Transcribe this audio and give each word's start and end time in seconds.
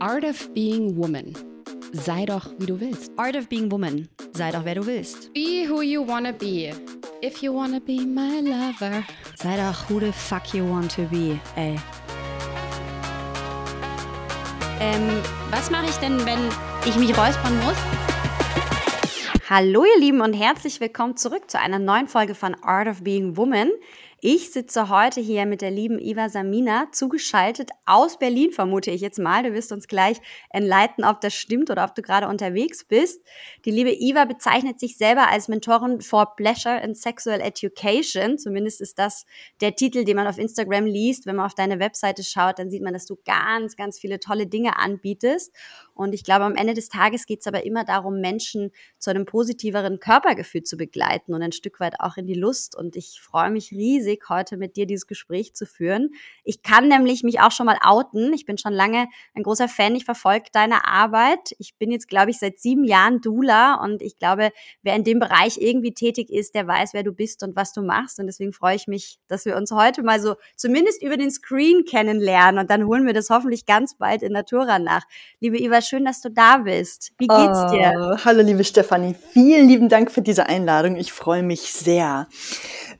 Art 0.00 0.22
of 0.22 0.54
Being 0.54 0.96
Woman. 0.96 1.32
Sei 1.90 2.24
doch, 2.24 2.52
wie 2.58 2.66
du 2.66 2.78
willst. 2.78 3.10
Art 3.16 3.34
of 3.34 3.48
Being 3.48 3.68
Woman. 3.72 4.08
Sei 4.32 4.52
doch, 4.52 4.64
wer 4.64 4.76
du 4.76 4.86
willst. 4.86 5.32
Be 5.34 5.66
who 5.68 5.82
you 5.82 6.06
wanna 6.06 6.30
be. 6.30 6.72
If 7.20 7.42
you 7.42 7.52
wanna 7.52 7.80
be 7.80 8.06
my 8.06 8.40
lover. 8.40 9.02
Sei 9.34 9.56
doch, 9.56 9.90
who 9.90 9.98
the 9.98 10.12
fuck 10.12 10.54
you 10.54 10.64
want 10.70 10.94
to 10.94 11.02
be, 11.10 11.40
ey. 11.56 11.76
Ähm, 14.78 15.20
was 15.50 15.68
mache 15.68 15.86
ich 15.86 15.96
denn, 15.96 16.24
wenn 16.24 16.38
ich 16.86 16.96
mich 16.96 17.18
räuspern 17.18 17.58
muss? 17.64 17.76
Hallo 19.50 19.84
ihr 19.84 19.98
Lieben 19.98 20.20
und 20.20 20.32
herzlich 20.32 20.78
willkommen 20.78 21.16
zurück 21.16 21.50
zu 21.50 21.58
einer 21.58 21.80
neuen 21.80 22.06
Folge 22.06 22.36
von 22.36 22.54
Art 22.62 22.86
of 22.86 23.02
Being 23.02 23.36
Woman. 23.36 23.70
Ich 24.20 24.50
sitze 24.50 24.88
heute 24.88 25.20
hier 25.20 25.46
mit 25.46 25.62
der 25.62 25.70
lieben 25.70 26.00
Iva 26.00 26.28
Samina, 26.28 26.88
zugeschaltet 26.90 27.70
aus 27.86 28.18
Berlin, 28.18 28.50
vermute 28.50 28.90
ich 28.90 29.00
jetzt 29.00 29.20
mal. 29.20 29.44
Du 29.44 29.52
wirst 29.52 29.70
uns 29.70 29.86
gleich 29.86 30.16
enleiten, 30.50 31.04
ob 31.04 31.20
das 31.20 31.34
stimmt 31.34 31.70
oder 31.70 31.84
ob 31.84 31.94
du 31.94 32.02
gerade 32.02 32.26
unterwegs 32.26 32.82
bist. 32.84 33.24
Die 33.64 33.70
liebe 33.70 33.92
Iva 33.92 34.24
bezeichnet 34.24 34.80
sich 34.80 34.96
selber 34.96 35.28
als 35.28 35.46
Mentorin 35.46 36.00
for 36.00 36.34
Pleasure 36.34 36.82
and 36.82 36.98
Sexual 36.98 37.40
Education. 37.40 38.38
Zumindest 38.38 38.80
ist 38.80 38.98
das 38.98 39.24
der 39.60 39.76
Titel, 39.76 40.02
den 40.02 40.16
man 40.16 40.26
auf 40.26 40.38
Instagram 40.38 40.86
liest. 40.86 41.24
Wenn 41.24 41.36
man 41.36 41.46
auf 41.46 41.54
deine 41.54 41.78
Webseite 41.78 42.24
schaut, 42.24 42.58
dann 42.58 42.70
sieht 42.70 42.82
man, 42.82 42.94
dass 42.94 43.06
du 43.06 43.16
ganz, 43.24 43.76
ganz 43.76 44.00
viele 44.00 44.18
tolle 44.18 44.48
Dinge 44.48 44.78
anbietest. 44.78 45.54
Und 45.98 46.14
ich 46.14 46.22
glaube, 46.22 46.44
am 46.44 46.54
Ende 46.54 46.74
des 46.74 46.88
Tages 46.88 47.26
geht 47.26 47.40
es 47.40 47.48
aber 47.48 47.66
immer 47.66 47.84
darum, 47.84 48.20
Menschen 48.20 48.70
zu 49.00 49.10
einem 49.10 49.26
positiveren 49.26 49.98
Körpergefühl 49.98 50.62
zu 50.62 50.76
begleiten 50.76 51.34
und 51.34 51.42
ein 51.42 51.50
Stück 51.50 51.80
weit 51.80 51.98
auch 51.98 52.16
in 52.16 52.24
die 52.24 52.34
Lust. 52.34 52.76
Und 52.76 52.94
ich 52.94 53.20
freue 53.20 53.50
mich 53.50 53.72
riesig, 53.72 54.28
heute 54.28 54.56
mit 54.56 54.76
dir 54.76 54.86
dieses 54.86 55.08
Gespräch 55.08 55.54
zu 55.54 55.66
führen. 55.66 56.10
Ich 56.44 56.62
kann 56.62 56.86
nämlich 56.86 57.24
mich 57.24 57.40
auch 57.40 57.50
schon 57.50 57.66
mal 57.66 57.78
outen. 57.82 58.32
Ich 58.32 58.46
bin 58.46 58.58
schon 58.58 58.74
lange 58.74 59.08
ein 59.34 59.42
großer 59.42 59.66
Fan. 59.66 59.96
Ich 59.96 60.04
verfolge 60.04 60.44
deine 60.52 60.86
Arbeit. 60.86 61.56
Ich 61.58 61.74
bin 61.74 61.90
jetzt, 61.90 62.06
glaube 62.06 62.30
ich, 62.30 62.38
seit 62.38 62.60
sieben 62.60 62.84
Jahren 62.84 63.20
Dula 63.20 63.82
und 63.82 64.00
ich 64.00 64.18
glaube, 64.18 64.52
wer 64.82 64.94
in 64.94 65.02
dem 65.02 65.18
Bereich 65.18 65.58
irgendwie 65.60 65.94
tätig 65.94 66.30
ist, 66.30 66.54
der 66.54 66.68
weiß, 66.68 66.94
wer 66.94 67.02
du 67.02 67.10
bist 67.10 67.42
und 67.42 67.56
was 67.56 67.72
du 67.72 67.82
machst. 67.82 68.20
Und 68.20 68.26
deswegen 68.26 68.52
freue 68.52 68.76
ich 68.76 68.86
mich, 68.86 69.18
dass 69.26 69.46
wir 69.46 69.56
uns 69.56 69.72
heute 69.72 70.04
mal 70.04 70.20
so 70.20 70.36
zumindest 70.54 71.02
über 71.02 71.16
den 71.16 71.32
Screen 71.32 71.84
kennenlernen 71.84 72.60
und 72.60 72.70
dann 72.70 72.86
holen 72.86 73.04
wir 73.04 73.14
das 73.14 73.30
hoffentlich 73.30 73.66
ganz 73.66 73.96
bald 73.96 74.22
in 74.22 74.30
Natura 74.30 74.78
nach. 74.78 75.02
Liebe 75.40 75.60
Iva, 75.60 75.87
schön, 75.88 76.04
dass 76.04 76.20
du 76.20 76.30
da 76.30 76.58
bist. 76.58 77.12
Wie 77.16 77.26
geht's 77.26 77.60
oh, 77.64 77.70
dir? 77.70 78.18
Hallo, 78.24 78.42
liebe 78.42 78.62
Stefanie. 78.62 79.14
Vielen 79.32 79.68
lieben 79.68 79.88
Dank 79.88 80.10
für 80.10 80.20
diese 80.20 80.46
Einladung. 80.46 80.96
Ich 80.96 81.12
freue 81.12 81.42
mich 81.42 81.72
sehr. 81.72 82.28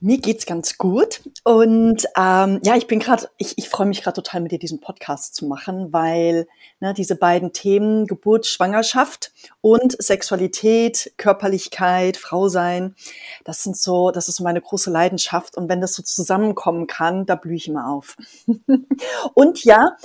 Mir 0.01 0.17
geht's 0.17 0.47
ganz 0.47 0.77
gut. 0.77 1.21
Und 1.43 2.05
ähm, 2.17 2.59
ja, 2.63 2.75
ich 2.75 2.87
bin 2.87 2.99
gerade, 2.99 3.29
ich, 3.37 3.57
ich 3.57 3.69
freue 3.69 3.85
mich 3.85 4.01
gerade 4.01 4.15
total, 4.15 4.41
mit 4.41 4.51
dir 4.51 4.57
diesen 4.57 4.79
Podcast 4.79 5.35
zu 5.35 5.45
machen, 5.45 5.93
weil 5.93 6.47
ne, 6.79 6.93
diese 6.95 7.15
beiden 7.15 7.53
Themen, 7.53 8.07
Geburt, 8.07 8.47
Schwangerschaft 8.47 9.33
und 9.61 9.95
Sexualität, 10.01 11.13
Körperlichkeit, 11.17 12.17
Frau 12.17 12.47
sein, 12.47 12.95
das 13.43 13.63
sind 13.63 13.77
so, 13.77 14.09
das 14.09 14.29
ist 14.29 14.37
so 14.37 14.43
meine 14.43 14.61
große 14.61 14.89
Leidenschaft. 14.89 15.57
Und 15.57 15.69
wenn 15.69 15.81
das 15.81 15.93
so 15.93 16.01
zusammenkommen 16.01 16.87
kann, 16.87 17.27
da 17.27 17.35
blühe 17.35 17.55
ich 17.55 17.67
immer 17.67 17.87
auf. 17.91 18.17
und 19.35 19.63
ja, 19.63 19.95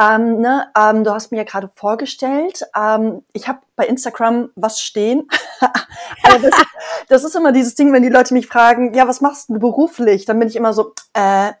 ähm, 0.00 0.40
ne, 0.40 0.68
ähm, 0.78 1.02
du 1.02 1.12
hast 1.12 1.32
mir 1.32 1.38
ja 1.38 1.44
gerade 1.44 1.70
vorgestellt, 1.74 2.19
ähm, 2.22 3.24
ich 3.32 3.48
habe 3.48 3.60
bei 3.76 3.86
Instagram 3.86 4.50
was 4.54 4.80
stehen. 4.80 5.28
also 6.22 6.48
das, 6.48 6.66
das, 7.08 7.24
ist 7.24 7.36
immer 7.36 7.52
dieses 7.52 7.74
Ding, 7.74 7.92
wenn 7.92 8.02
die 8.02 8.08
Leute 8.08 8.34
mich 8.34 8.46
fragen, 8.46 8.94
ja, 8.94 9.06
was 9.08 9.20
machst 9.20 9.48
du 9.48 9.58
beruflich? 9.58 10.24
Dann 10.24 10.38
bin 10.38 10.48
ich 10.48 10.56
immer 10.56 10.72
so, 10.72 10.94
äh, 11.14 11.52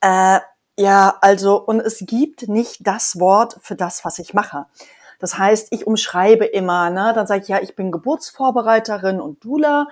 äh, 0.00 0.40
ja, 0.78 1.16
also, 1.20 1.56
und 1.56 1.80
es 1.80 2.04
gibt 2.06 2.48
nicht 2.48 2.86
das 2.86 3.18
Wort 3.18 3.56
für 3.62 3.76
das, 3.76 4.04
was 4.04 4.18
ich 4.18 4.34
mache. 4.34 4.66
Das 5.18 5.38
heißt, 5.38 5.68
ich 5.70 5.86
umschreibe 5.86 6.44
immer, 6.44 6.90
ne? 6.90 7.12
dann 7.14 7.26
sage 7.26 7.42
ich, 7.42 7.48
ja, 7.48 7.60
ich 7.62 7.74
bin 7.74 7.90
Geburtsvorbereiterin 7.90 9.20
und 9.20 9.42
Dula 9.42 9.88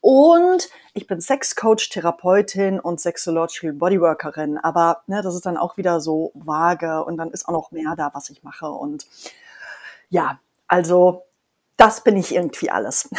und 0.00 0.68
ich 0.94 1.06
bin 1.06 1.20
Sexcoach, 1.20 1.90
Therapeutin 1.90 2.80
und 2.80 3.00
Sexological 3.00 3.72
Bodyworkerin. 3.72 4.58
Aber 4.58 5.02
ne, 5.06 5.22
das 5.22 5.36
ist 5.36 5.46
dann 5.46 5.56
auch 5.56 5.76
wieder 5.76 6.00
so 6.00 6.32
vage 6.34 7.04
und 7.04 7.16
dann 7.16 7.30
ist 7.30 7.46
auch 7.48 7.52
noch 7.52 7.70
mehr 7.70 7.94
da, 7.96 8.10
was 8.14 8.30
ich 8.30 8.42
mache. 8.42 8.68
Und 8.68 9.06
ja, 10.14 10.40
also 10.68 11.24
das 11.76 12.04
bin 12.04 12.16
ich 12.16 12.32
irgendwie 12.32 12.70
alles. 12.70 13.10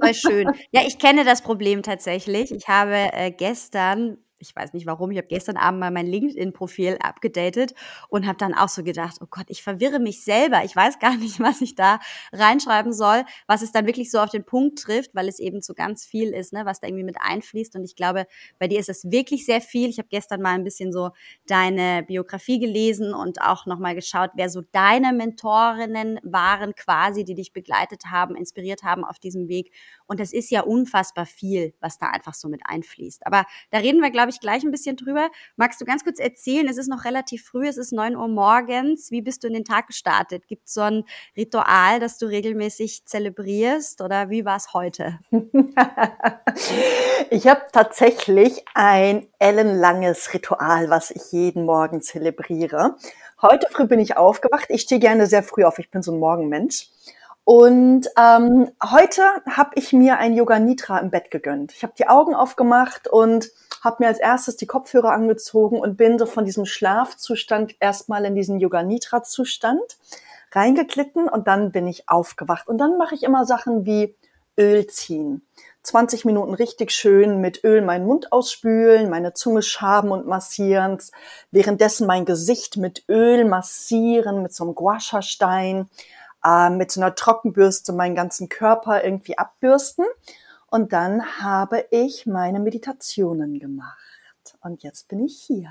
Voll 0.00 0.14
schön. 0.14 0.50
Ja, 0.70 0.80
ich 0.86 0.98
kenne 0.98 1.22
das 1.24 1.42
Problem 1.42 1.82
tatsächlich. 1.82 2.50
Ich 2.50 2.66
habe 2.66 3.12
äh, 3.12 3.30
gestern 3.30 4.16
ich 4.42 4.54
weiß 4.54 4.72
nicht 4.72 4.86
warum, 4.86 5.10
ich 5.10 5.18
habe 5.18 5.28
gestern 5.28 5.56
Abend 5.56 5.80
mal 5.80 5.90
mein 5.90 6.06
LinkedIn-Profil 6.06 6.98
abgedatet 7.00 7.74
und 8.08 8.26
habe 8.26 8.36
dann 8.36 8.54
auch 8.54 8.68
so 8.68 8.82
gedacht, 8.82 9.16
oh 9.20 9.26
Gott, 9.30 9.46
ich 9.48 9.62
verwirre 9.62 10.00
mich 10.00 10.24
selber. 10.24 10.64
Ich 10.64 10.74
weiß 10.74 10.98
gar 10.98 11.16
nicht, 11.16 11.40
was 11.40 11.60
ich 11.60 11.74
da 11.74 12.00
reinschreiben 12.32 12.92
soll, 12.92 13.24
was 13.46 13.62
es 13.62 13.72
dann 13.72 13.86
wirklich 13.86 14.10
so 14.10 14.18
auf 14.18 14.30
den 14.30 14.44
Punkt 14.44 14.80
trifft, 14.80 15.14
weil 15.14 15.28
es 15.28 15.38
eben 15.38 15.62
so 15.62 15.74
ganz 15.74 16.04
viel 16.04 16.30
ist, 16.30 16.52
ne, 16.52 16.66
was 16.66 16.80
da 16.80 16.88
irgendwie 16.88 17.04
mit 17.04 17.16
einfließt. 17.20 17.76
Und 17.76 17.84
ich 17.84 17.96
glaube, 17.96 18.26
bei 18.58 18.68
dir 18.68 18.80
ist 18.80 18.88
es 18.88 19.10
wirklich 19.10 19.46
sehr 19.46 19.60
viel. 19.60 19.88
Ich 19.88 19.98
habe 19.98 20.08
gestern 20.08 20.42
mal 20.42 20.54
ein 20.54 20.64
bisschen 20.64 20.92
so 20.92 21.10
deine 21.46 22.02
Biografie 22.02 22.58
gelesen 22.58 23.14
und 23.14 23.40
auch 23.40 23.66
nochmal 23.66 23.94
geschaut, 23.94 24.30
wer 24.34 24.50
so 24.50 24.62
deine 24.72 25.12
Mentorinnen 25.12 26.18
waren 26.24 26.74
quasi, 26.74 27.24
die 27.24 27.34
dich 27.34 27.52
begleitet 27.52 28.06
haben, 28.06 28.34
inspiriert 28.34 28.82
haben 28.82 29.04
auf 29.04 29.18
diesem 29.18 29.48
Weg. 29.48 29.72
Und 30.12 30.20
das 30.20 30.32
ist 30.32 30.50
ja 30.50 30.62
unfassbar 30.62 31.26
viel, 31.26 31.74
was 31.80 31.98
da 31.98 32.08
einfach 32.08 32.34
so 32.34 32.48
mit 32.48 32.62
einfließt. 32.64 33.26
Aber 33.26 33.44
da 33.70 33.78
reden 33.78 34.02
wir, 34.02 34.10
glaube 34.10 34.28
ich, 34.28 34.32
ich, 34.32 34.40
gleich 34.40 34.64
ein 34.64 34.70
bisschen 34.70 34.96
drüber. 34.96 35.30
Magst 35.56 35.80
du 35.80 35.84
ganz 35.84 36.04
kurz 36.04 36.18
erzählen, 36.18 36.68
es 36.68 36.78
ist 36.78 36.88
noch 36.88 37.04
relativ 37.04 37.44
früh, 37.44 37.66
es 37.66 37.76
ist 37.76 37.92
neun 37.92 38.16
Uhr 38.16 38.28
morgens. 38.28 39.10
Wie 39.10 39.22
bist 39.22 39.42
du 39.42 39.48
in 39.48 39.54
den 39.54 39.64
Tag 39.64 39.86
gestartet? 39.86 40.46
Gibt 40.48 40.66
es 40.66 40.74
so 40.74 40.82
ein 40.82 41.04
Ritual, 41.36 42.00
das 42.00 42.18
du 42.18 42.26
regelmäßig 42.26 43.04
zelebrierst 43.04 44.00
oder 44.00 44.30
wie 44.30 44.44
war 44.44 44.56
es 44.56 44.72
heute? 44.72 45.18
ich 47.30 47.46
habe 47.46 47.62
tatsächlich 47.72 48.64
ein 48.74 49.28
ellenlanges 49.38 50.32
Ritual, 50.34 50.90
was 50.90 51.10
ich 51.10 51.32
jeden 51.32 51.64
Morgen 51.64 52.02
zelebriere. 52.02 52.96
Heute 53.40 53.66
früh 53.70 53.86
bin 53.86 54.00
ich 54.00 54.16
aufgewacht. 54.16 54.66
Ich 54.68 54.82
stehe 54.82 55.00
gerne 55.00 55.26
sehr 55.26 55.42
früh 55.42 55.64
auf. 55.64 55.78
Ich 55.78 55.90
bin 55.90 56.02
so 56.02 56.12
ein 56.12 56.18
Morgenmensch. 56.18 56.88
Und 57.44 58.08
ähm, 58.16 58.70
heute 58.82 59.22
habe 59.50 59.72
ich 59.74 59.92
mir 59.92 60.18
ein 60.18 60.34
Yoga 60.34 60.60
Nitra 60.60 60.98
im 60.98 61.10
Bett 61.10 61.30
gegönnt. 61.30 61.72
Ich 61.72 61.82
habe 61.82 61.92
die 61.98 62.08
Augen 62.08 62.34
aufgemacht 62.34 63.08
und 63.08 63.50
habe 63.82 63.96
mir 63.98 64.06
als 64.06 64.20
erstes 64.20 64.56
die 64.56 64.66
Kopfhörer 64.66 65.10
angezogen 65.10 65.80
und 65.80 65.96
bin 65.96 66.18
so 66.18 66.26
von 66.26 66.44
diesem 66.44 66.66
Schlafzustand 66.66 67.74
erstmal 67.80 68.24
in 68.24 68.36
diesen 68.36 68.60
Yoga 68.60 68.84
Nitra 68.84 69.24
Zustand 69.24 69.98
reingeglitten 70.52 71.28
und 71.28 71.48
dann 71.48 71.72
bin 71.72 71.88
ich 71.88 72.08
aufgewacht. 72.08 72.68
Und 72.68 72.78
dann 72.78 72.96
mache 72.96 73.16
ich 73.16 73.24
immer 73.24 73.44
Sachen 73.44 73.86
wie 73.86 74.14
Öl 74.56 74.86
ziehen. 74.86 75.42
20 75.82 76.24
Minuten 76.24 76.54
richtig 76.54 76.92
schön 76.92 77.40
mit 77.40 77.64
Öl 77.64 77.82
meinen 77.82 78.06
Mund 78.06 78.30
ausspülen, 78.30 79.10
meine 79.10 79.34
Zunge 79.34 79.62
schaben 79.62 80.12
und 80.12 80.28
massieren, 80.28 80.98
währenddessen 81.50 82.06
mein 82.06 82.24
Gesicht 82.24 82.76
mit 82.76 83.02
Öl 83.08 83.44
massieren, 83.44 84.42
mit 84.42 84.54
so 84.54 84.62
einem 84.62 84.76
Guasha-Stein, 84.76 85.88
äh, 86.44 86.70
mit 86.70 86.90
so 86.90 87.00
einer 87.00 87.14
Trockenbürste 87.14 87.92
meinen 87.92 88.14
ganzen 88.14 88.48
Körper 88.48 89.04
irgendwie 89.04 89.38
abbürsten. 89.38 90.04
Und 90.66 90.92
dann 90.92 91.40
habe 91.40 91.84
ich 91.90 92.26
meine 92.26 92.60
Meditationen 92.60 93.58
gemacht. 93.58 94.56
Und 94.60 94.82
jetzt 94.82 95.08
bin 95.08 95.20
ich 95.24 95.40
hier. 95.40 95.70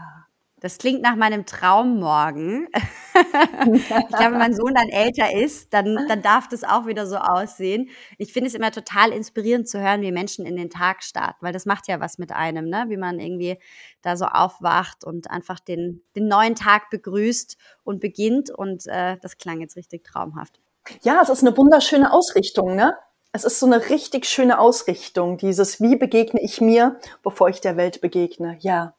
Das 0.62 0.78
klingt 0.78 1.02
nach 1.02 1.16
meinem 1.16 1.48
Traummorgen. 1.48 2.68
ich 3.74 3.88
glaube, 3.88 4.32
wenn 4.32 4.38
mein 4.38 4.54
Sohn 4.54 4.76
dann 4.76 4.90
älter 4.90 5.34
ist, 5.34 5.74
dann, 5.74 6.06
dann 6.08 6.22
darf 6.22 6.48
das 6.48 6.64
auch 6.64 6.86
wieder 6.86 7.08
so 7.08 7.18
aussehen. 7.18 7.90
Ich 8.20 8.32
finde 8.32 8.48
es 8.48 8.54
immer 8.54 8.72
total 8.72 9.12
inspirierend 9.12 9.68
zu 9.68 9.82
hören, 9.82 10.04
wie 10.04 10.12
Menschen 10.12 10.46
in 10.46 10.56
den 10.56 10.70
Tag 10.70 11.04
starten, 11.04 11.44
weil 11.44 11.52
das 11.52 11.66
macht 11.66 11.88
ja 11.88 12.00
was 12.00 12.20
mit 12.20 12.32
einem, 12.32 12.70
ne? 12.70 12.86
wie 12.90 12.98
man 12.98 13.20
irgendwie 13.20 13.58
da 14.04 14.16
so 14.16 14.26
aufwacht 14.26 15.04
und 15.04 15.32
einfach 15.32 15.60
den, 15.60 16.04
den 16.16 16.28
neuen 16.28 16.54
Tag 16.54 16.92
begrüßt 16.92 17.58
und 17.84 18.00
beginnt. 18.00 18.52
Und 18.52 18.86
äh, 18.86 19.18
das 19.20 19.40
klang 19.40 19.62
jetzt 19.62 19.76
richtig 19.76 20.04
traumhaft. 20.04 20.60
Ja, 21.02 21.22
es 21.24 21.30
ist 21.30 21.44
eine 21.44 21.58
wunderschöne 21.58 22.14
Ausrichtung, 22.14 22.76
ne? 22.76 22.96
Es 23.34 23.46
ist 23.46 23.60
so 23.60 23.66
eine 23.66 23.90
richtig 23.90 24.26
schöne 24.26 24.60
Ausrichtung, 24.60 25.38
dieses, 25.38 25.82
wie 25.82 25.96
begegne 25.96 26.40
ich 26.42 26.62
mir, 26.62 27.00
bevor 27.24 27.50
ich 27.50 27.62
der 27.62 27.78
Welt 27.78 28.02
begegne. 28.02 28.58
Ja. 28.60 28.94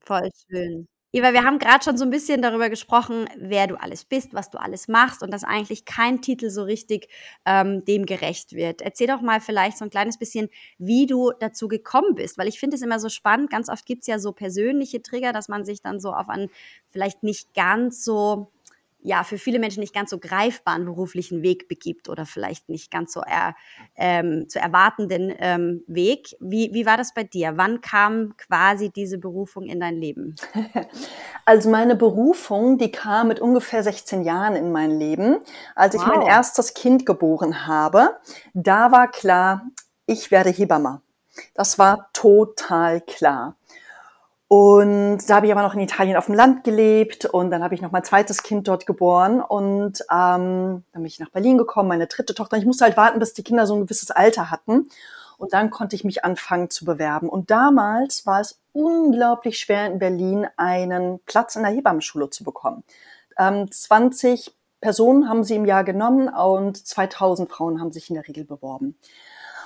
Voll 0.00 0.30
schön. 0.48 0.88
Eva, 1.14 1.32
wir 1.32 1.44
haben 1.44 1.60
gerade 1.60 1.84
schon 1.84 1.96
so 1.96 2.04
ein 2.04 2.10
bisschen 2.10 2.42
darüber 2.42 2.68
gesprochen, 2.68 3.26
wer 3.36 3.68
du 3.68 3.80
alles 3.80 4.04
bist, 4.04 4.34
was 4.34 4.50
du 4.50 4.58
alles 4.58 4.88
machst 4.88 5.22
und 5.22 5.32
dass 5.32 5.44
eigentlich 5.44 5.84
kein 5.84 6.22
Titel 6.22 6.50
so 6.50 6.64
richtig 6.64 7.08
ähm, 7.46 7.84
dem 7.84 8.04
gerecht 8.04 8.52
wird. 8.52 8.82
Erzähl 8.82 9.06
doch 9.06 9.20
mal 9.20 9.40
vielleicht 9.40 9.78
so 9.78 9.84
ein 9.84 9.90
kleines 9.90 10.18
bisschen, 10.18 10.48
wie 10.76 11.06
du 11.06 11.30
dazu 11.38 11.68
gekommen 11.68 12.16
bist, 12.16 12.36
weil 12.36 12.48
ich 12.48 12.58
finde 12.58 12.74
es 12.74 12.82
immer 12.82 12.98
so 12.98 13.08
spannend. 13.08 13.48
Ganz 13.48 13.68
oft 13.68 13.86
gibt 13.86 14.00
es 14.00 14.08
ja 14.08 14.18
so 14.18 14.32
persönliche 14.32 15.02
Trigger, 15.02 15.32
dass 15.32 15.46
man 15.46 15.64
sich 15.64 15.80
dann 15.80 16.00
so 16.00 16.12
auf 16.12 16.28
ein 16.28 16.50
vielleicht 16.88 17.22
nicht 17.22 17.54
ganz 17.54 18.04
so 18.04 18.50
ja 19.04 19.22
für 19.22 19.36
viele 19.36 19.58
Menschen 19.58 19.80
nicht 19.80 19.94
ganz 19.94 20.10
so 20.10 20.18
greifbaren 20.18 20.86
beruflichen 20.86 21.42
Weg 21.42 21.68
begibt 21.68 22.08
oder 22.08 22.24
vielleicht 22.24 22.70
nicht 22.70 22.90
ganz 22.90 23.12
so 23.12 23.20
er, 23.20 23.54
ähm, 23.96 24.48
zu 24.48 24.58
erwartenden 24.58 25.32
ähm, 25.38 25.84
Weg. 25.86 26.34
Wie, 26.40 26.70
wie 26.72 26.86
war 26.86 26.96
das 26.96 27.12
bei 27.12 27.22
dir? 27.22 27.52
Wann 27.56 27.82
kam 27.82 28.34
quasi 28.38 28.90
diese 28.90 29.18
Berufung 29.18 29.64
in 29.64 29.78
dein 29.78 29.96
Leben? 29.96 30.34
Also 31.46 31.68
meine 31.68 31.94
Berufung, 31.94 32.78
die 32.78 32.90
kam 32.90 33.28
mit 33.28 33.38
ungefähr 33.38 33.82
16 33.82 34.22
Jahren 34.22 34.56
in 34.56 34.72
mein 34.72 34.90
Leben, 34.98 35.36
als 35.74 35.94
wow. 35.94 36.00
ich 36.00 36.08
mein 36.08 36.22
erstes 36.22 36.72
Kind 36.72 37.04
geboren 37.04 37.66
habe. 37.66 38.16
Da 38.54 38.92
war 38.92 39.10
klar, 39.10 39.66
ich 40.06 40.30
werde 40.30 40.48
Hebamme. 40.48 41.02
Das 41.52 41.78
war 41.78 42.08
total 42.14 43.02
klar. 43.02 43.56
Und 44.48 45.18
da 45.26 45.36
habe 45.36 45.46
ich 45.46 45.52
aber 45.52 45.62
noch 45.62 45.74
in 45.74 45.80
Italien 45.80 46.16
auf 46.16 46.26
dem 46.26 46.34
Land 46.34 46.64
gelebt 46.64 47.24
und 47.24 47.50
dann 47.50 47.62
habe 47.64 47.74
ich 47.74 47.80
noch 47.80 47.92
mein 47.92 48.04
zweites 48.04 48.42
Kind 48.42 48.68
dort 48.68 48.84
geboren 48.84 49.40
und 49.40 50.00
ähm, 50.02 50.84
dann 50.92 51.02
bin 51.02 51.06
ich 51.06 51.18
nach 51.18 51.30
Berlin 51.30 51.56
gekommen, 51.56 51.88
meine 51.88 52.06
dritte 52.06 52.34
Tochter. 52.34 52.58
Ich 52.58 52.66
musste 52.66 52.84
halt 52.84 52.96
warten, 52.96 53.18
bis 53.18 53.32
die 53.32 53.42
Kinder 53.42 53.66
so 53.66 53.74
ein 53.74 53.82
gewisses 53.82 54.10
Alter 54.10 54.50
hatten 54.50 54.88
und 55.38 55.54
dann 55.54 55.70
konnte 55.70 55.96
ich 55.96 56.04
mich 56.04 56.24
anfangen 56.24 56.68
zu 56.70 56.84
bewerben. 56.84 57.28
Und 57.28 57.50
damals 57.50 58.26
war 58.26 58.40
es 58.40 58.60
unglaublich 58.72 59.58
schwer 59.58 59.86
in 59.86 59.98
Berlin 59.98 60.46
einen 60.56 61.20
Platz 61.20 61.56
in 61.56 61.62
der 61.62 61.72
Hebammenschule 61.72 62.28
zu 62.30 62.44
bekommen. 62.44 62.84
Ähm, 63.38 63.70
20 63.70 64.54
Personen 64.80 65.28
haben 65.28 65.44
sie 65.44 65.56
im 65.56 65.64
Jahr 65.64 65.84
genommen 65.84 66.28
und 66.28 66.76
2000 66.76 67.50
Frauen 67.50 67.80
haben 67.80 67.92
sich 67.92 68.10
in 68.10 68.14
der 68.14 68.28
Regel 68.28 68.44
beworben. 68.44 68.98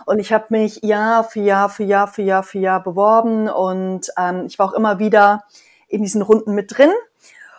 Und 0.08 0.20
ich 0.20 0.32
habe 0.32 0.46
mich 0.48 0.80
Jahr 0.82 1.22
für 1.22 1.40
Jahr 1.40 1.68
für 1.68 1.84
Jahr 1.84 2.08
für 2.08 2.22
Jahr 2.22 2.42
für 2.42 2.58
Jahr 2.58 2.82
beworben 2.82 3.46
und 3.46 4.08
ähm, 4.16 4.46
ich 4.46 4.58
war 4.58 4.70
auch 4.70 4.72
immer 4.72 4.98
wieder 4.98 5.44
in 5.86 6.00
diesen 6.00 6.22
Runden 6.22 6.54
mit 6.54 6.78
drin. 6.78 6.88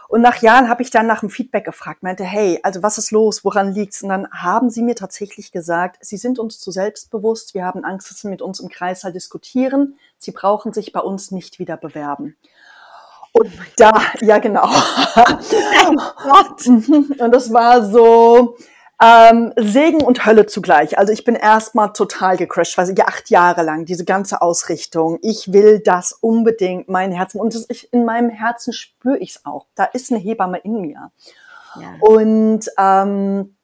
Und 0.07 0.21
nach 0.21 0.41
Jahren 0.41 0.67
habe 0.67 0.81
ich 0.81 0.89
dann 0.89 1.05
nach 1.05 1.19
dem 1.19 1.29
Feedback 1.29 1.63
gefragt, 1.65 2.01
meinte, 2.01 2.23
hey, 2.23 2.59
also 2.63 2.81
was 2.81 2.97
ist 2.97 3.11
los, 3.11 3.45
woran 3.45 3.73
liegt's? 3.73 4.01
Und 4.01 4.09
dann 4.09 4.27
haben 4.31 4.71
sie 4.71 4.81
mir 4.81 4.95
tatsächlich 4.95 5.51
gesagt, 5.51 5.99
sie 6.01 6.17
sind 6.17 6.39
uns 6.39 6.59
zu 6.59 6.71
selbstbewusst, 6.71 7.53
wir 7.53 7.65
haben 7.65 7.83
Angst, 7.83 8.09
dass 8.09 8.21
sie 8.21 8.27
mit 8.27 8.41
uns 8.41 8.59
im 8.59 8.69
Kreis 8.69 9.03
halt 9.03 9.13
diskutieren, 9.13 9.99
sie 10.17 10.31
brauchen 10.31 10.73
sich 10.73 10.91
bei 10.91 11.01
uns 11.01 11.29
nicht 11.29 11.59
wieder 11.59 11.77
bewerben. 11.77 12.35
Und 13.31 13.51
da, 13.77 14.01
ja 14.21 14.39
genau. 14.39 14.65
und 16.65 17.31
das 17.31 17.53
war 17.53 17.85
so, 17.85 18.57
ähm, 19.01 19.53
Segen 19.55 20.01
und 20.01 20.25
Hölle 20.25 20.45
zugleich. 20.45 20.97
Also 20.97 21.13
ich 21.13 21.23
bin 21.23 21.35
erstmal 21.35 21.93
total 21.93 22.35
gecrashed, 22.35 22.77
weil 22.77 22.89
ich 22.89 23.03
acht 23.03 23.29
Jahre 23.29 23.63
lang 23.63 23.85
diese 23.85 24.03
ganze 24.03 24.41
Ausrichtung. 24.41 25.19
Ich 25.21 25.53
will 25.53 25.79
das 25.79 26.11
unbedingt, 26.11 26.89
mein 26.89 27.11
Herzen. 27.11 27.39
Und 27.39 27.55
ich, 27.69 27.91
in 27.93 28.03
meinem 28.03 28.29
Herzen 28.29 28.73
spüre 28.73 29.17
ich 29.17 29.31
es 29.31 29.45
auch. 29.45 29.67
Da 29.75 29.85
ist 29.85 30.11
eine 30.11 30.19
Hebamme 30.19 30.57
in 30.59 30.81
mir. 30.81 31.11
Ja. 31.79 31.93
Und 32.01 32.69
ähm, 32.77 33.55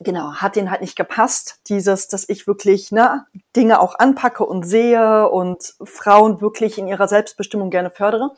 genau, 0.00 0.34
hat 0.34 0.56
denen 0.56 0.70
halt 0.70 0.80
nicht 0.80 0.96
gepasst, 0.96 1.60
dieses, 1.68 2.08
dass 2.08 2.28
ich 2.28 2.46
wirklich 2.46 2.90
ne, 2.90 3.26
Dinge 3.56 3.80
auch 3.80 3.98
anpacke 3.98 4.44
und 4.44 4.64
sehe 4.64 5.28
und 5.28 5.74
Frauen 5.84 6.40
wirklich 6.40 6.78
in 6.78 6.88
ihrer 6.88 7.08
Selbstbestimmung 7.08 7.68
gerne 7.68 7.90
fördere. 7.90 8.30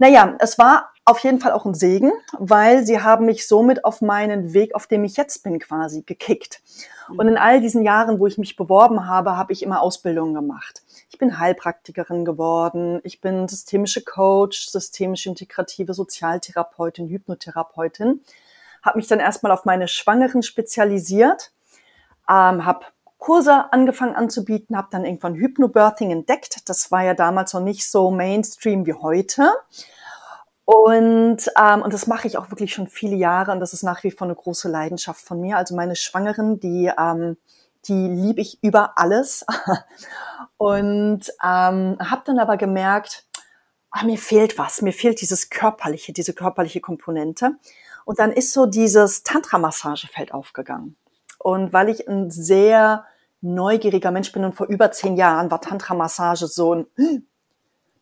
Naja, 0.00 0.34
es 0.38 0.56
war 0.56 0.94
auf 1.04 1.18
jeden 1.18 1.40
Fall 1.40 1.52
auch 1.52 1.66
ein 1.66 1.74
Segen, 1.74 2.10
weil 2.38 2.86
sie 2.86 3.02
haben 3.02 3.26
mich 3.26 3.46
somit 3.46 3.84
auf 3.84 4.00
meinen 4.00 4.54
Weg, 4.54 4.74
auf 4.74 4.86
dem 4.86 5.04
ich 5.04 5.18
jetzt 5.18 5.42
bin, 5.42 5.58
quasi 5.58 6.00
gekickt. 6.00 6.62
Und 7.18 7.28
in 7.28 7.36
all 7.36 7.60
diesen 7.60 7.82
Jahren, 7.82 8.18
wo 8.18 8.26
ich 8.26 8.38
mich 8.38 8.56
beworben 8.56 9.06
habe, 9.06 9.36
habe 9.36 9.52
ich 9.52 9.62
immer 9.62 9.82
Ausbildungen 9.82 10.32
gemacht. 10.32 10.82
Ich 11.10 11.18
bin 11.18 11.38
Heilpraktikerin 11.38 12.24
geworden, 12.24 13.00
ich 13.04 13.20
bin 13.20 13.46
systemische 13.46 14.02
Coach, 14.02 14.68
systemische 14.68 15.28
integrative 15.28 15.92
Sozialtherapeutin, 15.92 17.08
Hypnotherapeutin, 17.08 18.22
habe 18.82 18.96
mich 18.96 19.06
dann 19.06 19.20
erstmal 19.20 19.52
auf 19.52 19.66
meine 19.66 19.86
Schwangeren 19.86 20.42
spezialisiert, 20.42 21.52
ähm, 22.26 22.64
habe 22.64 22.86
Kurse 23.20 23.72
angefangen 23.72 24.16
anzubieten, 24.16 24.76
habe 24.76 24.88
dann 24.90 25.04
irgendwann 25.04 25.36
Hypnobirthing 25.36 26.10
entdeckt. 26.10 26.68
Das 26.68 26.90
war 26.90 27.04
ja 27.04 27.14
damals 27.14 27.52
noch 27.52 27.60
nicht 27.60 27.88
so 27.88 28.10
Mainstream 28.10 28.86
wie 28.86 28.94
heute. 28.94 29.52
Und, 30.64 31.50
ähm, 31.60 31.82
und 31.82 31.92
das 31.92 32.06
mache 32.06 32.26
ich 32.26 32.38
auch 32.38 32.50
wirklich 32.50 32.72
schon 32.72 32.88
viele 32.88 33.16
Jahre 33.16 33.52
und 33.52 33.60
das 33.60 33.72
ist 33.72 33.82
nach 33.82 34.04
wie 34.04 34.10
vor 34.10 34.26
eine 34.26 34.36
große 34.36 34.68
Leidenschaft 34.68 35.20
von 35.20 35.40
mir. 35.40 35.56
Also 35.56 35.74
meine 35.74 35.96
Schwangeren, 35.96 36.60
die, 36.60 36.90
ähm, 36.96 37.36
die 37.86 38.08
liebe 38.08 38.40
ich 38.40 38.62
über 38.62 38.96
alles. 38.96 39.44
und 40.56 41.22
ähm, 41.42 41.98
habe 42.00 42.22
dann 42.24 42.38
aber 42.38 42.56
gemerkt, 42.56 43.26
ah, 43.90 44.04
mir 44.04 44.18
fehlt 44.18 44.58
was, 44.58 44.80
mir 44.80 44.92
fehlt 44.92 45.20
dieses 45.20 45.50
körperliche, 45.50 46.12
diese 46.12 46.34
körperliche 46.34 46.80
Komponente. 46.80 47.52
Und 48.04 48.18
dann 48.18 48.32
ist 48.32 48.52
so 48.52 48.66
dieses 48.66 49.24
Tantra-Massagefeld 49.24 50.32
aufgegangen. 50.32 50.96
Und 51.38 51.72
weil 51.72 51.88
ich 51.88 52.06
ein 52.08 52.30
sehr 52.30 53.04
neugieriger 53.40 54.10
Mensch 54.10 54.32
bin 54.32 54.44
und 54.44 54.54
vor 54.54 54.66
über 54.68 54.90
zehn 54.92 55.16
Jahren 55.16 55.50
war 55.50 55.60
Tantra-Massage 55.60 56.46
so 56.46 56.74
ein, 56.74 56.86
hm, 56.96 57.26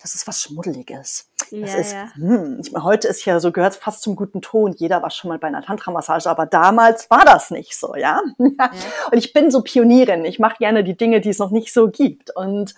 das 0.00 0.14
ist 0.14 0.26
was 0.26 0.43
Schmuddeliges. 0.43 1.31
Das 1.50 1.73
ja, 1.73 1.79
ist, 1.79 1.93
ja. 1.93 2.14
Hm, 2.14 2.61
ich 2.62 2.73
meine, 2.73 2.85
heute 2.85 3.08
ist 3.08 3.25
ja 3.25 3.40
so, 3.40 3.52
gehört 3.52 3.75
fast 3.75 4.02
zum 4.02 4.17
guten 4.17 4.43
Ton. 4.43 4.75
Jeder 4.76 5.02
war 5.02 5.11
schon 5.11 5.29
mal 5.29 5.38
bei 5.38 5.49
einer 5.49 5.62
Tantra-Massage, 5.62 6.29
aber 6.29 6.46
damals 6.46 7.11
war 7.11 7.25
das 7.25 7.50
nicht 7.50 7.76
so, 7.76 7.94
ja? 7.96 8.20
ja. 8.38 8.70
Und 9.11 9.19
ich 9.19 9.32
bin 9.32 9.50
so 9.50 9.62
Pionierin. 9.62 10.25
Ich 10.25 10.38
mache 10.38 10.58
gerne 10.58 10.85
die 10.85 10.96
Dinge, 10.96 11.20
die 11.20 11.31
es 11.31 11.38
noch 11.38 11.50
nicht 11.50 11.73
so 11.73 11.88
gibt. 11.88 12.34
Und, 12.34 12.75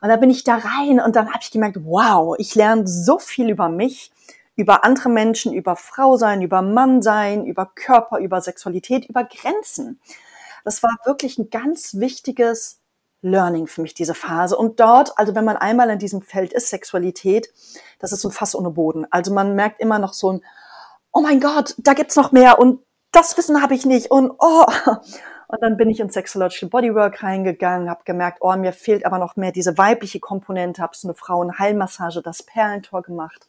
und 0.00 0.08
da 0.08 0.16
bin 0.16 0.30
ich 0.30 0.44
da 0.44 0.56
rein 0.56 1.00
und 1.00 1.16
dann 1.16 1.28
habe 1.28 1.40
ich 1.42 1.50
gemerkt, 1.50 1.78
wow, 1.84 2.36
ich 2.38 2.54
lerne 2.54 2.86
so 2.86 3.18
viel 3.18 3.50
über 3.50 3.68
mich 3.68 4.12
über 4.54 4.84
andere 4.84 5.08
Menschen, 5.08 5.52
über 5.52 5.76
Frau 5.76 6.16
sein, 6.16 6.42
über 6.42 6.62
Mann 6.62 7.02
sein, 7.02 7.46
über 7.46 7.70
Körper, 7.74 8.18
über 8.18 8.40
Sexualität, 8.40 9.08
über 9.08 9.24
Grenzen. 9.24 9.98
Das 10.64 10.82
war 10.82 10.96
wirklich 11.04 11.38
ein 11.38 11.50
ganz 11.50 11.94
wichtiges 11.94 12.80
Learning 13.22 13.66
für 13.66 13.82
mich, 13.82 13.94
diese 13.94 14.14
Phase. 14.14 14.56
Und 14.56 14.80
dort, 14.80 15.16
also 15.18 15.34
wenn 15.34 15.44
man 15.44 15.56
einmal 15.56 15.90
in 15.90 15.98
diesem 15.98 16.22
Feld 16.22 16.52
ist, 16.52 16.68
Sexualität, 16.68 17.52
das 17.98 18.12
ist 18.12 18.20
so 18.20 18.28
ein 18.28 18.32
Fass 18.32 18.54
ohne 18.54 18.70
Boden. 18.70 19.06
Also 19.10 19.32
man 19.32 19.54
merkt 19.54 19.80
immer 19.80 19.98
noch 19.98 20.12
so 20.12 20.32
ein, 20.32 20.44
oh 21.12 21.20
mein 21.20 21.40
Gott, 21.40 21.74
da 21.78 21.94
gibt's 21.94 22.16
noch 22.16 22.32
mehr 22.32 22.58
und 22.58 22.80
das 23.12 23.36
Wissen 23.36 23.62
habe 23.62 23.74
ich 23.74 23.86
nicht 23.86 24.10
und 24.10 24.32
oh. 24.38 24.66
Und 25.48 25.60
dann 25.60 25.76
bin 25.76 25.90
ich 25.90 26.00
in 26.00 26.08
Sexological 26.08 26.70
Bodywork 26.70 27.22
reingegangen, 27.22 27.90
habe 27.90 28.04
gemerkt, 28.04 28.38
oh, 28.40 28.56
mir 28.56 28.72
fehlt 28.72 29.04
aber 29.04 29.18
noch 29.18 29.36
mehr 29.36 29.52
diese 29.52 29.76
weibliche 29.76 30.18
Komponente, 30.18 30.80
habe 30.80 30.96
so 30.96 31.06
eine 31.06 31.14
Frauenheilmassage, 31.14 32.22
das 32.22 32.42
Perlentor 32.42 33.02
gemacht 33.02 33.46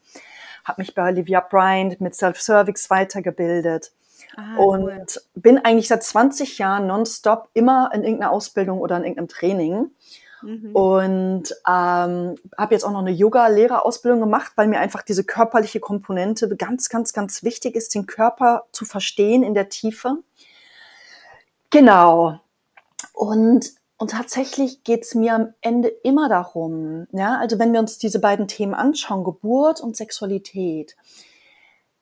habe 0.63 0.81
mich 0.81 0.95
bei 0.95 1.09
Olivia 1.09 1.41
Bryant 1.41 1.99
mit 2.01 2.15
Self-Service 2.15 2.89
weitergebildet. 2.89 3.91
Ah, 4.35 4.57
und 4.57 4.83
cool. 4.83 5.01
bin 5.35 5.57
eigentlich 5.59 5.87
seit 5.87 6.03
20 6.03 6.57
Jahren 6.57 6.87
nonstop 6.87 7.49
immer 7.53 7.91
in 7.93 8.03
irgendeiner 8.03 8.31
Ausbildung 8.31 8.79
oder 8.79 8.97
in 8.97 9.03
irgendeinem 9.03 9.27
Training. 9.27 9.91
Mhm. 10.41 10.75
Und 10.75 11.43
ähm, 11.67 12.35
habe 12.57 12.73
jetzt 12.73 12.83
auch 12.83 12.91
noch 12.91 12.99
eine 12.99 13.11
Yoga-Lehrerausbildung 13.11 14.19
gemacht, 14.19 14.53
weil 14.55 14.67
mir 14.67 14.79
einfach 14.79 15.03
diese 15.03 15.23
körperliche 15.23 15.79
Komponente 15.79 16.53
ganz, 16.55 16.89
ganz, 16.89 17.13
ganz 17.13 17.43
wichtig 17.43 17.75
ist, 17.75 17.95
den 17.95 18.07
Körper 18.07 18.65
zu 18.71 18.85
verstehen 18.85 19.43
in 19.43 19.53
der 19.53 19.69
Tiefe. 19.69 20.17
Genau. 21.69 22.39
Und 23.13 23.71
und 24.03 24.11
tatsächlich 24.11 24.83
geht's 24.83 25.15
mir 25.15 25.33
am 25.33 25.53
Ende 25.61 25.87
immer 25.87 26.27
darum, 26.27 27.07
ja, 27.13 27.37
also 27.37 27.57
wenn 27.57 27.71
wir 27.71 27.79
uns 27.79 27.99
diese 27.99 28.19
beiden 28.19 28.49
Themen 28.49 28.73
anschauen, 28.73 29.23
Geburt 29.23 29.79
und 29.79 29.95
Sexualität, 29.95 30.97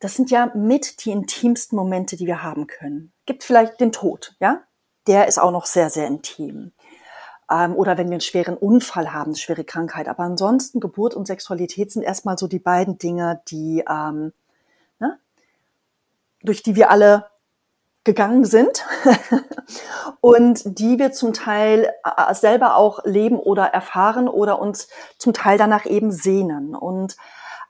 das 0.01 0.15
sind 0.15 0.31
ja 0.31 0.51
mit 0.55 1.05
die 1.05 1.11
intimsten 1.11 1.77
Momente, 1.77 2.17
die 2.17 2.25
wir 2.25 2.43
haben 2.43 2.67
können. 2.67 3.13
Gibt 3.25 3.43
vielleicht 3.43 3.79
den 3.79 3.91
Tod, 3.91 4.35
ja, 4.39 4.63
der 5.07 5.27
ist 5.27 5.39
auch 5.39 5.51
noch 5.51 5.65
sehr, 5.65 5.89
sehr 5.89 6.07
intim. 6.07 6.73
Ähm, 7.49 7.75
oder 7.75 7.97
wenn 7.97 8.07
wir 8.07 8.15
einen 8.15 8.21
schweren 8.21 8.57
Unfall 8.57 9.13
haben, 9.13 9.31
eine 9.31 9.35
schwere 9.35 9.63
Krankheit. 9.63 10.07
Aber 10.07 10.23
ansonsten 10.23 10.79
Geburt 10.79 11.13
und 11.13 11.27
Sexualität 11.27 11.91
sind 11.91 12.01
erstmal 12.01 12.37
so 12.37 12.47
die 12.47 12.59
beiden 12.59 12.97
Dinge, 12.97 13.41
die 13.49 13.83
ähm, 13.87 14.33
ne, 14.99 15.19
durch 16.41 16.63
die 16.63 16.75
wir 16.75 16.89
alle 16.89 17.27
gegangen 18.03 18.45
sind 18.45 18.83
und 20.21 20.79
die 20.79 20.97
wir 20.97 21.11
zum 21.11 21.33
Teil 21.33 21.91
äh, 22.03 22.33
selber 22.33 22.75
auch 22.75 23.05
leben 23.05 23.37
oder 23.37 23.65
erfahren 23.65 24.27
oder 24.27 24.59
uns 24.59 24.87
zum 25.19 25.33
Teil 25.33 25.59
danach 25.59 25.85
eben 25.85 26.11
sehnen. 26.11 26.75
Und 26.75 27.15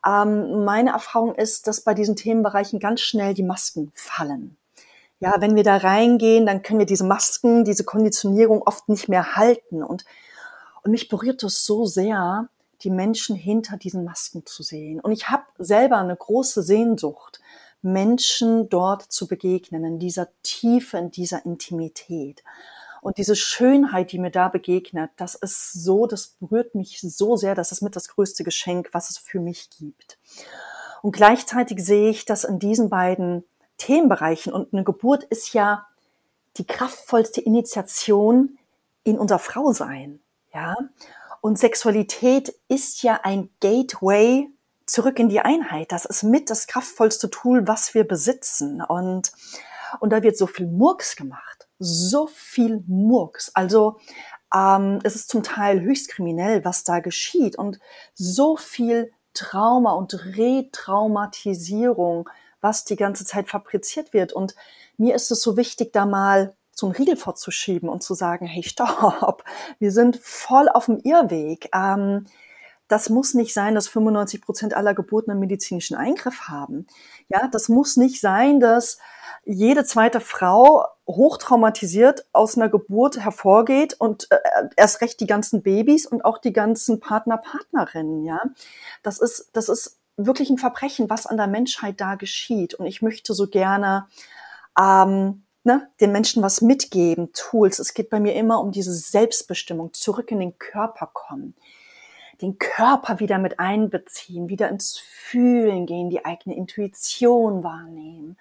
ähm, 0.05 0.63
meine 0.65 0.91
Erfahrung 0.91 1.35
ist, 1.35 1.67
dass 1.67 1.81
bei 1.81 1.93
diesen 1.93 2.15
Themenbereichen 2.15 2.79
ganz 2.79 3.01
schnell 3.01 3.33
die 3.33 3.43
Masken 3.43 3.91
fallen. 3.93 4.57
Ja, 5.19 5.35
wenn 5.39 5.55
wir 5.55 5.63
da 5.63 5.77
reingehen, 5.77 6.47
dann 6.47 6.63
können 6.63 6.79
wir 6.79 6.87
diese 6.87 7.03
Masken, 7.03 7.63
diese 7.63 7.83
Konditionierung 7.83 8.63
oft 8.63 8.89
nicht 8.89 9.07
mehr 9.07 9.35
halten. 9.35 9.83
Und, 9.83 10.03
und 10.83 10.91
mich 10.91 11.09
berührt 11.09 11.43
das 11.43 11.65
so 11.65 11.85
sehr, 11.85 12.49
die 12.81 12.89
Menschen 12.89 13.35
hinter 13.35 13.77
diesen 13.77 14.03
Masken 14.03 14.45
zu 14.45 14.63
sehen. 14.63 14.99
Und 14.99 15.11
ich 15.11 15.29
habe 15.29 15.43
selber 15.59 15.97
eine 15.97 16.15
große 16.15 16.63
Sehnsucht 16.63 17.39
Menschen 17.83 18.69
dort 18.69 19.03
zu 19.03 19.27
begegnen, 19.27 19.85
in 19.85 19.99
dieser 19.99 20.29
Tiefe, 20.43 20.97
in 20.97 21.11
dieser 21.11 21.45
Intimität. 21.45 22.43
Und 23.01 23.17
diese 23.17 23.35
Schönheit, 23.35 24.11
die 24.11 24.19
mir 24.19 24.29
da 24.29 24.47
begegnet, 24.47 25.09
das 25.17 25.35
ist 25.35 25.73
so, 25.73 26.05
das 26.05 26.35
berührt 26.39 26.75
mich 26.75 27.01
so 27.01 27.35
sehr, 27.35 27.55
das 27.55 27.71
ist 27.71 27.81
mit 27.81 27.95
das 27.95 28.07
größte 28.09 28.43
Geschenk, 28.43 28.89
was 28.93 29.09
es 29.09 29.17
für 29.17 29.39
mich 29.39 29.69
gibt. 29.71 30.19
Und 31.01 31.11
gleichzeitig 31.11 31.83
sehe 31.83 32.11
ich, 32.11 32.25
dass 32.25 32.43
in 32.43 32.59
diesen 32.59 32.89
beiden 32.89 33.43
Themenbereichen. 33.77 34.53
Und 34.53 34.71
eine 34.71 34.83
Geburt 34.83 35.23
ist 35.23 35.53
ja 35.53 35.87
die 36.57 36.67
kraftvollste 36.67 37.41
Initiation 37.41 38.59
in 39.03 39.17
unser 39.17 39.39
Frausein. 39.39 40.21
Ja? 40.53 40.75
Und 41.41 41.57
Sexualität 41.57 42.53
ist 42.67 43.01
ja 43.01 43.21
ein 43.23 43.49
Gateway 43.61 44.47
zurück 44.85 45.17
in 45.17 45.29
die 45.29 45.39
Einheit. 45.39 45.91
Das 45.91 46.05
ist 46.05 46.21
mit 46.21 46.51
das 46.51 46.67
kraftvollste 46.67 47.31
Tool, 47.31 47.67
was 47.67 47.95
wir 47.95 48.03
besitzen. 48.03 48.83
Und, 48.83 49.31
und 49.99 50.11
da 50.11 50.21
wird 50.21 50.37
so 50.37 50.45
viel 50.45 50.67
Murks 50.67 51.15
gemacht. 51.15 51.67
So 51.83 52.27
viel 52.27 52.83
Murks. 52.85 53.49
Also 53.55 53.97
ähm, 54.53 54.99
es 55.03 55.15
ist 55.15 55.29
zum 55.29 55.41
Teil 55.41 55.81
höchst 55.81 56.09
kriminell, 56.09 56.63
was 56.63 56.83
da 56.83 56.99
geschieht. 56.99 57.57
Und 57.57 57.79
so 58.13 58.55
viel 58.55 59.11
Trauma 59.33 59.93
und 59.93 60.13
Retraumatisierung, 60.37 62.29
was 62.61 62.85
die 62.85 62.97
ganze 62.97 63.25
Zeit 63.25 63.49
fabriziert 63.49 64.13
wird. 64.13 64.31
Und 64.31 64.53
mir 64.97 65.15
ist 65.15 65.31
es 65.31 65.41
so 65.41 65.57
wichtig, 65.57 65.91
da 65.91 66.05
mal 66.05 66.53
so 66.71 66.85
einen 66.85 66.95
Riegel 66.95 67.15
vorzuschieben 67.15 67.89
und 67.89 68.03
zu 68.03 68.13
sagen, 68.13 68.45
hey, 68.45 68.61
stopp, 68.61 69.43
wir 69.79 69.91
sind 69.91 70.17
voll 70.17 70.69
auf 70.69 70.85
dem 70.85 70.99
Irrweg. 70.99 71.69
Ähm, 71.73 72.27
das 72.87 73.09
muss 73.09 73.33
nicht 73.33 73.55
sein, 73.55 73.73
dass 73.73 73.87
95 73.87 74.41
Prozent 74.41 74.75
aller 74.75 74.93
Geburten 74.93 75.31
einen 75.31 75.39
medizinischen 75.39 75.95
Eingriff 75.95 76.49
haben. 76.49 76.85
Ja, 77.29 77.47
das 77.47 77.69
muss 77.69 77.97
nicht 77.97 78.19
sein, 78.19 78.59
dass 78.59 78.99
jede 79.43 79.83
zweite 79.83 80.19
Frau 80.19 80.85
hochtraumatisiert 81.07 82.25
aus 82.31 82.57
einer 82.57 82.69
Geburt 82.69 83.19
hervorgeht 83.19 83.95
und 83.99 84.27
äh, 84.31 84.37
erst 84.77 85.01
recht 85.01 85.19
die 85.19 85.27
ganzen 85.27 85.63
Babys 85.63 86.05
und 86.05 86.23
auch 86.23 86.37
die 86.37 86.53
ganzen 86.53 86.99
Partner, 86.99 87.37
Partnerinnen, 87.37 88.23
ja. 88.23 88.41
Das 89.03 89.19
ist, 89.19 89.49
das 89.53 89.67
ist 89.67 89.99
wirklich 90.17 90.49
ein 90.49 90.57
Verbrechen, 90.57 91.09
was 91.09 91.25
an 91.25 91.37
der 91.37 91.47
Menschheit 91.47 91.99
da 91.99 92.15
geschieht. 92.15 92.73
Und 92.75 92.85
ich 92.85 93.01
möchte 93.01 93.33
so 93.33 93.47
gerne 93.47 94.07
ähm, 94.79 95.43
ne, 95.63 95.89
den 95.99 96.11
Menschen 96.11 96.43
was 96.43 96.61
mitgeben, 96.61 97.31
Tools. 97.33 97.79
Es 97.79 97.93
geht 97.93 98.09
bei 98.09 98.19
mir 98.19 98.35
immer 98.35 98.61
um 98.61 98.71
diese 98.71 98.93
Selbstbestimmung, 98.93 99.93
zurück 99.93 100.31
in 100.31 100.39
den 100.39 100.57
Körper 100.57 101.09
kommen, 101.13 101.55
den 102.41 102.57
Körper 102.57 103.19
wieder 103.19 103.37
mit 103.37 103.59
einbeziehen, 103.59 104.49
wieder 104.49 104.69
ins 104.69 104.97
Fühlen 104.97 105.85
gehen, 105.85 106.09
die 106.09 106.25
eigene 106.25 106.55
Intuition 106.55 107.63
wahrnehmen, 107.63 108.37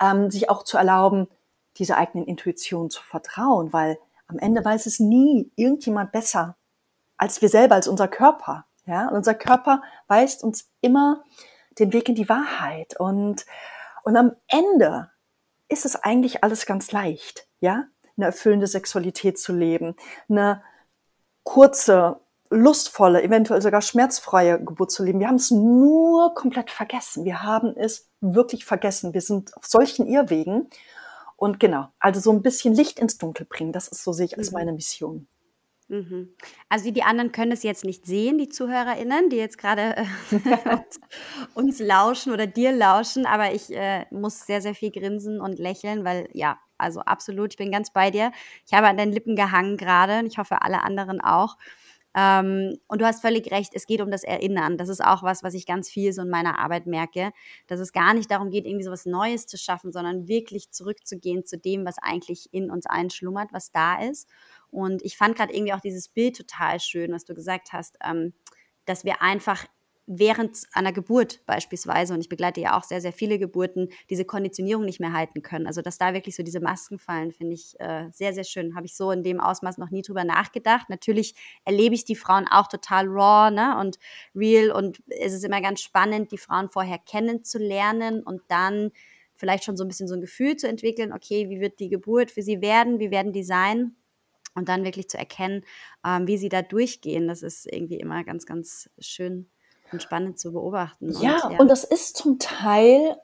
ähm, 0.00 0.30
sich 0.30 0.50
auch 0.50 0.62
zu 0.62 0.76
erlauben, 0.76 1.28
dieser 1.76 1.96
eigenen 1.96 2.26
Intuition 2.26 2.90
zu 2.90 3.02
vertrauen, 3.02 3.72
weil 3.72 3.98
am 4.26 4.38
Ende 4.38 4.64
weiß 4.64 4.86
es 4.86 5.00
nie 5.00 5.50
irgendjemand 5.56 6.12
besser 6.12 6.56
als 7.18 7.42
wir 7.42 7.48
selber, 7.48 7.74
als 7.74 7.88
unser 7.88 8.08
Körper. 8.08 8.64
Ja, 8.86 9.08
und 9.08 9.16
unser 9.16 9.34
Körper 9.34 9.82
weist 10.06 10.42
uns 10.42 10.70
immer 10.80 11.22
den 11.78 11.92
Weg 11.92 12.08
in 12.08 12.14
die 12.14 12.28
Wahrheit. 12.28 12.98
Und, 12.98 13.44
und 14.02 14.16
am 14.16 14.34
Ende 14.46 15.10
ist 15.68 15.84
es 15.84 15.96
eigentlich 15.96 16.42
alles 16.42 16.64
ganz 16.64 16.90
leicht, 16.92 17.46
ja, 17.60 17.84
eine 18.16 18.26
erfüllende 18.26 18.66
Sexualität 18.66 19.38
zu 19.38 19.52
leben, 19.52 19.94
eine 20.30 20.62
kurze, 21.42 22.20
lustvolle, 22.50 23.22
eventuell 23.22 23.62
sogar 23.62 23.82
schmerzfreie 23.82 24.62
Geburt 24.62 24.90
zu 24.90 25.04
leben. 25.04 25.20
Wir 25.20 25.28
haben 25.28 25.36
es 25.36 25.50
nur 25.50 26.34
komplett 26.34 26.70
vergessen. 26.70 27.24
Wir 27.24 27.42
haben 27.42 27.74
es 27.76 28.08
wirklich 28.20 28.64
vergessen. 28.64 29.14
Wir 29.14 29.20
sind 29.20 29.56
auf 29.56 29.66
solchen 29.66 30.06
Irrwegen. 30.06 30.68
Und 31.36 31.60
genau, 31.60 31.88
also 32.00 32.20
so 32.20 32.32
ein 32.32 32.42
bisschen 32.42 32.74
Licht 32.74 32.98
ins 32.98 33.16
Dunkel 33.16 33.46
bringen, 33.46 33.72
das 33.72 33.86
ist 33.86 34.02
so 34.02 34.12
sehe 34.12 34.26
ich 34.26 34.36
als 34.36 34.50
mhm. 34.50 34.58
meine 34.58 34.72
Mission. 34.72 35.28
Mhm. 35.86 36.34
Also 36.68 36.90
die 36.90 37.02
anderen 37.02 37.32
können 37.32 37.52
es 37.52 37.62
jetzt 37.62 37.84
nicht 37.84 38.04
sehen, 38.06 38.38
die 38.38 38.48
ZuhörerInnen, 38.48 39.30
die 39.30 39.36
jetzt 39.36 39.56
gerade 39.56 39.96
äh, 39.96 40.04
uns, 40.70 41.00
uns 41.54 41.78
lauschen 41.78 42.32
oder 42.32 42.46
dir 42.46 42.72
lauschen, 42.72 43.24
aber 43.24 43.54
ich 43.54 43.74
äh, 43.74 44.04
muss 44.10 44.46
sehr, 44.46 44.60
sehr 44.60 44.74
viel 44.74 44.90
grinsen 44.90 45.40
und 45.40 45.58
lächeln, 45.58 46.04
weil 46.04 46.28
ja, 46.32 46.58
also 46.76 47.00
absolut, 47.00 47.52
ich 47.52 47.56
bin 47.56 47.72
ganz 47.72 47.92
bei 47.92 48.10
dir. 48.10 48.32
Ich 48.66 48.74
habe 48.74 48.86
an 48.86 48.96
deinen 48.96 49.12
Lippen 49.12 49.34
gehangen 49.34 49.76
gerade 49.76 50.18
und 50.18 50.26
ich 50.26 50.38
hoffe 50.38 50.62
alle 50.62 50.82
anderen 50.82 51.20
auch. 51.20 51.56
Ähm, 52.14 52.78
und 52.88 53.00
du 53.00 53.06
hast 53.06 53.20
völlig 53.20 53.50
recht, 53.50 53.72
es 53.74 53.86
geht 53.86 54.00
um 54.00 54.10
das 54.10 54.24
Erinnern. 54.24 54.78
Das 54.78 54.88
ist 54.88 55.04
auch 55.04 55.22
was, 55.22 55.42
was 55.42 55.54
ich 55.54 55.66
ganz 55.66 55.90
viel 55.90 56.12
so 56.12 56.22
in 56.22 56.30
meiner 56.30 56.58
Arbeit 56.58 56.86
merke, 56.86 57.32
dass 57.66 57.80
es 57.80 57.92
gar 57.92 58.14
nicht 58.14 58.30
darum 58.30 58.50
geht, 58.50 58.66
irgendwie 58.66 58.84
so 58.84 58.90
was 58.90 59.06
Neues 59.06 59.46
zu 59.46 59.58
schaffen, 59.58 59.92
sondern 59.92 60.26
wirklich 60.26 60.70
zurückzugehen 60.70 61.44
zu 61.44 61.58
dem, 61.58 61.84
was 61.84 61.98
eigentlich 61.98 62.48
in 62.52 62.70
uns 62.70 62.86
einschlummert, 62.86 63.52
was 63.52 63.70
da 63.70 64.02
ist. 64.02 64.28
Und 64.70 65.02
ich 65.02 65.16
fand 65.16 65.36
gerade 65.36 65.54
irgendwie 65.54 65.72
auch 65.72 65.80
dieses 65.80 66.08
Bild 66.08 66.36
total 66.36 66.80
schön, 66.80 67.12
was 67.12 67.24
du 67.24 67.34
gesagt 67.34 67.72
hast, 67.72 67.98
ähm, 68.02 68.32
dass 68.84 69.04
wir 69.04 69.22
einfach 69.22 69.66
während 70.08 70.66
einer 70.72 70.92
Geburt 70.92 71.44
beispielsweise, 71.44 72.14
und 72.14 72.20
ich 72.20 72.30
begleite 72.30 72.60
ja 72.60 72.76
auch 72.76 72.82
sehr, 72.82 73.02
sehr 73.02 73.12
viele 73.12 73.38
Geburten, 73.38 73.90
diese 74.08 74.24
Konditionierung 74.24 74.84
nicht 74.86 75.00
mehr 75.00 75.12
halten 75.12 75.42
können. 75.42 75.66
Also, 75.66 75.82
dass 75.82 75.98
da 75.98 76.14
wirklich 76.14 76.34
so 76.34 76.42
diese 76.42 76.60
Masken 76.60 76.98
fallen, 76.98 77.30
finde 77.30 77.54
ich 77.54 77.78
äh, 77.78 78.08
sehr, 78.10 78.32
sehr 78.32 78.44
schön. 78.44 78.74
Habe 78.74 78.86
ich 78.86 78.96
so 78.96 79.10
in 79.10 79.22
dem 79.22 79.38
Ausmaß 79.38 79.76
noch 79.76 79.90
nie 79.90 80.00
drüber 80.00 80.24
nachgedacht. 80.24 80.88
Natürlich 80.88 81.34
erlebe 81.64 81.94
ich 81.94 82.06
die 82.06 82.16
Frauen 82.16 82.46
auch 82.50 82.68
total 82.68 83.06
raw 83.06 83.50
ne, 83.50 83.78
und 83.78 83.98
real 84.34 84.70
und 84.70 85.02
es 85.08 85.34
ist 85.34 85.44
immer 85.44 85.60
ganz 85.60 85.82
spannend, 85.82 86.32
die 86.32 86.38
Frauen 86.38 86.70
vorher 86.70 86.98
kennenzulernen 86.98 88.22
und 88.22 88.40
dann 88.48 88.90
vielleicht 89.34 89.64
schon 89.64 89.76
so 89.76 89.84
ein 89.84 89.88
bisschen 89.88 90.08
so 90.08 90.14
ein 90.14 90.22
Gefühl 90.22 90.56
zu 90.56 90.66
entwickeln, 90.66 91.12
okay, 91.12 91.50
wie 91.50 91.60
wird 91.60 91.80
die 91.80 91.90
Geburt 91.90 92.30
für 92.30 92.42
sie 92.42 92.62
werden, 92.62 92.98
wie 92.98 93.10
werden 93.10 93.32
die 93.32 93.44
sein? 93.44 93.94
Und 94.54 94.68
dann 94.68 94.84
wirklich 94.84 95.08
zu 95.08 95.18
erkennen, 95.18 95.64
ähm, 96.04 96.26
wie 96.26 96.38
sie 96.38 96.48
da 96.48 96.62
durchgehen, 96.62 97.28
das 97.28 97.42
ist 97.42 97.70
irgendwie 97.70 98.00
immer 98.00 98.24
ganz, 98.24 98.46
ganz 98.46 98.90
schön 98.98 99.48
und 99.92 100.02
spannend 100.02 100.38
zu 100.38 100.52
beobachten. 100.52 101.10
Ja, 101.20 101.44
und, 101.44 101.52
ja. 101.52 101.58
und 101.58 101.68
das 101.68 101.84
ist 101.84 102.16
zum 102.16 102.38
Teil 102.38 103.16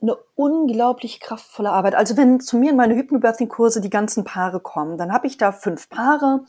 eine 0.00 0.16
unglaublich 0.34 1.20
kraftvolle 1.20 1.70
Arbeit. 1.70 1.94
Also 1.94 2.16
wenn 2.16 2.40
zu 2.40 2.56
mir 2.56 2.70
in 2.70 2.76
meine 2.76 2.96
Hypnobirthing-Kurse 2.96 3.80
die 3.80 3.90
ganzen 3.90 4.24
Paare 4.24 4.60
kommen, 4.60 4.98
dann 4.98 5.12
habe 5.12 5.26
ich 5.26 5.36
da 5.36 5.52
fünf 5.52 5.88
Paare 5.88 6.44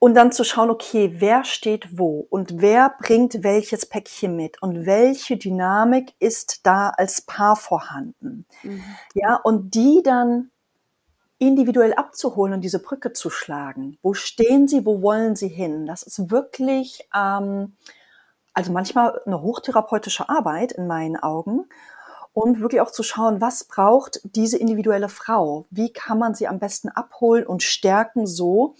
und 0.00 0.14
dann 0.14 0.32
zu 0.32 0.44
schauen, 0.44 0.70
okay, 0.70 1.14
wer 1.18 1.44
steht 1.44 1.98
wo 1.98 2.26
und 2.30 2.60
wer 2.60 2.94
bringt 3.00 3.42
welches 3.44 3.86
Päckchen 3.86 4.34
mit 4.34 4.60
und 4.62 4.86
welche 4.86 5.36
Dynamik 5.36 6.14
ist 6.18 6.66
da 6.66 6.88
als 6.88 7.20
Paar 7.20 7.54
vorhanden. 7.54 8.46
Mhm. 8.62 8.82
Ja, 9.14 9.36
und 9.36 9.74
die 9.74 10.02
dann 10.02 10.50
individuell 11.38 11.94
abzuholen 11.94 12.54
und 12.54 12.62
diese 12.62 12.80
Brücke 12.80 13.12
zu 13.12 13.30
schlagen. 13.30 13.98
Wo 14.02 14.12
stehen 14.12 14.68
sie, 14.68 14.84
wo 14.84 15.02
wollen 15.02 15.36
sie 15.36 15.48
hin? 15.48 15.86
Das 15.86 16.02
ist 16.02 16.30
wirklich 16.30 17.08
ähm, 17.14 17.76
also 18.52 18.72
manchmal 18.72 19.20
eine 19.26 19.42
hochtherapeutische 19.42 20.28
Arbeit 20.28 20.72
in 20.72 20.86
meinen 20.86 21.16
Augen 21.16 21.66
und 22.32 22.60
wirklich 22.60 22.80
auch 22.80 22.90
zu 22.90 23.02
schauen, 23.02 23.40
was 23.40 23.64
braucht 23.64 24.20
diese 24.24 24.56
individuelle 24.58 25.08
Frau? 25.08 25.66
Wie 25.70 25.92
kann 25.92 26.18
man 26.18 26.34
sie 26.34 26.48
am 26.48 26.58
besten 26.58 26.88
abholen 26.88 27.46
und 27.46 27.62
stärken 27.62 28.26
so, 28.26 28.76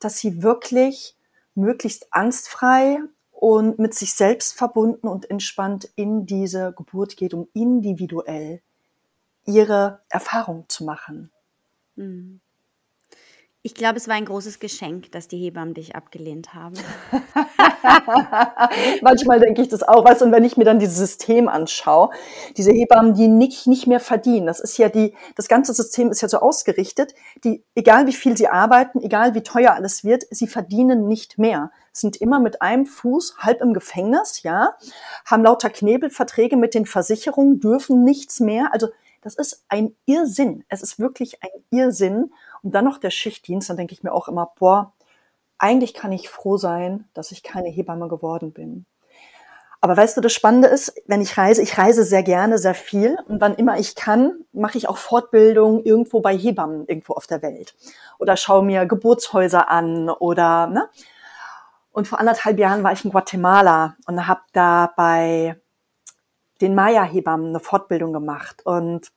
dass 0.00 0.18
sie 0.18 0.42
wirklich 0.42 1.16
möglichst 1.54 2.12
angstfrei 2.12 3.00
und 3.32 3.78
mit 3.78 3.94
sich 3.94 4.14
selbst 4.14 4.54
verbunden 4.54 5.08
und 5.08 5.30
entspannt 5.30 5.90
in 5.96 6.26
diese 6.26 6.72
Geburt 6.72 7.16
geht, 7.16 7.34
um 7.34 7.48
individuell 7.52 8.62
ihre 9.44 10.00
Erfahrung 10.08 10.64
zu 10.68 10.84
machen. 10.84 11.30
Mhm. 11.96 12.40
Ich 13.66 13.74
glaube, 13.74 13.96
es 13.96 14.06
war 14.06 14.14
ein 14.14 14.26
großes 14.26 14.60
Geschenk, 14.60 15.10
dass 15.10 15.26
die 15.26 15.38
Hebammen 15.38 15.74
dich 15.74 15.96
abgelehnt 15.96 16.54
haben. 16.54 16.76
Manchmal 19.02 19.40
denke 19.40 19.60
ich 19.60 19.66
das 19.66 19.82
auch, 19.82 20.04
weißt 20.04 20.20
du, 20.20 20.26
und 20.26 20.30
wenn 20.30 20.44
ich 20.44 20.56
mir 20.56 20.62
dann 20.62 20.78
dieses 20.78 20.98
System 20.98 21.48
anschaue, 21.48 22.10
diese 22.56 22.70
Hebammen, 22.70 23.14
die 23.14 23.26
nicht, 23.26 23.66
nicht 23.66 23.88
mehr 23.88 23.98
verdienen, 23.98 24.46
das 24.46 24.60
ist 24.60 24.78
ja 24.78 24.88
die, 24.88 25.14
das 25.34 25.48
ganze 25.48 25.74
System 25.74 26.12
ist 26.12 26.20
ja 26.20 26.28
so 26.28 26.38
ausgerichtet, 26.38 27.16
die, 27.42 27.64
egal 27.74 28.06
wie 28.06 28.12
viel 28.12 28.36
sie 28.36 28.46
arbeiten, 28.46 29.02
egal 29.02 29.34
wie 29.34 29.42
teuer 29.42 29.72
alles 29.72 30.04
wird, 30.04 30.22
sie 30.30 30.46
verdienen 30.46 31.08
nicht 31.08 31.36
mehr, 31.36 31.72
sind 31.90 32.18
immer 32.18 32.38
mit 32.38 32.62
einem 32.62 32.86
Fuß 32.86 33.38
halb 33.38 33.60
im 33.62 33.74
Gefängnis, 33.74 34.44
ja, 34.44 34.76
haben 35.24 35.42
lauter 35.42 35.70
Knebelverträge 35.70 36.56
mit 36.56 36.72
den 36.74 36.86
Versicherungen, 36.86 37.58
dürfen 37.58 38.04
nichts 38.04 38.38
mehr, 38.38 38.68
also 38.72 38.86
das 39.26 39.34
ist 39.34 39.64
ein 39.68 39.96
Irrsinn. 40.04 40.62
Es 40.68 40.84
ist 40.84 41.00
wirklich 41.00 41.42
ein 41.42 41.50
Irrsinn. 41.70 42.30
Und 42.62 42.74
dann 42.74 42.84
noch 42.84 42.98
der 42.98 43.10
Schichtdienst, 43.10 43.70
dann 43.70 43.76
denke 43.76 43.94
ich 43.94 44.02
mir 44.02 44.12
auch 44.12 44.28
immer, 44.28 44.52
boah, 44.58 44.92
eigentlich 45.58 45.94
kann 45.94 46.12
ich 46.12 46.28
froh 46.28 46.56
sein, 46.56 47.08
dass 47.14 47.32
ich 47.32 47.42
keine 47.42 47.68
Hebamme 47.68 48.08
geworden 48.08 48.52
bin. 48.52 48.86
Aber 49.80 49.96
weißt 49.96 50.16
du, 50.16 50.20
das 50.20 50.32
Spannende 50.32 50.68
ist, 50.68 50.94
wenn 51.06 51.20
ich 51.20 51.36
reise, 51.38 51.62
ich 51.62 51.78
reise 51.78 52.02
sehr 52.02 52.22
gerne, 52.22 52.58
sehr 52.58 52.74
viel 52.74 53.18
und 53.28 53.40
wann 53.40 53.54
immer 53.54 53.78
ich 53.78 53.94
kann, 53.94 54.32
mache 54.52 54.78
ich 54.78 54.88
auch 54.88 54.96
Fortbildung 54.96 55.84
irgendwo 55.84 56.20
bei 56.20 56.36
Hebammen 56.36 56.86
irgendwo 56.86 57.12
auf 57.12 57.26
der 57.26 57.42
Welt 57.42 57.74
oder 58.18 58.36
schaue 58.36 58.64
mir 58.64 58.86
Geburtshäuser 58.86 59.70
an 59.70 60.08
oder 60.08 60.66
ne. 60.66 60.88
Und 61.92 62.08
vor 62.08 62.18
anderthalb 62.18 62.58
Jahren 62.58 62.84
war 62.84 62.92
ich 62.92 63.04
in 63.04 63.10
Guatemala 63.10 63.96
und 64.06 64.26
habe 64.26 64.40
da 64.52 64.92
bei 64.96 65.56
den 66.60 66.74
Maya-Hebammen 66.74 67.48
eine 67.48 67.60
Fortbildung 67.60 68.12
gemacht 68.12 68.64
und 68.66 69.12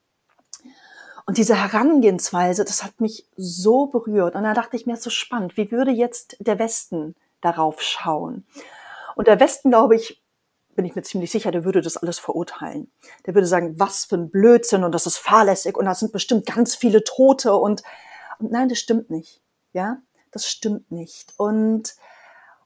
und 1.30 1.38
diese 1.38 1.56
Herangehensweise, 1.56 2.66
das 2.66 2.84
hat 2.84 3.00
mich 3.00 3.28
so 3.38 3.86
berührt. 3.86 4.34
Und 4.34 4.46
da 4.46 4.56
dachte 4.56 4.76
ich 4.76 4.88
mir, 4.88 4.98
so 4.98 5.12
spannend, 5.12 5.58
wie 5.58 5.72
würde 5.72 5.92
jetzt 5.92 6.36
der 6.40 6.58
Westen 6.58 7.16
darauf 7.40 7.84
schauen? 7.84 8.48
Und 9.16 9.28
der 9.28 9.40
Westen, 9.40 9.70
glaube 9.70 9.96
ich, 9.96 10.24
bin 10.76 10.86
ich 10.86 10.96
mir 10.96 11.04
ziemlich 11.04 11.30
sicher, 11.30 11.52
der 11.52 11.66
würde 11.66 11.82
das 11.82 11.98
alles 11.98 12.18
verurteilen. 12.18 12.92
Der 13.28 13.36
würde 13.36 13.46
sagen, 13.46 13.80
was 13.80 14.06
für 14.06 14.16
ein 14.16 14.32
Blödsinn 14.32 14.84
und 14.84 14.92
das 14.92 15.06
ist 15.06 15.20
fahrlässig 15.20 15.78
und 15.78 15.86
da 15.86 15.94
sind 15.94 16.12
bestimmt 16.12 16.48
ganz 16.48 16.76
viele 16.76 17.04
Tote 17.04 17.54
und, 17.54 17.84
und 18.40 18.52
nein, 18.52 18.68
das 18.68 18.80
stimmt 18.80 19.12
nicht. 19.12 19.40
Ja, 19.72 19.98
das 20.32 20.50
stimmt 20.50 20.90
nicht. 20.92 21.36
Und, 21.38 21.96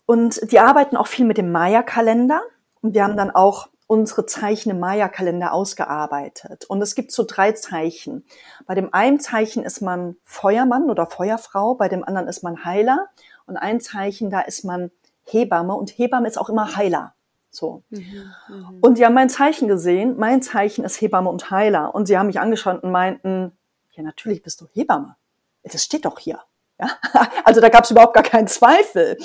und 0.06 0.40
die 0.54 0.60
arbeiten 0.60 0.96
auch 0.96 1.08
viel 1.08 1.26
mit 1.26 1.38
dem 1.38 1.52
Maya-Kalender 1.52 2.42
und 2.82 2.94
wir 2.94 3.04
haben 3.04 3.18
dann 3.18 3.32
auch 3.32 3.68
unsere 3.88 4.26
Zeichen 4.26 4.70
im 4.72 4.80
Maya-Kalender 4.80 5.54
ausgearbeitet. 5.54 6.66
Und 6.66 6.82
es 6.82 6.96
gibt 6.96 7.12
so 7.12 7.24
drei 7.28 7.52
Zeichen. 7.52 8.26
Bei 8.66 8.76
dem 8.76 8.94
einen 8.94 9.20
Zeichen 9.20 9.64
ist 9.64 9.82
man 9.82 10.16
Feuermann 10.24 10.90
oder 10.90 11.06
Feuerfrau, 11.06 11.76
bei 11.76 11.90
dem 11.90 12.04
anderen 12.04 12.28
ist 12.28 12.44
man 12.44 12.66
Heiler 12.66 13.08
und 13.46 13.58
ein 13.58 13.82
Zeichen, 13.82 14.30
da 14.30 14.42
ist 14.42 14.64
man 14.64 14.92
Hebamme 15.26 15.76
und 15.76 15.92
Hebamme 15.98 16.28
ist 16.28 16.38
auch 16.38 16.50
immer 16.50 16.76
Heiler. 16.76 17.14
So. 17.50 17.84
Mhm, 17.90 18.34
mh. 18.50 18.72
Und 18.82 18.98
sie 18.98 19.06
haben 19.06 19.14
mein 19.14 19.30
Zeichen 19.30 19.68
gesehen. 19.68 20.18
Mein 20.18 20.42
Zeichen 20.42 20.84
ist 20.84 21.00
Hebamme 21.00 21.30
und 21.30 21.52
Heiler. 21.52 21.94
Und 21.94 22.08
sie 22.08 22.18
haben 22.18 22.28
mich 22.28 22.40
angeschaut 22.40 22.84
und 22.84 22.92
meinten, 22.92 23.52
ja, 23.92 24.04
natürlich 24.04 24.42
bist 24.42 24.60
du 24.60 24.68
Hebamme. 24.74 25.16
Das 25.64 25.84
steht 25.84 26.06
doch 26.06 26.18
hier. 26.18 26.40
Ja? 26.80 26.90
Also 27.46 27.60
da 27.62 27.70
gab 27.70 27.84
es 27.84 27.92
überhaupt 27.92 28.14
gar 28.14 28.24
keinen 28.24 28.48
Zweifel. 28.48 29.18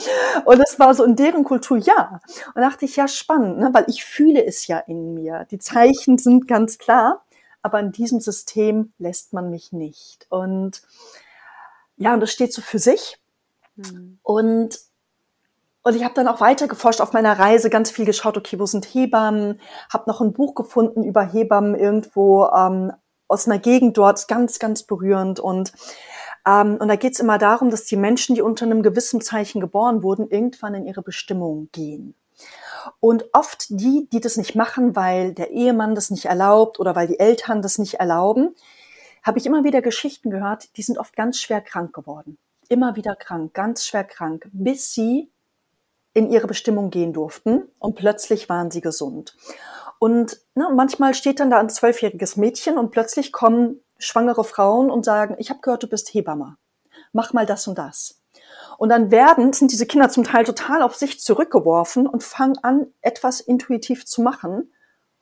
Und 0.44 0.60
es 0.60 0.78
war 0.78 0.94
so 0.94 1.04
in 1.04 1.16
deren 1.16 1.44
Kultur, 1.44 1.78
ja. 1.78 2.20
Und 2.54 2.62
dachte 2.62 2.84
ich, 2.84 2.96
ja, 2.96 3.06
spannend, 3.08 3.58
ne? 3.58 3.70
weil 3.72 3.84
ich 3.88 4.04
fühle 4.04 4.44
es 4.44 4.66
ja 4.66 4.78
in 4.78 5.14
mir. 5.14 5.46
Die 5.50 5.58
Zeichen 5.58 6.18
sind 6.18 6.48
ganz 6.48 6.78
klar, 6.78 7.24
aber 7.62 7.80
in 7.80 7.92
diesem 7.92 8.20
System 8.20 8.92
lässt 8.98 9.32
man 9.32 9.50
mich 9.50 9.72
nicht. 9.72 10.26
Und 10.30 10.82
ja, 11.96 12.14
und 12.14 12.20
das 12.20 12.32
steht 12.32 12.52
so 12.52 12.60
für 12.60 12.78
sich. 12.78 13.18
Mhm. 13.76 14.18
Und 14.22 14.78
und 15.84 15.94
ich 15.94 16.04
habe 16.04 16.12
dann 16.12 16.28
auch 16.28 16.42
weiter 16.42 16.68
geforscht 16.68 17.00
auf 17.00 17.14
meiner 17.14 17.38
Reise, 17.38 17.70
ganz 17.70 17.90
viel 17.90 18.04
geschaut, 18.04 18.36
okay, 18.36 18.58
wo 18.58 18.66
sind 18.66 18.84
Hebammen? 18.84 19.58
Habe 19.90 20.10
noch 20.10 20.20
ein 20.20 20.34
Buch 20.34 20.54
gefunden 20.54 21.02
über 21.02 21.22
Hebammen 21.22 21.74
irgendwo 21.74 22.46
ähm, 22.46 22.92
aus 23.26 23.46
einer 23.46 23.58
Gegend 23.58 23.96
dort, 23.96 24.28
ganz, 24.28 24.58
ganz 24.58 24.82
berührend. 24.82 25.40
Und, 25.40 25.72
ähm, 26.46 26.76
und 26.80 26.88
da 26.88 26.96
geht 26.96 27.14
es 27.14 27.20
immer 27.20 27.38
darum, 27.38 27.70
dass 27.70 27.84
die 27.84 27.96
Menschen, 27.96 28.34
die 28.34 28.42
unter 28.42 28.66
einem 28.66 28.82
gewissen 28.82 29.20
Zeichen 29.20 29.60
geboren 29.60 30.02
wurden, 30.02 30.28
irgendwann 30.30 30.74
in 30.74 30.86
ihre 30.86 31.02
Bestimmung 31.02 31.68
gehen. 31.72 32.14
Und 33.00 33.24
oft 33.32 33.66
die, 33.70 34.08
die 34.12 34.20
das 34.20 34.36
nicht 34.36 34.54
machen, 34.54 34.94
weil 34.96 35.34
der 35.34 35.50
Ehemann 35.50 35.94
das 35.94 36.10
nicht 36.10 36.26
erlaubt 36.26 36.78
oder 36.78 36.94
weil 36.94 37.06
die 37.06 37.18
Eltern 37.18 37.62
das 37.62 37.78
nicht 37.78 37.94
erlauben, 37.94 38.54
habe 39.22 39.38
ich 39.38 39.46
immer 39.46 39.64
wieder 39.64 39.82
Geschichten 39.82 40.30
gehört, 40.30 40.76
die 40.76 40.82
sind 40.82 40.98
oft 40.98 41.14
ganz 41.16 41.38
schwer 41.38 41.60
krank 41.60 41.92
geworden. 41.92 42.38
Immer 42.68 42.96
wieder 42.96 43.16
krank, 43.16 43.54
ganz 43.54 43.84
schwer 43.84 44.04
krank, 44.04 44.48
bis 44.52 44.92
sie 44.92 45.30
in 46.14 46.30
ihre 46.30 46.46
Bestimmung 46.46 46.90
gehen 46.90 47.12
durften 47.12 47.64
und 47.78 47.96
plötzlich 47.96 48.48
waren 48.48 48.70
sie 48.70 48.80
gesund. 48.80 49.36
Und 49.98 50.40
ne, 50.54 50.68
manchmal 50.74 51.14
steht 51.14 51.40
dann 51.40 51.50
da 51.50 51.58
ein 51.58 51.70
zwölfjähriges 51.70 52.36
Mädchen 52.36 52.78
und 52.78 52.90
plötzlich 52.90 53.32
kommen 53.32 53.80
schwangere 53.98 54.44
Frauen 54.44 54.90
und 54.90 55.04
sagen, 55.04 55.36
ich 55.38 55.50
habe 55.50 55.60
gehört, 55.60 55.82
du 55.82 55.88
bist 55.88 56.12
Hebamme. 56.14 56.56
Mach 57.12 57.32
mal 57.32 57.46
das 57.46 57.66
und 57.66 57.78
das. 57.78 58.20
Und 58.78 58.90
dann 58.90 59.10
werden, 59.10 59.52
sind 59.52 59.72
diese 59.72 59.86
Kinder 59.86 60.08
zum 60.08 60.24
Teil 60.24 60.44
total 60.44 60.82
auf 60.82 60.94
sich 60.94 61.20
zurückgeworfen 61.20 62.06
und 62.06 62.22
fangen 62.22 62.58
an, 62.62 62.86
etwas 63.02 63.40
intuitiv 63.40 64.06
zu 64.06 64.22
machen. 64.22 64.72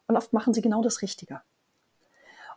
Und 0.07 0.17
oft 0.17 0.33
machen 0.33 0.53
sie 0.53 0.61
genau 0.61 0.83
das 0.83 1.03
Richtige. 1.03 1.41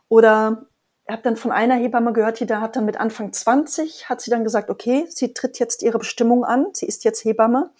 Oder 0.08 0.66
ich 1.06 1.12
habe 1.12 1.22
dann 1.22 1.36
von 1.36 1.50
einer 1.50 1.74
Hebamme 1.74 2.12
gehört, 2.12 2.38
die 2.38 2.46
da 2.46 2.60
hat 2.60 2.76
dann 2.76 2.84
mit 2.84 3.00
Anfang 3.00 3.32
20, 3.32 4.08
hat 4.08 4.20
sie 4.20 4.30
dann 4.30 4.44
gesagt, 4.44 4.70
okay, 4.70 5.06
sie 5.08 5.32
tritt 5.32 5.58
jetzt 5.58 5.82
ihre 5.82 5.98
Bestimmung 5.98 6.44
an, 6.44 6.66
sie 6.72 6.86
ist 6.86 7.04
jetzt 7.04 7.24
Hebamme. 7.24 7.70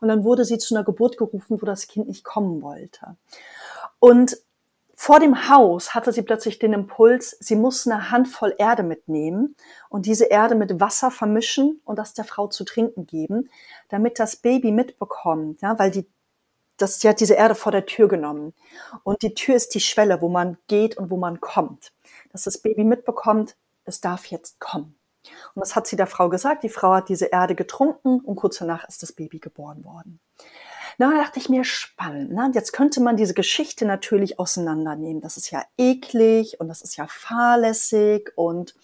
Und 0.00 0.08
dann 0.08 0.24
wurde 0.24 0.44
sie 0.44 0.58
zu 0.58 0.74
einer 0.74 0.84
Geburt 0.84 1.18
gerufen, 1.18 1.60
wo 1.60 1.66
das 1.66 1.86
Kind 1.86 2.08
nicht 2.08 2.24
kommen 2.24 2.62
wollte. 2.62 3.16
Und 3.98 4.38
vor 5.00 5.18
dem 5.18 5.48
Haus 5.48 5.94
hatte 5.94 6.12
sie 6.12 6.20
plötzlich 6.20 6.58
den 6.58 6.74
Impuls, 6.74 7.34
sie 7.40 7.56
muss 7.56 7.86
eine 7.86 8.10
Handvoll 8.10 8.54
Erde 8.58 8.82
mitnehmen 8.82 9.56
und 9.88 10.04
diese 10.04 10.26
Erde 10.26 10.54
mit 10.54 10.78
Wasser 10.78 11.10
vermischen 11.10 11.80
und 11.84 11.98
das 11.98 12.12
der 12.12 12.26
Frau 12.26 12.48
zu 12.48 12.64
trinken 12.64 13.06
geben, 13.06 13.48
damit 13.88 14.18
das 14.18 14.36
Baby 14.36 14.72
mitbekommt, 14.72 15.62
ja, 15.62 15.78
weil 15.78 15.90
die 15.90 16.06
das, 16.76 16.98
die 16.98 17.08
hat 17.08 17.20
diese 17.20 17.34
Erde 17.34 17.54
vor 17.54 17.72
der 17.72 17.84
Tür 17.84 18.08
genommen. 18.08 18.54
Und 19.02 19.20
die 19.20 19.34
Tür 19.34 19.54
ist 19.54 19.74
die 19.74 19.80
Schwelle, 19.80 20.22
wo 20.22 20.30
man 20.30 20.56
geht 20.66 20.96
und 20.96 21.10
wo 21.10 21.18
man 21.18 21.38
kommt 21.40 21.92
dass 22.32 22.44
das 22.44 22.58
Baby 22.58 22.84
mitbekommt, 22.84 23.56
es 23.84 24.00
darf 24.00 24.26
jetzt 24.26 24.60
kommen. 24.60 24.96
Und 25.54 25.60
das 25.60 25.76
hat 25.76 25.86
sie 25.86 25.96
der 25.96 26.06
Frau 26.06 26.28
gesagt. 26.28 26.62
Die 26.64 26.68
Frau 26.68 26.92
hat 26.92 27.08
diese 27.08 27.26
Erde 27.26 27.54
getrunken 27.54 28.20
und 28.20 28.36
kurz 28.36 28.58
danach 28.58 28.88
ist 28.88 29.02
das 29.02 29.12
Baby 29.12 29.38
geboren 29.38 29.84
worden. 29.84 30.20
Na, 31.00 31.12
da 31.12 31.22
dachte 31.22 31.38
ich 31.38 31.48
mir, 31.48 31.64
spannend. 31.64 32.30
Ne? 32.30 32.50
Jetzt 32.52 32.74
könnte 32.74 33.00
man 33.00 33.16
diese 33.16 33.32
Geschichte 33.32 33.86
natürlich 33.86 34.38
auseinandernehmen. 34.38 35.22
Das 35.22 35.38
ist 35.38 35.50
ja 35.50 35.64
eklig 35.78 36.60
und 36.60 36.68
das 36.68 36.82
ist 36.82 36.96
ja 36.96 37.06
fahrlässig 37.08 38.30
und 38.36 38.74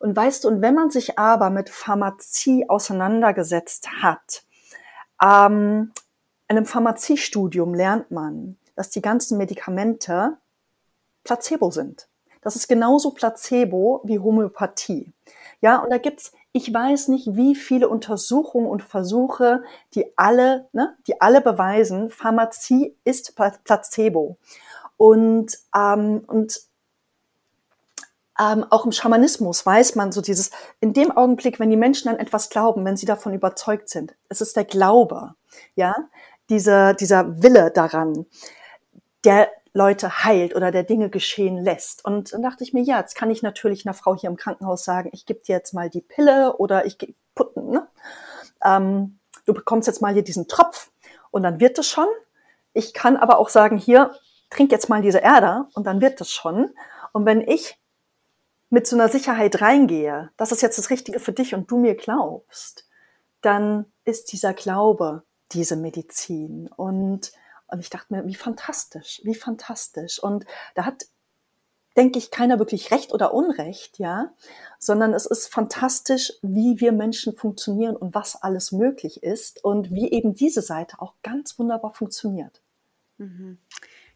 und 0.00 0.16
weißt 0.16 0.42
du, 0.42 0.48
und 0.48 0.62
wenn 0.62 0.74
man 0.74 0.90
sich 0.90 1.20
aber 1.20 1.50
mit 1.50 1.70
Pharmazie 1.70 2.68
auseinandergesetzt 2.68 3.88
hat, 4.02 4.42
ähm, 5.22 5.92
in 6.48 6.56
einem 6.56 6.66
Pharmaziestudium 6.66 7.72
lernt 7.72 8.10
man, 8.10 8.56
dass 8.74 8.90
die 8.90 9.00
ganzen 9.00 9.38
Medikamente 9.38 10.38
Placebo 11.22 11.70
sind. 11.70 12.08
Das 12.40 12.56
ist 12.56 12.66
genauso 12.66 13.12
Placebo 13.12 14.00
wie 14.02 14.18
Homöopathie. 14.18 15.12
Ja, 15.60 15.76
und 15.78 15.90
da 15.90 15.98
gibt's, 15.98 16.32
ich 16.52 16.72
weiß 16.72 17.08
nicht, 17.08 17.34
wie 17.34 17.54
viele 17.54 17.88
Untersuchungen 17.88 18.66
und 18.66 18.82
Versuche, 18.82 19.62
die 19.94 20.16
alle, 20.16 20.68
ne, 20.72 20.96
die 21.06 21.20
alle 21.20 21.40
beweisen, 21.40 22.10
Pharmazie 22.10 22.94
ist 23.04 23.34
Placebo. 23.64 24.36
Und, 24.98 25.58
ähm, 25.74 26.22
und 26.26 26.60
ähm, 28.38 28.66
auch 28.70 28.84
im 28.84 28.92
Schamanismus 28.92 29.64
weiß 29.64 29.94
man 29.94 30.12
so 30.12 30.20
dieses, 30.20 30.50
in 30.80 30.92
dem 30.92 31.10
Augenblick, 31.10 31.58
wenn 31.58 31.70
die 31.70 31.76
Menschen 31.76 32.08
an 32.08 32.18
etwas 32.18 32.50
glauben, 32.50 32.84
wenn 32.84 32.96
sie 32.96 33.06
davon 33.06 33.32
überzeugt 33.32 33.88
sind, 33.88 34.14
es 34.28 34.40
ist 34.40 34.56
der 34.56 34.64
Glaube, 34.64 35.34
ja, 35.74 35.94
dieser, 36.50 36.92
dieser 36.94 37.42
Wille 37.42 37.70
daran, 37.70 38.26
der, 39.24 39.50
Leute 39.74 40.24
heilt 40.24 40.54
oder 40.54 40.70
der 40.70 40.82
Dinge 40.82 41.08
geschehen 41.08 41.56
lässt. 41.56 42.04
Und 42.04 42.32
dann 42.32 42.42
dachte 42.42 42.62
ich 42.62 42.72
mir, 42.72 42.82
ja, 42.82 43.00
jetzt 43.00 43.14
kann 43.14 43.30
ich 43.30 43.42
natürlich 43.42 43.86
einer 43.86 43.94
Frau 43.94 44.14
hier 44.14 44.28
im 44.28 44.36
Krankenhaus 44.36 44.84
sagen, 44.84 45.10
ich 45.12 45.24
gebe 45.24 45.40
dir 45.40 45.56
jetzt 45.56 45.72
mal 45.72 45.88
die 45.88 46.02
Pille 46.02 46.56
oder 46.58 46.84
ich 46.84 46.98
gebe 46.98 47.14
putten, 47.34 47.70
ne? 47.70 47.88
Ähm, 48.62 49.18
du 49.46 49.54
bekommst 49.54 49.86
jetzt 49.88 50.02
mal 50.02 50.12
hier 50.12 50.22
diesen 50.22 50.46
Tropf 50.46 50.90
und 51.30 51.42
dann 51.42 51.60
wird 51.60 51.78
es 51.78 51.88
schon. 51.88 52.06
Ich 52.74 52.92
kann 52.92 53.16
aber 53.16 53.38
auch 53.38 53.48
sagen, 53.48 53.78
hier, 53.78 54.14
trink 54.50 54.70
jetzt 54.70 54.88
mal 54.88 55.02
diese 55.02 55.18
Erde 55.18 55.66
und 55.74 55.86
dann 55.86 56.00
wird 56.00 56.20
es 56.20 56.30
schon. 56.30 56.74
Und 57.12 57.24
wenn 57.26 57.40
ich 57.40 57.78
mit 58.70 58.86
so 58.86 58.96
einer 58.96 59.08
Sicherheit 59.08 59.60
reingehe, 59.60 60.30
das 60.36 60.52
ist 60.52 60.62
jetzt 60.62 60.78
das 60.78 60.90
Richtige 60.90 61.20
für 61.20 61.32
dich 61.32 61.54
und 61.54 61.70
du 61.70 61.78
mir 61.78 61.94
glaubst, 61.94 62.86
dann 63.40 63.86
ist 64.04 64.32
dieser 64.32 64.54
Glaube 64.54 65.24
diese 65.52 65.76
Medizin. 65.76 66.68
Und 66.76 67.32
und 67.72 67.80
ich 67.80 67.90
dachte 67.90 68.14
mir, 68.14 68.26
wie 68.26 68.34
fantastisch, 68.34 69.20
wie 69.24 69.34
fantastisch. 69.34 70.22
Und 70.22 70.44
da 70.74 70.84
hat, 70.84 71.04
denke 71.96 72.18
ich, 72.18 72.30
keiner 72.30 72.58
wirklich 72.58 72.90
Recht 72.90 73.12
oder 73.12 73.34
Unrecht, 73.34 73.98
ja, 73.98 74.32
sondern 74.78 75.14
es 75.14 75.26
ist 75.26 75.48
fantastisch, 75.48 76.32
wie 76.42 76.80
wir 76.80 76.92
Menschen 76.92 77.36
funktionieren 77.36 77.96
und 77.96 78.14
was 78.14 78.42
alles 78.42 78.72
möglich 78.72 79.22
ist 79.22 79.64
und 79.64 79.90
wie 79.90 80.10
eben 80.10 80.34
diese 80.34 80.62
Seite 80.62 81.00
auch 81.00 81.14
ganz 81.22 81.58
wunderbar 81.58 81.94
funktioniert. 81.94 82.60
Mhm. 83.18 83.58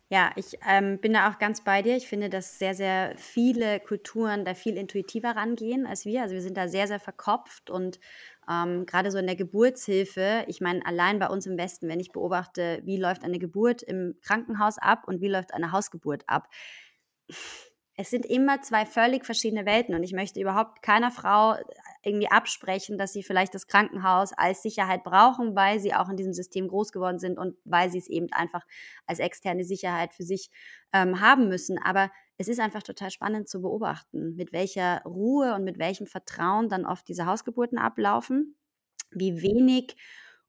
Ja, 0.09 0.31
ich 0.37 0.57
ähm, 0.69 1.01
bin 1.01 1.15
da 1.15 1.29
auch 1.29 1.39
ganz 1.41 1.65
bei 1.65 1.83
dir. 1.83 1.97
Ich 1.97 2.07
finde, 2.07 2.31
dass 2.31 2.61
sehr, 2.61 2.77
sehr 2.77 3.15
viele 3.17 3.81
Kulturen 3.81 4.45
da 4.45 4.55
viel 4.55 4.77
intuitiver 4.77 5.31
rangehen 5.35 5.85
als 5.85 6.05
wir. 6.05 6.23
Also 6.23 6.35
wir 6.35 6.43
sind 6.43 6.57
da 6.57 6.69
sehr, 6.69 6.87
sehr 6.87 7.01
verkopft 7.01 7.71
und 7.71 7.99
ähm, 8.51 8.87
gerade 8.87 9.11
so 9.11 9.19
in 9.19 9.27
der 9.27 9.37
Geburtshilfe, 9.37 10.45
ich 10.47 10.61
meine, 10.61 10.85
allein 10.87 11.19
bei 11.19 11.29
uns 11.29 11.47
im 11.47 11.59
Westen, 11.59 11.89
wenn 11.89 12.01
ich 12.01 12.13
beobachte, 12.13 12.81
wie 12.85 12.97
läuft 12.97 13.25
eine 13.25 13.39
Geburt 13.39 13.83
im 13.83 14.15
Krankenhaus 14.23 14.79
ab 14.79 15.05
und 15.07 15.21
wie 15.21 15.29
läuft 15.29 15.53
eine 15.53 15.73
Hausgeburt 15.73 16.25
ab, 16.27 16.49
es 17.99 18.11
sind 18.11 18.27
immer 18.27 18.61
zwei 18.61 18.85
völlig 18.85 19.25
verschiedene 19.25 19.65
Welten 19.65 19.95
und 19.95 20.03
ich 20.03 20.13
möchte 20.13 20.39
überhaupt 20.39 20.83
keiner 20.83 21.11
Frau 21.11 21.57
irgendwie 22.03 22.31
absprechen, 22.31 22.99
dass 22.99 23.15
sie 23.15 23.23
vielleicht 23.23 23.55
das 23.55 23.67
Krankenhaus 23.67 24.33
als 24.35 24.63
Sicherheit 24.63 25.03
brauchen, 25.03 25.57
weil 25.57 25.81
sie 25.81 25.95
auch 25.95 26.11
in 26.11 26.17
diesem 26.17 26.35
System 26.35 26.69
groß 26.69 26.93
geworden 26.93 27.19
sind 27.19 27.39
und 27.39 27.57
weil 27.65 27.91
sie 27.91 27.99
es 27.99 28.09
eben 28.09 28.31
einfach 28.33 28.67
als 29.07 29.19
externe 29.19 29.65
Sicherheit 29.65 30.13
für 30.13 30.25
sich 30.25 30.51
ähm, 30.93 31.21
haben 31.21 31.49
müssen. 31.49 31.79
Aber 31.83 32.11
es 32.39 32.49
ist 32.49 32.61
einfach 32.61 32.83
total 32.83 33.11
spannend 33.11 33.49
zu 33.49 33.61
beobachten, 33.63 34.37
mit 34.37 34.53
welcher 34.53 35.03
Ruhe 35.05 35.55
und 35.55 35.65
mit 35.65 35.79
welchem 35.79 36.07
Vertrauen 36.07 36.69
dann 36.69 36.87
oft 36.87 37.09
diese 37.09 37.27
Hausgeburten 37.27 37.79
ablaufen, 37.79 38.57
wie 39.11 39.43
wenig 39.43 39.97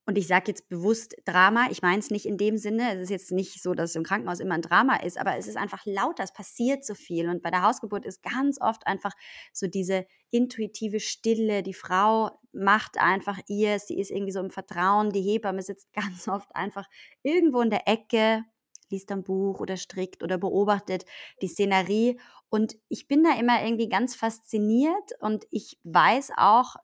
und 0.07 0.17
ich 0.17 0.27
sage 0.27 0.45
jetzt 0.47 0.69
bewusst 0.69 1.17
Drama, 1.25 1.67
ich 1.69 1.81
meine 1.81 1.99
es 1.99 2.11
nicht 2.11 2.25
in 2.25 2.37
dem 2.37 2.57
Sinne, 2.57 2.95
es 2.95 3.01
ist 3.01 3.09
jetzt 3.09 3.31
nicht 3.33 3.61
so, 3.61 3.73
dass 3.73 3.89
es 3.89 3.95
im 3.97 4.03
Krankenhaus 4.03 4.39
immer 4.39 4.55
ein 4.55 4.61
Drama 4.61 4.95
ist, 4.95 5.19
aber 5.19 5.35
es 5.37 5.47
ist 5.47 5.57
einfach 5.57 5.85
lauter, 5.85 6.23
es 6.23 6.31
passiert 6.31 6.85
so 6.85 6.95
viel. 6.95 7.27
Und 7.27 7.43
bei 7.43 7.51
der 7.51 7.61
Hausgeburt 7.61 8.05
ist 8.05 8.23
ganz 8.23 8.59
oft 8.61 8.87
einfach 8.87 9.11
so 9.51 9.67
diese 9.67 10.05
intuitive 10.31 11.01
Stille, 11.01 11.61
die 11.61 11.73
Frau 11.73 12.39
macht 12.53 12.97
einfach 12.97 13.37
ihr, 13.49 13.79
sie 13.79 13.99
ist 13.99 14.09
irgendwie 14.09 14.31
so 14.31 14.39
im 14.39 14.49
Vertrauen, 14.49 15.11
die 15.11 15.21
Hebamme 15.21 15.61
sitzt 15.61 15.91
ganz 15.93 16.29
oft 16.29 16.55
einfach 16.55 16.87
irgendwo 17.21 17.59
in 17.59 17.69
der 17.69 17.85
Ecke, 17.85 18.45
liest 18.91 19.11
ein 19.11 19.23
Buch 19.23 19.59
oder 19.59 19.77
strickt 19.77 20.23
oder 20.23 20.37
beobachtet 20.37 21.05
die 21.41 21.47
Szenerie. 21.47 22.19
Und 22.49 22.77
ich 22.87 23.07
bin 23.07 23.23
da 23.23 23.37
immer 23.37 23.63
irgendwie 23.63 23.89
ganz 23.89 24.15
fasziniert 24.15 25.11
und 25.19 25.45
ich 25.51 25.79
weiß 25.83 26.31
auch, 26.37 26.75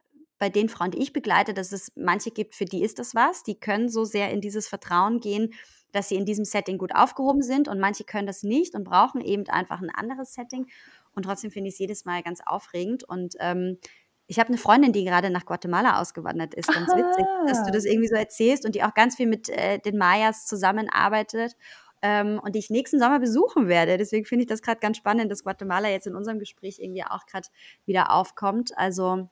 bei 0.43 0.49
den 0.49 0.67
Frauen, 0.67 0.91
die 0.91 1.01
ich 1.01 1.13
begleite, 1.13 1.53
dass 1.53 1.71
es 1.71 1.93
manche 1.95 2.29
gibt, 2.29 2.53
für 2.53 2.65
die 2.65 2.83
ist 2.83 2.99
das 2.99 3.15
was. 3.15 3.43
Die 3.43 3.57
können 3.57 3.87
so 3.87 4.03
sehr 4.03 4.29
in 4.29 4.41
dieses 4.41 4.67
Vertrauen 4.67 5.21
gehen, 5.21 5.53
dass 5.93 6.09
sie 6.09 6.15
in 6.15 6.25
diesem 6.25 6.43
Setting 6.43 6.77
gut 6.77 6.93
aufgehoben 6.93 7.41
sind 7.41 7.69
und 7.69 7.79
manche 7.79 8.03
können 8.03 8.27
das 8.27 8.43
nicht 8.43 8.75
und 8.75 8.83
brauchen 8.83 9.21
eben 9.21 9.47
einfach 9.47 9.81
ein 9.81 9.89
anderes 9.89 10.33
Setting. 10.33 10.67
Und 11.15 11.23
trotzdem 11.23 11.49
finde 11.49 11.69
ich 11.69 11.75
es 11.75 11.79
jedes 11.79 12.03
Mal 12.03 12.23
ganz 12.23 12.41
aufregend. 12.45 13.05
Und 13.05 13.35
ähm, 13.39 13.77
ich 14.27 14.39
habe 14.39 14.49
eine 14.49 14.57
Freundin, 14.57 14.91
die 14.91 15.05
gerade 15.05 15.29
nach 15.29 15.45
Guatemala 15.45 16.01
ausgewandert 16.01 16.53
ist. 16.55 16.67
Ganz 16.67 16.89
Aha. 16.89 16.97
witzig, 16.97 17.25
dass 17.47 17.63
du 17.63 17.71
das 17.71 17.85
irgendwie 17.85 18.09
so 18.09 18.15
erzählst 18.15 18.65
und 18.65 18.75
die 18.75 18.83
auch 18.83 18.93
ganz 18.93 19.15
viel 19.15 19.27
mit 19.27 19.47
äh, 19.47 19.79
den 19.79 19.97
Mayas 19.97 20.45
zusammenarbeitet 20.45 21.55
ähm, 22.03 22.39
und 22.43 22.53
die 22.53 22.59
ich 22.59 22.69
nächsten 22.69 22.99
Sommer 22.99 23.19
besuchen 23.19 23.67
werde. 23.67 23.97
Deswegen 23.97 24.25
finde 24.25 24.43
ich 24.43 24.49
das 24.49 24.61
gerade 24.61 24.79
ganz 24.79 24.97
spannend, 24.97 25.31
dass 25.31 25.43
Guatemala 25.43 25.89
jetzt 25.89 26.05
in 26.05 26.15
unserem 26.15 26.37
Gespräch 26.37 26.79
irgendwie 26.79 27.03
auch 27.03 27.25
gerade 27.25 27.47
wieder 27.85 28.11
aufkommt. 28.11 28.77
Also 28.77 29.29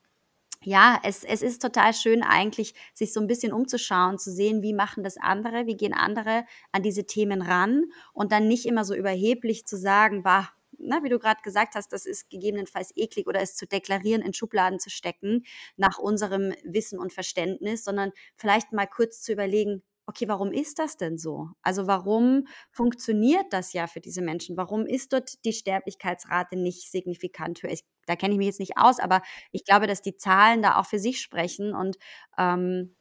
ja, 0.64 1.00
es, 1.04 1.24
es 1.24 1.42
ist 1.42 1.62
total 1.62 1.94
schön 1.94 2.24
eigentlich, 2.24 2.74
sich 2.94 3.14
so 3.14 3.20
ein 3.20 3.28
bisschen 3.28 3.52
umzuschauen, 3.52 4.18
zu 4.20 4.32
sehen, 4.32 4.62
wie 4.62 4.74
machen 4.74 5.04
das 5.04 5.18
andere, 5.18 5.66
wie 5.66 5.76
gehen 5.76 5.94
andere 5.94 6.46
an 6.72 6.82
diese 6.82 7.06
Themen 7.06 7.42
ran 7.42 7.86
und 8.14 8.32
dann 8.32 8.48
nicht 8.48 8.66
immer 8.66 8.86
so 8.86 8.96
überheblich 8.96 9.66
zu 9.66 9.76
sagen, 9.76 10.24
bah, 10.24 10.50
na, 10.78 11.04
wie 11.04 11.10
du 11.10 11.20
gerade 11.20 11.42
gesagt 11.44 11.76
hast, 11.76 11.92
das 11.92 12.06
ist 12.06 12.30
gegebenenfalls 12.30 12.92
eklig 12.96 13.28
oder 13.28 13.42
es 13.42 13.56
zu 13.56 13.68
deklarieren, 13.68 14.22
in 14.22 14.34
Schubladen 14.34 14.80
zu 14.80 14.90
stecken, 14.90 15.44
nach 15.78 16.00
unserem 16.00 16.54
Wissen 16.64 17.00
und 17.00 17.12
Verständnis, 17.12 17.84
sondern 17.84 18.12
vielleicht 18.36 18.72
mal 18.72 18.88
kurz 18.88 19.22
zu 19.22 19.34
überlegen, 19.34 19.84
okay, 20.12 20.28
warum 20.28 20.52
ist 20.52 20.78
das 20.78 20.97
denn 20.97 21.17
so? 21.17 21.47
Also 21.62 21.88
warum 21.88 22.47
funktioniert 22.69 23.45
das 23.52 23.71
ja 23.71 23.88
für 23.88 24.02
diese 24.02 24.21
Menschen? 24.21 24.58
Warum 24.58 24.86
ist 24.86 25.13
dort 25.13 25.43
die 25.45 25.54
Sterblichkeitsrate 25.54 26.58
nicht 26.58 26.91
signifikant 26.91 27.63
höher? 27.63 27.71
Ich, 27.71 27.86
da 28.08 28.17
kenne 28.17 28.34
ich 28.34 28.38
mich 28.38 28.47
jetzt 28.47 28.60
nicht 28.60 28.78
aus, 28.78 29.00
aber 29.00 29.21
ich 29.54 29.63
glaube, 29.63 29.88
dass 29.88 30.02
die 30.02 30.17
Zahlen 30.17 30.62
da 30.62 30.76
auch 30.76 30.86
für 30.86 31.00
sich 31.00 31.21
sprechen 31.21 31.74
und 31.74 31.97
ähm, 32.38 32.93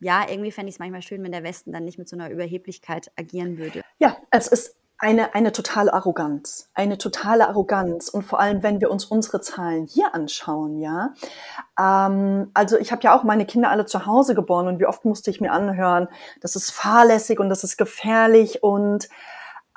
ja, 0.00 0.26
irgendwie 0.28 0.52
fände 0.52 0.70
ich 0.70 0.76
es 0.76 0.78
manchmal 0.78 1.02
schön, 1.02 1.22
wenn 1.22 1.32
der 1.32 1.44
Westen 1.44 1.70
dann 1.70 1.84
nicht 1.84 1.98
mit 1.98 2.08
so 2.08 2.16
einer 2.16 2.30
Überheblichkeit 2.30 3.12
agieren 3.16 3.58
würde. 3.58 3.82
Ja, 3.98 4.16
es 4.30 4.48
ist 4.48 4.76
eine, 5.04 5.34
eine 5.34 5.52
totale 5.52 5.92
Arroganz, 5.92 6.70
eine 6.72 6.96
totale 6.96 7.46
Arroganz. 7.46 8.08
Und 8.08 8.22
vor 8.22 8.40
allem, 8.40 8.62
wenn 8.62 8.80
wir 8.80 8.90
uns 8.90 9.04
unsere 9.04 9.42
Zahlen 9.42 9.86
hier 9.86 10.14
anschauen, 10.14 10.78
ja. 10.78 11.12
Ähm, 11.78 12.50
also 12.54 12.78
ich 12.78 12.90
habe 12.90 13.02
ja 13.02 13.14
auch 13.14 13.22
meine 13.22 13.44
Kinder 13.44 13.68
alle 13.68 13.84
zu 13.84 14.06
Hause 14.06 14.34
geboren 14.34 14.66
und 14.66 14.78
wie 14.80 14.86
oft 14.86 15.04
musste 15.04 15.30
ich 15.30 15.42
mir 15.42 15.52
anhören, 15.52 16.08
das 16.40 16.56
ist 16.56 16.70
fahrlässig 16.70 17.38
und 17.38 17.50
das 17.50 17.64
ist 17.64 17.76
gefährlich 17.76 18.62
und 18.62 19.10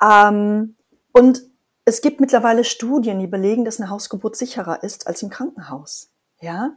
ähm, 0.02 0.76
und 1.12 1.42
es 1.84 2.00
gibt 2.00 2.20
mittlerweile 2.20 2.64
Studien, 2.64 3.18
die 3.18 3.26
belegen, 3.26 3.66
dass 3.66 3.80
eine 3.80 3.90
Hausgeburt 3.90 4.34
sicherer 4.34 4.82
ist 4.82 5.06
als 5.06 5.22
im 5.22 5.28
Krankenhaus, 5.28 6.10
ja. 6.40 6.70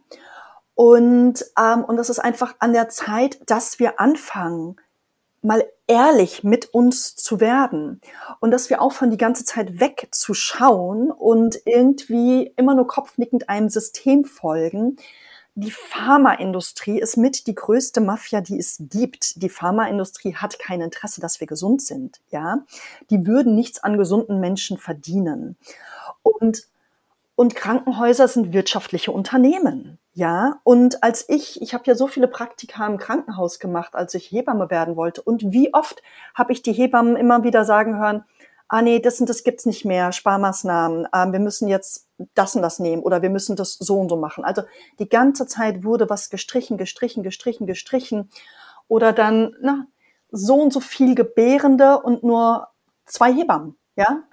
Und 0.76 1.46
ähm, 1.58 1.86
und 1.86 1.96
das 1.96 2.10
ist 2.10 2.20
einfach 2.20 2.56
an 2.60 2.74
der 2.74 2.90
Zeit, 2.90 3.50
dass 3.50 3.80
wir 3.80 4.02
anfangen, 4.02 4.76
mal 5.41 5.63
ehrlich 5.88 6.43
mit 6.43 6.73
uns 6.73 7.15
zu 7.15 7.39
werden 7.39 7.99
und 8.39 8.51
dass 8.51 8.69
wir 8.69 8.82
aufhören, 8.82 9.12
die 9.12 9.17
ganze 9.17 9.43
Zeit 9.43 9.80
wegzuschauen 9.80 11.12
und 11.12 11.60
irgendwie 11.65 12.54
immer 12.56 12.75
nur 12.75 12.88
kopfnickend 12.88 13.49
einem 13.49 13.69
System 13.69 14.23
folgen. 14.23 14.97
Die 15.56 15.71
Pharmaindustrie 15.71 16.99
ist 16.99 17.17
mit 17.17 17.45
die 17.45 17.56
größte 17.56 17.99
Mafia, 17.99 18.39
die 18.39 18.58
es 18.58 18.77
gibt. 18.80 19.41
Die 19.41 19.49
Pharmaindustrie 19.49 20.36
hat 20.36 20.60
kein 20.60 20.80
Interesse, 20.80 21.19
dass 21.19 21.41
wir 21.41 21.47
gesund 21.47 21.82
sind, 21.82 22.21
ja. 22.30 22.63
Die 23.10 23.27
würden 23.27 23.54
nichts 23.56 23.84
an 23.84 23.97
gesunden 23.97 24.39
Menschen 24.39 24.77
verdienen. 24.77 25.58
Und, 26.23 26.67
und 27.36 27.56
Krankenhäuser 27.56 28.30
sind 28.30 28.54
wirtschaftliche 28.54 29.12
Unternehmen. 29.12 29.97
Ja, 30.13 30.60
und 30.63 31.04
als 31.04 31.30
ich, 31.30 31.62
ich 31.62 31.74
habe 31.74 31.86
ja 31.88 31.95
so 31.95 32.08
viele 32.08 32.28
Praktika 32.28 32.86
im 32.86 32.97
Krankenhaus 32.97 33.60
gemacht, 33.60 33.95
als 33.95 34.13
ich 34.13 34.30
Hebamme 34.30 34.69
werden 34.69 34.97
wollte. 34.97 35.21
Und 35.21 35.54
wie 35.54 35.74
oft 35.74 36.02
habe 36.36 36.52
ich 36.52 36.62
die 36.62 36.74
Hebammen 36.74 37.15
immer 37.15 37.43
wieder 37.43 37.63
sagen 37.63 37.97
hören, 37.97 38.26
ah 38.67 38.82
nee, 38.82 39.00
das 39.00 39.19
und 39.21 39.30
das 39.30 39.43
gibt's 39.43 39.65
nicht 39.65 39.86
mehr, 39.86 40.12
Sparmaßnahmen, 40.12 41.08
ähm, 41.13 41.32
wir 41.34 41.39
müssen 41.39 41.67
jetzt 41.67 42.08
das 42.36 42.56
und 42.56 42.62
das 42.62 42.80
nehmen 42.80 43.04
oder 43.04 43.21
wir 43.21 43.30
müssen 43.30 43.56
das 43.56 43.74
so 43.74 44.00
und 44.00 44.10
so 44.10 44.17
machen. 44.17 44.43
Also 44.43 44.63
die 45.00 45.10
ganze 45.10 45.45
Zeit 45.45 45.84
wurde 45.84 46.10
was 46.10 46.30
gestrichen, 46.30 46.78
gestrichen, 46.78 47.24
gestrichen, 47.24 47.67
gestrichen. 47.67 48.30
Oder 48.88 49.13
dann, 49.13 49.56
na, 49.62 49.88
so 50.32 50.56
und 50.56 50.74
so 50.74 50.80
viel 50.82 51.15
Gebärende 51.15 52.00
und 52.02 52.24
nur 52.24 52.67
zwei 53.06 53.34
Hebammen, 53.34 53.78
ja. 53.95 54.24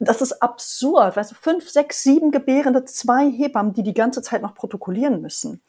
Das 0.00 0.22
ist 0.22 0.40
absurd. 0.42 1.16
Weißt 1.16 1.32
du, 1.32 1.34
fünf, 1.34 1.68
sechs, 1.68 2.02
sieben 2.02 2.30
Gebärende, 2.30 2.84
zwei 2.84 3.30
Hebammen, 3.30 3.72
die 3.72 3.82
die 3.82 3.94
ganze 3.94 4.22
Zeit 4.22 4.42
noch 4.42 4.54
protokollieren 4.54 5.20
müssen. 5.20 5.60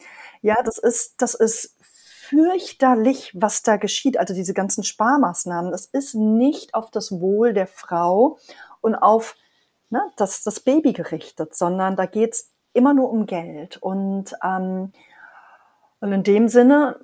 Ja, 0.41 0.61
das 0.63 0.77
ist, 0.77 1.21
das 1.21 1.33
ist 1.33 1.75
fürchterlich, 1.81 3.31
was 3.33 3.63
da 3.63 3.77
geschieht. 3.77 4.19
Also 4.19 4.35
diese 4.35 4.53
ganzen 4.53 4.83
Sparmaßnahmen, 4.83 5.71
das 5.71 5.85
ist 5.85 6.13
nicht 6.13 6.75
auf 6.75 6.91
das 6.91 7.11
Wohl 7.11 7.53
der 7.53 7.65
Frau 7.65 8.37
und 8.81 8.95
auf 8.95 9.35
ne, 9.89 10.01
das, 10.15 10.43
das 10.43 10.59
Baby 10.59 10.93
gerichtet, 10.93 11.55
sondern 11.55 11.95
da 11.95 12.05
geht's 12.05 12.51
immer 12.73 12.93
nur 12.93 13.09
um 13.09 13.25
Geld. 13.25 13.77
Und, 13.77 14.35
ähm, 14.43 14.91
und 16.01 16.11
in 16.13 16.23
dem 16.23 16.47
Sinne 16.47 16.99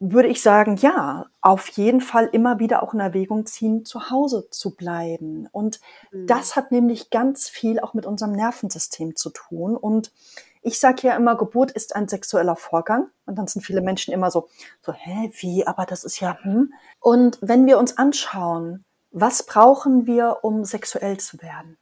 würde 0.00 0.28
ich 0.28 0.40
sagen, 0.40 0.76
ja, 0.76 1.26
auf 1.42 1.68
jeden 1.68 2.00
Fall 2.00 2.30
immer 2.32 2.58
wieder 2.58 2.82
auch 2.82 2.94
in 2.94 3.00
Erwägung 3.00 3.44
ziehen, 3.44 3.84
zu 3.84 4.10
Hause 4.10 4.48
zu 4.50 4.74
bleiben. 4.74 5.46
Und 5.52 5.78
mhm. 6.10 6.26
das 6.26 6.56
hat 6.56 6.72
nämlich 6.72 7.10
ganz 7.10 7.50
viel 7.50 7.78
auch 7.80 7.92
mit 7.92 8.06
unserem 8.06 8.32
Nervensystem 8.32 9.14
zu 9.14 9.28
tun. 9.28 9.76
Und 9.76 10.10
ich 10.62 10.80
sage 10.80 11.06
ja 11.06 11.16
immer, 11.16 11.36
Geburt 11.36 11.70
ist 11.70 11.94
ein 11.94 12.08
sexueller 12.08 12.56
Vorgang. 12.56 13.10
Und 13.26 13.36
dann 13.36 13.46
sind 13.46 13.60
viele 13.60 13.82
Menschen 13.82 14.14
immer 14.14 14.30
so, 14.30 14.48
so, 14.80 14.94
hä, 14.94 15.30
wie, 15.38 15.66
aber 15.66 15.84
das 15.84 16.04
ist 16.04 16.18
ja, 16.18 16.38
hm. 16.42 16.72
Und 16.98 17.38
wenn 17.42 17.66
wir 17.66 17.78
uns 17.78 17.98
anschauen, 17.98 18.84
was 19.10 19.44
brauchen 19.44 20.06
wir, 20.06 20.38
um 20.42 20.64
sexuell 20.64 21.18
zu 21.18 21.42
werden? 21.42 21.76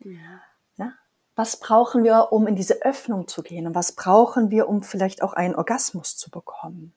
Ja. 0.00 0.40
ja? 0.76 0.92
Was 1.36 1.60
brauchen 1.60 2.02
wir, 2.02 2.32
um 2.32 2.48
in 2.48 2.56
diese 2.56 2.82
Öffnung 2.82 3.28
zu 3.28 3.42
gehen? 3.42 3.68
Und 3.68 3.76
was 3.76 3.92
brauchen 3.92 4.50
wir, 4.50 4.68
um 4.68 4.82
vielleicht 4.82 5.22
auch 5.22 5.34
einen 5.34 5.54
Orgasmus 5.54 6.16
zu 6.16 6.30
bekommen? 6.30 6.94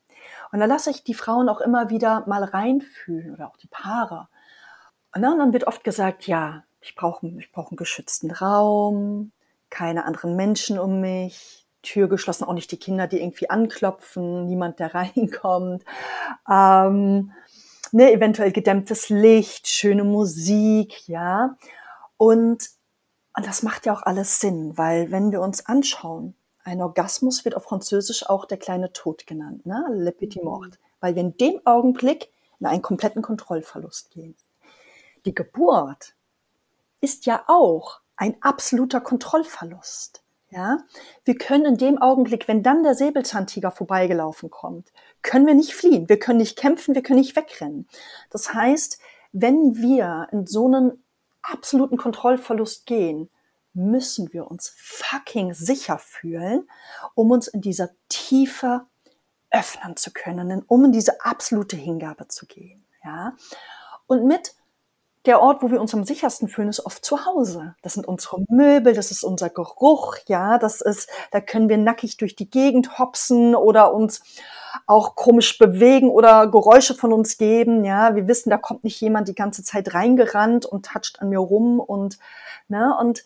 Und 0.54 0.60
da 0.60 0.66
lasse 0.66 0.92
ich 0.92 1.04
die 1.04 1.16
Frauen 1.16 1.50
auch 1.50 1.62
immer 1.62 1.90
wieder 1.90 2.26
mal 2.28 2.44
reinfühlen 2.44 3.34
oder 3.34 3.48
auch 3.48 3.58
die 3.58 3.68
Paare. 3.68 4.28
Und 5.16 5.24
dann, 5.24 5.52
wird 5.52 5.66
oft 5.66 5.84
gesagt, 5.84 6.28
ja, 6.28 6.64
ich 6.80 6.96
brauche 6.96 7.26
ich 7.40 7.52
brauch 7.52 7.72
einen 7.72 7.78
geschützten 7.78 8.30
Raum, 8.30 9.32
keine 9.72 10.06
anderen 10.06 10.36
Menschen 10.36 10.78
um 10.78 11.02
mich, 11.02 11.66
Tür 11.82 12.08
geschlossen, 12.08 12.44
auch 12.44 12.54
nicht 12.54 12.72
die 12.72 12.78
Kinder, 12.78 13.08
die 13.08 13.20
irgendwie 13.20 13.50
anklopfen, 13.50 14.46
niemand, 14.46 14.78
der 14.78 14.94
reinkommt. 14.94 15.86
Ähm, 16.48 17.32
ne, 17.92 18.14
eventuell 18.14 18.52
gedämmtes 18.52 19.10
Licht, 19.10 19.68
schöne 19.68 20.04
Musik, 20.04 21.08
ja. 21.08 21.58
Und, 22.18 22.70
und 23.36 23.48
das 23.48 23.64
macht 23.64 23.88
ja 23.88 23.94
auch 23.94 24.04
alles 24.04 24.40
Sinn, 24.40 24.78
weil 24.78 25.10
wenn 25.10 25.32
wir 25.32 25.42
uns 25.42 25.66
anschauen, 25.66 26.36
ein 26.64 26.82
Orgasmus 26.82 27.46
wird 27.46 27.56
auf 27.56 27.64
Französisch 27.64 28.30
auch 28.30 28.46
der 28.46 28.58
kleine 28.58 28.94
Tod 28.94 29.28
genannt, 29.28 29.66
ne? 29.66 29.86
Le 29.92 30.12
petit 30.12 30.44
mhm. 30.44 30.50
mort, 30.50 30.80
weil 31.00 31.16
wir 31.16 31.22
in 31.22 31.38
dem 31.38 31.62
Augenblick 31.66 32.32
in 32.60 32.66
einen 32.66 32.82
kompletten 32.82 33.22
Kontrollverlust 33.22 34.12
gehen. 34.12 34.36
Die 35.26 35.36
Geburt 35.36 36.16
ist 37.02 37.26
ja 37.26 37.44
auch 37.48 38.00
ein 38.16 38.38
absoluter 38.42 39.02
Kontrollverlust. 39.02 40.24
Ja, 40.50 40.78
wir 41.26 41.36
können 41.36 41.66
in 41.66 41.78
dem 41.78 42.00
Augenblick, 42.00 42.48
wenn 42.48 42.62
dann 42.62 42.84
der 42.84 42.94
Säbelzahntiger 42.94 43.72
vorbeigelaufen 43.72 44.52
kommt, 44.52 44.94
können 45.24 45.48
wir 45.48 45.56
nicht 45.56 45.74
fliehen, 45.74 46.08
wir 46.10 46.20
können 46.20 46.38
nicht 46.38 46.60
kämpfen, 46.60 46.94
wir 46.94 47.02
können 47.02 47.20
nicht 47.20 47.36
wegrennen. 47.36 47.88
Das 48.30 48.54
heißt, 48.54 49.00
wenn 49.32 49.78
wir 49.78 50.28
in 50.32 50.46
so 50.46 50.68
einen 50.68 51.04
absoluten 51.42 51.98
Kontrollverlust 51.98 52.86
gehen, 52.86 53.32
müssen 53.74 54.34
wir 54.34 54.50
uns 54.50 54.74
fucking 54.78 55.54
sicher 55.54 55.98
fühlen, 55.98 56.68
um 57.16 57.32
uns 57.32 57.48
in 57.48 57.62
dieser 57.62 57.90
Tiefe 58.10 58.86
öffnen 59.52 59.96
zu 59.96 60.12
können, 60.12 60.64
um 60.68 60.86
in 60.86 60.92
diese 60.92 61.24
absolute 61.24 61.76
Hingabe 61.76 62.28
zu 62.28 62.46
gehen. 62.46 62.86
Ja? 63.04 63.36
Und 64.08 64.26
mit 64.26 64.56
der 65.26 65.42
Ort, 65.42 65.64
wo 65.64 65.72
wir 65.72 65.80
uns 65.80 65.94
am 65.94 66.04
sichersten 66.04 66.50
fühlen, 66.50 66.68
ist 66.68 66.86
oft 66.86 67.06
zu 67.06 67.26
Hause. 67.26 67.76
Das 67.82 67.94
sind 67.94 68.06
unsere 68.06 68.44
Möbel, 68.50 68.94
das 68.94 69.10
ist 69.10 69.24
unser 69.24 69.50
Geruch, 69.50 70.18
ja, 70.28 70.58
das 70.58 70.82
ist, 70.82 71.10
da 71.32 71.40
können 71.40 71.70
wir 71.70 71.78
nackig 71.78 72.18
durch 72.18 72.36
die 72.36 72.50
Gegend 72.50 73.00
hopsen 73.00 73.56
oder 73.56 73.94
uns 73.94 74.22
auch 74.86 75.16
komisch 75.16 75.58
bewegen 75.58 76.10
oder 76.10 76.48
Geräusche 76.48 76.94
von 76.94 77.14
uns 77.14 77.38
geben. 77.38 77.86
Ja, 77.86 78.16
wir 78.16 78.28
wissen, 78.28 78.50
da 78.50 78.58
kommt 78.58 78.84
nicht 78.84 79.00
jemand 79.00 79.30
die 79.30 79.36
ganze 79.36 79.64
Zeit 79.64 79.94
reingerannt 79.94 80.66
und 80.66 80.88
toucht 80.88 81.22
an 81.22 81.30
mir 81.30 81.40
rum 81.40 81.80
und, 81.80 82.18
ne, 82.68 82.94
und, 83.00 83.24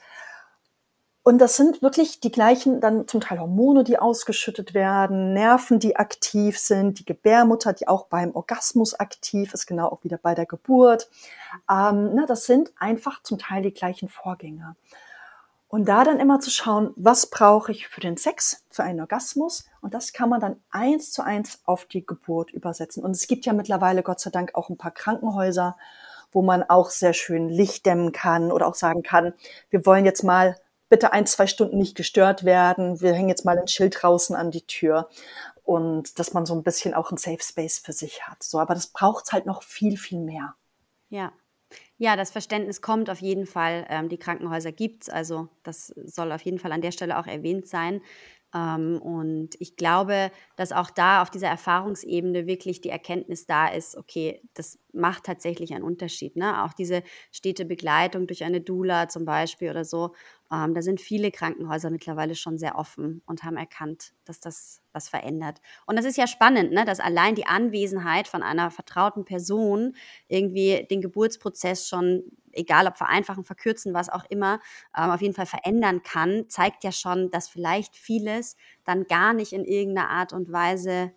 und 1.28 1.40
das 1.40 1.58
sind 1.58 1.82
wirklich 1.82 2.22
die 2.22 2.32
gleichen, 2.32 2.80
dann 2.80 3.06
zum 3.06 3.20
Teil 3.20 3.42
Hormone, 3.42 3.84
die 3.84 4.00
ausgeschüttet 4.00 4.74
werden, 4.74 5.34
Nerven, 5.34 5.78
die 5.78 5.98
aktiv 5.98 6.58
sind, 6.58 7.00
die 7.00 7.06
Gebärmutter, 7.06 7.74
die 7.74 7.90
auch 7.90 8.06
beim 8.06 8.34
Orgasmus 8.34 8.98
aktiv 8.98 9.54
ist, 9.54 9.66
genau 9.66 9.90
auch 9.90 10.06
wieder 10.06 10.18
bei 10.18 10.36
der 10.36 10.46
Geburt. 10.46 11.10
Ähm, 11.70 12.14
ne, 12.14 12.24
das 12.30 12.46
sind 12.46 12.72
einfach 12.80 13.22
zum 13.24 13.40
Teil 13.40 13.62
die 13.62 13.74
gleichen 13.74 14.08
Vorgänge. 14.08 14.78
Und 15.68 15.90
da 15.90 16.06
dann 16.06 16.22
immer 16.22 16.40
zu 16.40 16.50
schauen, 16.50 16.94
was 16.96 17.30
brauche 17.30 17.74
ich 17.74 17.90
für 17.90 18.00
den 18.00 18.16
Sex, 18.16 18.64
für 18.70 18.84
einen 18.84 19.02
Orgasmus? 19.02 19.66
Und 19.82 19.94
das 19.94 20.14
kann 20.14 20.30
man 20.30 20.40
dann 20.40 20.56
eins 20.70 21.12
zu 21.12 21.24
eins 21.24 21.60
auf 21.66 21.84
die 21.84 22.06
Geburt 22.06 22.52
übersetzen. 22.52 23.04
Und 23.04 23.12
es 23.12 23.28
gibt 23.28 23.46
ja 23.46 23.52
mittlerweile 23.52 24.02
Gott 24.02 24.22
sei 24.22 24.30
Dank 24.30 24.56
auch 24.56 24.70
ein 24.70 24.78
paar 24.78 24.92
Krankenhäuser, 24.92 25.76
wo 26.32 26.42
man 26.42 26.64
auch 26.64 26.90
sehr 26.90 27.12
schön 27.12 27.50
Licht 27.50 27.86
dämmen 27.86 28.14
kann 28.14 28.50
oder 28.50 28.66
auch 28.66 28.76
sagen 28.76 29.04
kann, 29.04 29.34
wir 29.70 29.86
wollen 29.86 30.06
jetzt 30.06 30.24
mal 30.24 30.56
bitte 30.90 31.14
ein, 31.14 31.26
zwei 31.26 31.48
Stunden 31.48 31.78
nicht 31.78 31.96
gestört 31.96 32.44
werden. 32.44 33.02
Wir 33.02 33.14
hängen 33.14 33.30
jetzt 33.30 33.46
mal 33.46 33.58
ein 33.58 33.68
Schild 33.68 33.98
draußen 34.02 34.36
an 34.36 34.52
die 34.52 34.66
Tür. 34.66 35.10
Und 35.64 36.18
dass 36.18 36.34
man 36.34 36.46
so 36.46 36.54
ein 36.56 36.64
bisschen 36.64 36.94
auch 36.94 37.12
ein 37.12 37.18
Safe 37.18 37.42
Space 37.42 37.80
für 37.80 37.92
sich 37.92 38.26
hat. 38.28 38.42
So, 38.42 38.60
aber 38.60 38.74
das 38.74 38.88
braucht 38.88 39.32
halt 39.34 39.46
noch 39.46 39.64
viel, 39.64 39.98
viel 39.98 40.20
mehr. 40.20 40.56
Ja, 41.10 41.34
ja, 41.98 42.16
das 42.16 42.32
Verständnis 42.32 42.82
kommt 42.82 43.10
auf 43.10 43.22
jeden 43.22 43.46
Fall. 43.46 43.86
Ähm, 43.90 44.08
die 44.08 44.18
Krankenhäuser 44.18 44.72
gibt 44.72 45.04
es, 45.04 45.10
also 45.10 45.50
das 45.64 45.88
soll 45.88 46.32
auf 46.32 46.42
jeden 46.42 46.60
Fall 46.60 46.72
an 46.72 46.82
der 46.82 46.92
Stelle 46.92 47.18
auch 47.18 47.28
erwähnt 47.28 47.68
sein. 47.68 48.02
Ähm, 48.58 49.00
und 49.02 49.50
ich 49.60 49.76
glaube, 49.76 50.32
dass 50.56 50.72
auch 50.72 50.90
da 50.90 51.22
auf 51.22 51.30
dieser 51.30 51.48
Erfahrungsebene 51.48 52.48
wirklich 52.48 52.82
die 52.82 52.90
Erkenntnis 52.90 53.46
da 53.46 53.68
ist, 53.68 53.96
okay, 53.98 54.42
das 54.54 54.80
macht 54.94 55.26
tatsächlich 55.26 55.74
einen 55.74 55.84
Unterschied. 55.84 56.36
Ne? 56.36 56.64
Auch 56.64 56.74
diese 56.74 57.04
stete 57.32 57.66
Begleitung 57.66 58.26
durch 58.26 58.44
eine 58.44 58.62
Doula 58.62 59.10
zum 59.10 59.26
Beispiel 59.26 59.70
oder 59.70 59.86
so, 59.86 60.14
ähm, 60.52 60.74
da 60.74 60.82
sind 60.82 61.02
viele 61.02 61.30
Krankenhäuser 61.30 61.90
mittlerweile 61.90 62.36
schon 62.36 62.58
sehr 62.58 62.78
offen 62.78 63.22
und 63.28 63.44
haben 63.44 63.58
erkannt, 63.58 64.14
dass 64.26 64.40
das 64.40 64.82
was 64.94 65.10
verändert. 65.10 65.60
Und 65.86 65.98
das 65.98 66.06
ist 66.06 66.18
ja 66.18 66.26
spannend, 66.26 66.72
ne? 66.72 66.86
dass 66.86 67.00
allein 67.00 67.36
die 67.36 67.46
Anwesenheit 67.46 68.28
von 68.28 68.42
einer 68.42 68.72
vertrauten 68.72 69.26
Person 69.26 69.96
irgendwie 70.28 70.88
den 70.90 71.02
Geburtsprozess 71.02 71.88
schon, 71.88 72.24
egal 72.58 72.88
ob 72.88 72.98
vereinfachen, 72.98 73.44
verkürzen, 73.44 73.94
was 73.94 74.10
auch 74.10 74.26
immer, 74.30 74.60
ähm, 74.98 75.12
auf 75.12 75.22
jeden 75.22 75.34
Fall 75.34 75.46
verändern 75.46 76.04
kann, 76.04 76.50
zeigt 76.50 76.84
ja 76.84 76.92
schon, 76.92 77.30
dass 77.32 77.48
vielleicht 77.48 77.96
vieles 77.96 78.56
dann 78.84 79.06
gar 79.06 79.34
nicht 79.34 79.54
in 79.54 79.66
irgendeiner 79.66 80.10
Art 80.10 80.34
und 80.34 80.52
Weise 80.52 81.12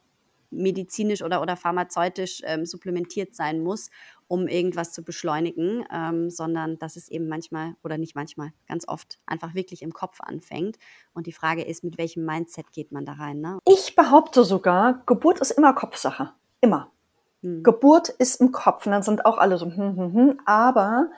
medizinisch 0.50 1.22
oder, 1.22 1.40
oder 1.40 1.56
pharmazeutisch 1.56 2.42
ähm, 2.44 2.66
supplementiert 2.66 3.34
sein 3.34 3.60
muss, 3.60 3.90
um 4.28 4.48
irgendwas 4.48 4.92
zu 4.92 5.02
beschleunigen, 5.02 5.84
ähm, 5.92 6.30
sondern 6.30 6.78
dass 6.78 6.96
es 6.96 7.08
eben 7.08 7.28
manchmal 7.28 7.76
oder 7.82 7.98
nicht 7.98 8.14
manchmal, 8.14 8.52
ganz 8.68 8.86
oft 8.86 9.18
einfach 9.26 9.54
wirklich 9.54 9.82
im 9.82 9.92
Kopf 9.92 10.20
anfängt. 10.20 10.76
Und 11.14 11.26
die 11.26 11.32
Frage 11.32 11.62
ist, 11.62 11.84
mit 11.84 11.98
welchem 11.98 12.24
Mindset 12.24 12.72
geht 12.72 12.92
man 12.92 13.04
da 13.04 13.12
rein? 13.12 13.40
Ne? 13.40 13.58
Ich 13.66 13.94
behaupte 13.94 14.44
sogar, 14.44 15.02
Geburt 15.06 15.40
ist 15.40 15.52
immer 15.52 15.72
Kopfsache. 15.72 16.32
Immer. 16.60 16.90
Hm. 17.42 17.62
Geburt 17.62 18.08
ist 18.08 18.40
im 18.40 18.52
Kopf. 18.52 18.86
Und 18.86 18.92
dann 18.92 19.02
sind 19.02 19.24
auch 19.24 19.38
alle 19.38 19.58
so, 19.58 19.66
hm, 19.66 19.96
hm, 19.96 20.14
hm. 20.14 20.40
aber 20.46 21.10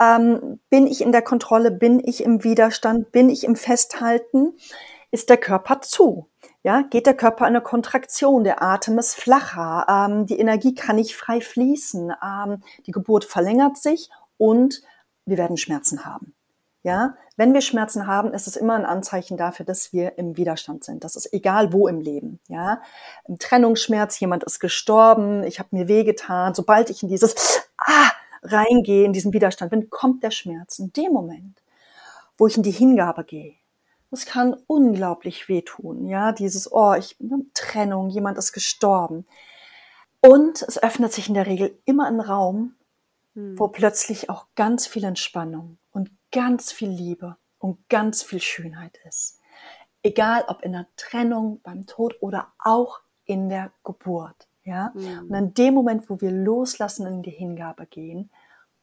ähm, 0.00 0.60
bin 0.70 0.86
ich 0.86 1.00
in 1.00 1.12
der 1.12 1.22
Kontrolle, 1.22 1.70
bin 1.70 2.00
ich 2.04 2.24
im 2.24 2.44
Widerstand, 2.44 3.12
bin 3.12 3.30
ich 3.30 3.44
im 3.44 3.56
Festhalten, 3.56 4.54
ist 5.10 5.28
der 5.28 5.38
Körper 5.38 5.80
zu 5.80 6.30
ja, 6.62 6.82
geht 6.82 7.06
der 7.06 7.16
Körper 7.16 7.46
in 7.46 7.54
eine 7.54 7.62
Kontraktion, 7.62 8.44
der 8.44 8.62
Atem 8.62 8.98
ist 8.98 9.14
flacher, 9.14 9.86
ähm, 9.88 10.26
die 10.26 10.38
Energie 10.38 10.74
kann 10.74 10.96
nicht 10.96 11.16
frei 11.16 11.40
fließen, 11.40 12.12
ähm, 12.22 12.62
die 12.86 12.92
Geburt 12.92 13.24
verlängert 13.24 13.78
sich 13.78 14.10
und 14.36 14.82
wir 15.24 15.38
werden 15.38 15.56
Schmerzen 15.56 16.04
haben. 16.04 16.34
Ja, 16.82 17.14
wenn 17.36 17.52
wir 17.52 17.60
Schmerzen 17.60 18.06
haben, 18.06 18.32
ist 18.32 18.46
es 18.46 18.56
immer 18.56 18.74
ein 18.74 18.86
Anzeichen 18.86 19.36
dafür, 19.36 19.66
dass 19.66 19.92
wir 19.92 20.16
im 20.16 20.38
Widerstand 20.38 20.82
sind. 20.84 21.04
Das 21.04 21.14
ist 21.14 21.32
egal 21.32 21.72
wo 21.74 21.88
im 21.88 22.00
Leben. 22.00 22.40
Ja, 22.48 22.80
im 23.26 23.38
Trennungsschmerz, 23.38 24.18
jemand 24.18 24.44
ist 24.44 24.60
gestorben, 24.60 25.42
ich 25.44 25.58
habe 25.58 25.68
mir 25.72 25.88
wehgetan. 25.88 26.54
Sobald 26.54 26.88
ich 26.90 27.02
in 27.02 27.08
dieses 27.08 27.34
Ah 27.76 28.10
reingehe, 28.42 29.04
in 29.04 29.12
diesen 29.12 29.32
Widerstand 29.32 29.70
bin, 29.70 29.90
kommt 29.90 30.22
der 30.22 30.30
Schmerz. 30.30 30.78
In 30.78 30.92
dem 30.92 31.12
Moment, 31.12 31.62
wo 32.38 32.46
ich 32.46 32.56
in 32.56 32.62
die 32.62 32.70
Hingabe 32.70 33.24
gehe, 33.24 33.54
das 34.10 34.26
kann 34.26 34.56
unglaublich 34.66 35.48
wehtun, 35.48 36.06
ja, 36.06 36.32
dieses, 36.32 36.72
oh, 36.72 36.94
ich, 36.94 37.16
ne, 37.20 37.44
Trennung, 37.54 38.08
jemand 38.08 38.38
ist 38.38 38.52
gestorben. 38.52 39.24
Und 40.20 40.62
es 40.62 40.82
öffnet 40.82 41.12
sich 41.12 41.28
in 41.28 41.34
der 41.34 41.46
Regel 41.46 41.78
immer 41.84 42.06
ein 42.06 42.20
Raum, 42.20 42.74
hm. 43.34 43.58
wo 43.58 43.68
plötzlich 43.68 44.28
auch 44.28 44.46
ganz 44.56 44.86
viel 44.86 45.04
Entspannung 45.04 45.78
ganz 46.32 46.72
viel 46.72 46.90
Liebe 46.90 47.36
und 47.58 47.88
ganz 47.88 48.22
viel 48.22 48.40
Schönheit 48.40 48.98
ist. 49.08 49.40
Egal 50.02 50.44
ob 50.48 50.62
in 50.62 50.72
der 50.72 50.86
Trennung, 50.96 51.60
beim 51.62 51.86
Tod 51.86 52.16
oder 52.20 52.52
auch 52.58 53.00
in 53.24 53.48
der 53.48 53.70
Geburt. 53.84 54.48
Ja? 54.64 54.92
Mhm. 54.94 55.28
Und 55.28 55.34
in 55.34 55.54
dem 55.54 55.74
Moment, 55.74 56.08
wo 56.08 56.20
wir 56.20 56.30
loslassen 56.30 57.06
und 57.06 57.14
in 57.14 57.22
die 57.22 57.30
Hingabe 57.30 57.86
gehen, 57.86 58.30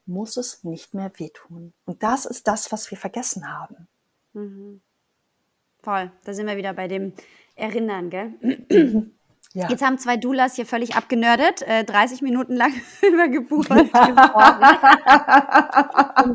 muss 0.05 0.37
es 0.37 0.63
nicht 0.63 0.93
mehr 0.93 1.11
wehtun. 1.17 1.73
Und 1.85 2.03
das 2.03 2.25
ist 2.25 2.47
das, 2.47 2.71
was 2.71 2.89
wir 2.91 2.97
vergessen 2.97 3.51
haben. 3.51 3.87
Mhm. 4.33 4.81
Voll, 5.81 6.11
da 6.23 6.33
sind 6.33 6.47
wir 6.47 6.57
wieder 6.57 6.73
bei 6.73 6.87
dem 6.87 7.13
Erinnern, 7.55 8.09
gell? 8.09 8.33
Ja. 9.53 9.69
Jetzt 9.69 9.81
haben 9.81 9.97
zwei 9.97 10.17
Doulas 10.17 10.55
hier 10.55 10.65
völlig 10.65 10.95
abgenördet, 10.95 11.61
äh, 11.61 11.85
30 11.85 12.21
Minuten 12.21 12.53
lang 12.55 12.73
über 13.01 13.29
Geburt 13.29 13.69
und 13.69 13.89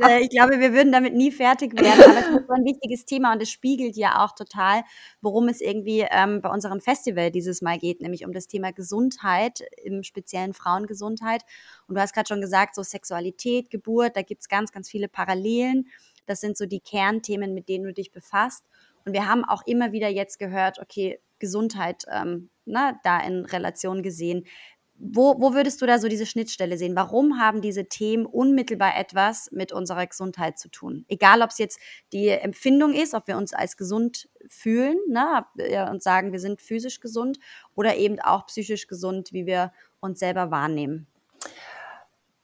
äh, 0.03 0.20
ich 0.20 0.31
glaube, 0.31 0.59
wir 0.59 0.72
würden 0.72 0.92
damit 0.92 1.14
nie 1.14 1.31
fertig 1.31 1.79
werden. 1.79 2.03
Aber 2.03 2.18
es 2.18 2.29
ist 2.29 2.46
so 2.48 2.55
ein 2.55 2.64
wichtiges 2.64 3.05
Thema 3.05 3.33
und 3.33 3.42
es 3.42 3.51
spiegelt 3.51 3.96
ja 3.96 4.25
auch 4.25 4.35
total, 4.35 4.83
worum 5.20 5.48
es 5.48 5.61
irgendwie 5.61 6.07
ähm, 6.11 6.40
bei 6.40 6.48
unserem 6.48 6.81
Festival 6.81 7.31
dieses 7.31 7.61
Mal 7.61 7.79
geht, 7.79 8.01
nämlich 8.01 8.25
um 8.25 8.33
das 8.33 8.46
Thema 8.46 8.72
Gesundheit, 8.72 9.62
im 9.85 10.03
speziellen 10.03 10.55
Frauengesundheit. 10.55 11.42
Und 11.87 11.96
du 11.96 12.01
hast 12.01 12.14
gerade 12.14 12.29
schon 12.29 12.40
gesagt, 12.40 12.75
so 12.75 12.83
Sexualität, 12.83 13.68
Geburt, 13.70 14.16
da 14.16 14.22
gibt 14.22 14.40
es 14.40 14.48
ganz, 14.48 14.72
ganz 14.72 14.88
viele 14.88 15.09
Parallelen. 15.09 15.88
Das 16.27 16.40
sind 16.40 16.57
so 16.57 16.66
die 16.66 16.81
Kernthemen, 16.81 17.53
mit 17.53 17.68
denen 17.68 17.85
du 17.85 17.92
dich 17.92 18.11
befasst. 18.11 18.64
Und 19.05 19.12
wir 19.12 19.29
haben 19.29 19.44
auch 19.44 19.66
immer 19.66 19.92
wieder 19.92 20.09
jetzt 20.09 20.38
gehört, 20.38 20.79
okay, 20.79 21.20
Gesundheit 21.42 22.05
ähm, 22.09 22.48
na, 22.64 22.98
da 23.02 23.20
in 23.20 23.44
Relation 23.44 24.02
gesehen. 24.02 24.46
Wo, 24.94 25.35
wo 25.40 25.52
würdest 25.52 25.83
du 25.83 25.87
da 25.87 25.98
so 25.98 26.07
diese 26.07 26.26
Schnittstelle 26.26 26.78
sehen? 26.78 26.94
Warum 26.94 27.40
haben 27.40 27.61
diese 27.61 27.87
Themen 27.87 28.24
unmittelbar 28.24 28.96
etwas 28.96 29.50
mit 29.50 29.72
unserer 29.72 30.07
Gesundheit 30.07 30.61
zu 30.61 30.68
tun? 30.68 31.05
Egal, 31.09 31.42
ob 31.42 31.50
es 31.50 31.59
jetzt 31.59 31.81
die 32.12 32.28
Empfindung 32.28 32.94
ist, 32.94 33.12
ob 33.12 33.26
wir 33.26 33.37
uns 33.37 33.52
als 33.52 33.76
gesund 33.76 34.28
fühlen 34.46 34.96
ne, 35.09 35.44
und 35.90 36.05
sagen, 36.05 36.31
wir 36.31 36.38
sind 36.38 36.61
physisch 36.61 37.00
gesund 37.00 37.40
oder 37.74 37.96
eben 37.96 38.20
auch 38.20 38.46
psychisch 38.46 38.87
gesund, 38.87 39.33
wie 39.33 39.44
wir 39.44 39.72
uns 39.98 40.20
selber 40.20 40.52
wahrnehmen. 40.52 41.09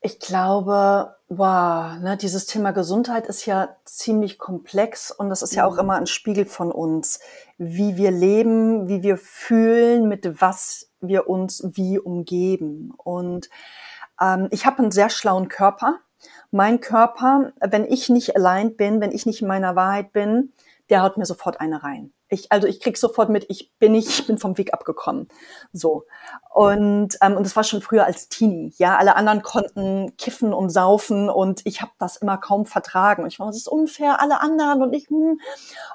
Ich 0.00 0.20
glaube, 0.20 1.16
wow, 1.28 1.98
ne, 1.98 2.16
dieses 2.16 2.46
Thema 2.46 2.70
Gesundheit 2.70 3.26
ist 3.26 3.46
ja 3.46 3.76
ziemlich 3.84 4.38
komplex 4.38 5.10
und 5.10 5.28
das 5.28 5.42
ist 5.42 5.54
ja 5.54 5.66
auch 5.66 5.74
mhm. 5.74 5.80
immer 5.80 5.94
ein 5.96 6.06
Spiegel 6.06 6.46
von 6.46 6.70
uns, 6.70 7.20
wie 7.58 7.96
wir 7.96 8.10
leben, 8.10 8.88
wie 8.88 9.02
wir 9.02 9.16
fühlen, 9.16 10.08
mit 10.08 10.40
was 10.40 10.90
wir 11.00 11.28
uns 11.28 11.68
wie 11.72 11.98
umgeben. 11.98 12.92
Und 12.96 13.50
ähm, 14.20 14.48
ich 14.50 14.66
habe 14.66 14.78
einen 14.78 14.92
sehr 14.92 15.10
schlauen 15.10 15.48
Körper. 15.48 15.98
Mein 16.50 16.80
Körper, 16.80 17.52
wenn 17.60 17.84
ich 17.84 18.08
nicht 18.08 18.36
allein 18.36 18.76
bin, 18.76 19.00
wenn 19.00 19.12
ich 19.12 19.26
nicht 19.26 19.42
in 19.42 19.48
meiner 19.48 19.76
Wahrheit 19.76 20.12
bin, 20.12 20.52
der 20.90 21.02
haut 21.02 21.16
mir 21.16 21.26
sofort 21.26 21.60
eine 21.60 21.82
rein. 21.82 22.12
Ich, 22.28 22.50
also 22.52 22.66
ich 22.66 22.80
krieg 22.80 22.96
sofort 22.96 23.30
mit, 23.30 23.46
ich 23.48 23.72
bin 23.78 23.92
nicht, 23.92 24.08
ich 24.08 24.26
bin 24.26 24.38
vom 24.38 24.58
Weg 24.58 24.74
abgekommen. 24.74 25.28
So. 25.72 26.04
Und, 26.52 27.16
ähm, 27.20 27.36
und 27.36 27.44
das 27.44 27.56
war 27.56 27.64
schon 27.64 27.82
früher 27.82 28.04
als 28.04 28.28
Teenie. 28.28 28.74
Ja, 28.78 28.96
alle 28.96 29.16
anderen 29.16 29.42
konnten 29.42 30.16
kiffen 30.16 30.52
und 30.52 30.70
saufen 30.70 31.30
und 31.30 31.62
ich 31.64 31.80
habe 31.80 31.92
das 31.98 32.16
immer 32.16 32.38
kaum 32.38 32.66
vertragen. 32.66 33.22
Und 33.22 33.28
ich 33.28 33.38
war, 33.38 33.46
das 33.46 33.56
ist 33.56 33.68
unfair, 33.68 34.20
alle 34.20 34.40
anderen 34.40 34.82
und 34.82 34.92
ich, 34.92 35.08
hm. 35.08 35.16
und 35.16 35.40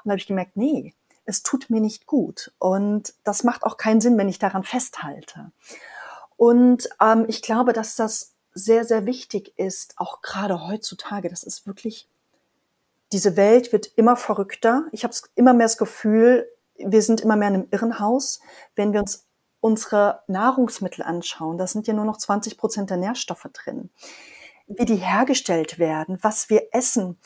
da 0.04 0.10
habe 0.10 0.18
ich 0.18 0.26
gemerkt, 0.26 0.56
nee, 0.56 0.94
es 1.24 1.42
tut 1.42 1.70
mir 1.70 1.80
nicht 1.80 2.06
gut. 2.06 2.52
Und 2.58 3.14
das 3.24 3.44
macht 3.44 3.64
auch 3.64 3.76
keinen 3.76 4.00
Sinn, 4.00 4.18
wenn 4.18 4.28
ich 4.28 4.38
daran 4.38 4.62
festhalte. 4.62 5.52
Und 6.36 6.88
ähm, 7.00 7.24
ich 7.28 7.42
glaube, 7.42 7.72
dass 7.72 7.96
das 7.96 8.34
sehr, 8.52 8.84
sehr 8.84 9.06
wichtig 9.06 9.58
ist, 9.58 9.94
auch 9.96 10.22
gerade 10.22 10.66
heutzutage. 10.66 11.28
Das 11.28 11.42
ist 11.42 11.66
wirklich 11.66 12.08
diese 13.12 13.36
Welt 13.36 13.72
wird 13.72 13.86
immer 13.96 14.16
verrückter. 14.16 14.86
Ich 14.92 15.04
habe 15.04 15.14
immer 15.34 15.54
mehr 15.54 15.66
das 15.66 15.78
Gefühl, 15.78 16.48
wir 16.76 17.02
sind 17.02 17.20
immer 17.20 17.36
mehr 17.36 17.48
in 17.48 17.54
einem 17.54 17.68
Irrenhaus. 17.70 18.40
Wenn 18.74 18.92
wir 18.92 19.00
uns 19.00 19.26
unsere 19.60 20.20
Nahrungsmittel 20.26 21.02
anschauen, 21.02 21.56
da 21.56 21.66
sind 21.66 21.86
ja 21.86 21.94
nur 21.94 22.04
noch 22.04 22.18
20 22.18 22.58
Prozent 22.58 22.90
der 22.90 22.96
Nährstoffe 22.96 23.48
drin. 23.52 23.90
Wie 24.66 24.84
die 24.84 24.96
hergestellt 24.96 25.78
werden, 25.78 26.18
was 26.22 26.50
wir 26.50 26.68
essen, 26.72 27.18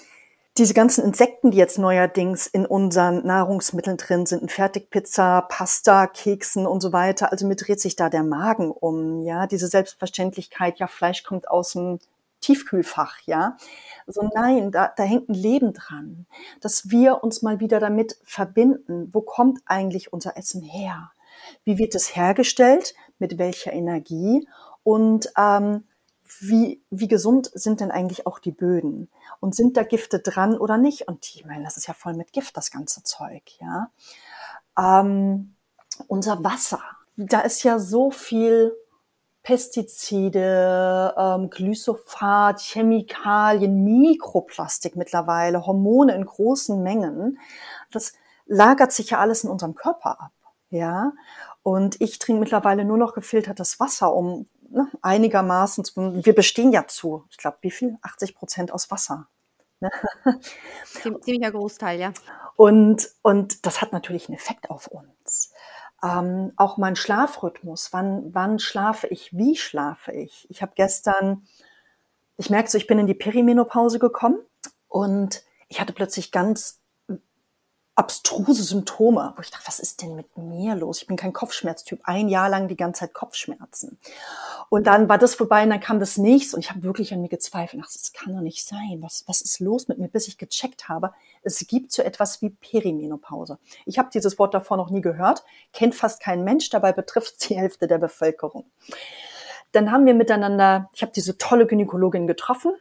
diese 0.58 0.74
ganzen 0.74 1.04
Insekten, 1.04 1.52
die 1.52 1.56
jetzt 1.56 1.78
neuerdings 1.78 2.48
in 2.48 2.66
unseren 2.66 3.24
Nahrungsmitteln 3.24 3.96
drin 3.96 4.26
sind, 4.26 4.42
in 4.42 4.48
Fertigpizza, 4.48 5.42
Pasta, 5.42 6.08
Keksen 6.08 6.66
und 6.66 6.80
so 6.80 6.92
weiter, 6.92 7.30
also 7.30 7.46
mir 7.46 7.54
dreht 7.54 7.80
sich 7.80 7.94
da 7.94 8.08
der 8.08 8.24
Magen 8.24 8.72
um, 8.72 9.22
ja, 9.22 9.46
diese 9.46 9.68
Selbstverständlichkeit, 9.68 10.80
ja, 10.80 10.88
Fleisch 10.88 11.22
kommt 11.22 11.48
aus 11.48 11.72
dem 11.72 12.00
Tiefkühlfach, 12.40 13.18
ja. 13.27 13.57
So 14.07 14.20
also 14.20 14.33
nein, 14.35 14.70
da, 14.70 14.92
da 14.96 15.03
hängt 15.03 15.29
ein 15.29 15.35
Leben 15.35 15.72
dran, 15.72 16.27
dass 16.61 16.90
wir 16.90 17.22
uns 17.22 17.42
mal 17.42 17.61
wieder 17.61 17.81
damit 17.81 18.18
verbinden. 18.24 19.09
Wo 19.12 19.20
kommt 19.20 19.61
eigentlich 19.66 20.12
unser 20.12 20.37
Essen 20.37 20.62
her? 20.62 21.12
Wie 21.64 21.79
wird 21.79 21.94
es 21.94 22.16
hergestellt? 22.16 22.94
Mit 23.18 23.38
welcher 23.38 23.72
Energie? 23.72 24.48
Und 24.83 25.31
ähm, 25.37 25.85
wie, 26.40 26.83
wie 26.90 27.09
gesund 27.09 27.51
sind 27.55 27.81
denn 27.81 27.90
eigentlich 27.90 28.27
auch 28.27 28.38
die 28.38 28.53
Böden? 28.53 29.11
Und 29.40 29.55
sind 29.55 29.77
da 29.77 29.83
Gifte 29.83 30.20
dran 30.20 30.57
oder 30.57 30.77
nicht? 30.79 31.09
Und 31.09 31.27
ich 31.35 31.44
meine, 31.44 31.64
das 31.64 31.77
ist 31.77 31.87
ja 31.87 31.94
voll 31.94 32.14
mit 32.14 32.33
Gift, 32.33 32.57
das 32.57 32.70
ganze 32.70 33.03
Zeug, 33.03 33.42
ja. 33.61 33.90
Ähm, 34.79 35.55
unser 36.07 36.44
Wasser, 36.44 36.83
da 37.16 37.40
ist 37.40 37.64
ja 37.64 37.79
so 37.79 38.11
viel 38.11 38.72
Pestizide, 39.48 41.14
ähm, 41.16 41.48
Glyphosat, 41.48 42.61
Chemikalien, 42.61 43.82
Mikroplastik 43.82 44.94
mittlerweile, 44.94 45.64
Hormone 45.64 46.14
in 46.14 46.26
großen 46.26 46.82
Mengen. 46.82 47.38
Das 47.90 48.12
lagert 48.44 48.92
sich 48.92 49.08
ja 49.08 49.20
alles 49.20 49.44
in 49.44 49.50
unserem 49.50 49.74
Körper 49.74 50.20
ab, 50.20 50.32
ja. 50.68 51.12
Und 51.62 51.98
ich 52.02 52.18
trinke 52.18 52.40
mittlerweile 52.40 52.84
nur 52.84 52.98
noch 52.98 53.14
gefiltertes 53.14 53.80
Wasser, 53.80 54.14
um 54.14 54.50
ne, 54.68 54.87
einigermaßen, 55.00 55.82
zu, 55.82 56.22
wir 56.22 56.34
bestehen 56.34 56.70
ja 56.70 56.87
zu, 56.87 57.24
ich 57.30 57.38
glaube, 57.38 57.56
wie 57.62 57.70
viel? 57.70 57.96
80 58.02 58.34
Prozent 58.34 58.70
aus 58.70 58.90
Wasser. 58.90 59.28
Ne? 59.80 59.90
Ziemlicher 61.22 61.52
Großteil, 61.52 61.98
ja. 61.98 62.12
Und, 62.56 63.08
und 63.22 63.64
das 63.64 63.80
hat 63.80 63.94
natürlich 63.94 64.28
einen 64.28 64.37
Effekt 64.37 64.68
auf 64.68 64.88
uns. 64.88 65.08
Ähm, 66.02 66.52
auch 66.56 66.76
mein 66.76 66.96
Schlafrhythmus, 66.96 67.92
wann, 67.92 68.32
wann 68.32 68.58
schlafe 68.58 69.08
ich, 69.08 69.37
wie 69.37 69.56
schlafe 69.56 70.12
ich. 70.12 70.46
Ich 70.48 70.62
habe 70.62 70.72
gestern, 70.76 71.46
ich 72.37 72.50
merke 72.50 72.70
so, 72.70 72.78
ich 72.78 72.87
bin 72.87 72.98
in 72.98 73.06
die 73.06 73.14
Perimenopause 73.14 73.98
gekommen 73.98 74.38
und 74.87 75.42
ich 75.68 75.80
hatte 75.80 75.92
plötzlich 75.92 76.30
ganz 76.30 76.80
abstruse 77.98 78.62
Symptome, 78.62 79.32
wo 79.34 79.42
ich 79.42 79.50
dachte, 79.50 79.66
was 79.66 79.80
ist 79.80 80.02
denn 80.02 80.14
mit 80.14 80.37
mir 80.38 80.76
los? 80.76 81.02
Ich 81.02 81.08
bin 81.08 81.16
kein 81.16 81.32
Kopfschmerztyp. 81.32 82.00
Ein 82.04 82.28
Jahr 82.28 82.48
lang 82.48 82.68
die 82.68 82.76
ganze 82.76 83.00
Zeit 83.00 83.12
Kopfschmerzen. 83.12 83.98
Und 84.68 84.87
dann 84.87 85.08
war 85.08 85.18
das 85.18 85.34
vorbei 85.34 85.64
und 85.64 85.70
dann 85.70 85.80
kam 85.80 85.98
das 85.98 86.16
nächste 86.16 86.54
und 86.54 86.64
ich 86.64 86.70
habe 86.70 86.84
wirklich 86.84 87.12
an 87.12 87.20
mir 87.20 87.28
gezweifelt. 87.28 87.82
Ach, 87.84 87.90
das 87.92 88.12
kann 88.12 88.32
doch 88.32 88.40
nicht 88.40 88.64
sein. 88.64 88.98
Was, 89.00 89.24
was 89.26 89.40
ist 89.40 89.58
los 89.58 89.88
mit 89.88 89.98
mir, 89.98 90.06
bis 90.06 90.28
ich 90.28 90.38
gecheckt 90.38 90.88
habe? 90.88 91.12
Es 91.42 91.58
gibt 91.66 91.90
so 91.90 92.02
etwas 92.02 92.40
wie 92.40 92.50
Perimenopause. 92.50 93.58
Ich 93.84 93.98
habe 93.98 94.11
dieses 94.14 94.38
Wort 94.38 94.54
davor 94.54 94.76
noch 94.76 94.90
nie 94.90 95.00
gehört, 95.00 95.42
kennt 95.72 95.96
fast 95.96 96.20
kein 96.22 96.44
Mensch, 96.44 96.70
dabei 96.70 96.92
betrifft 96.92 97.34
es 97.40 97.48
die 97.48 97.56
Hälfte 97.56 97.88
der 97.88 97.98
Bevölkerung. 97.98 98.64
Dann 99.72 99.90
haben 99.90 100.06
wir 100.06 100.14
miteinander, 100.14 100.88
ich 100.94 101.02
habe 101.02 101.12
diese 101.12 101.37
tolle 101.37 101.66
Gynäkologin 101.66 102.28
getroffen 102.28 102.72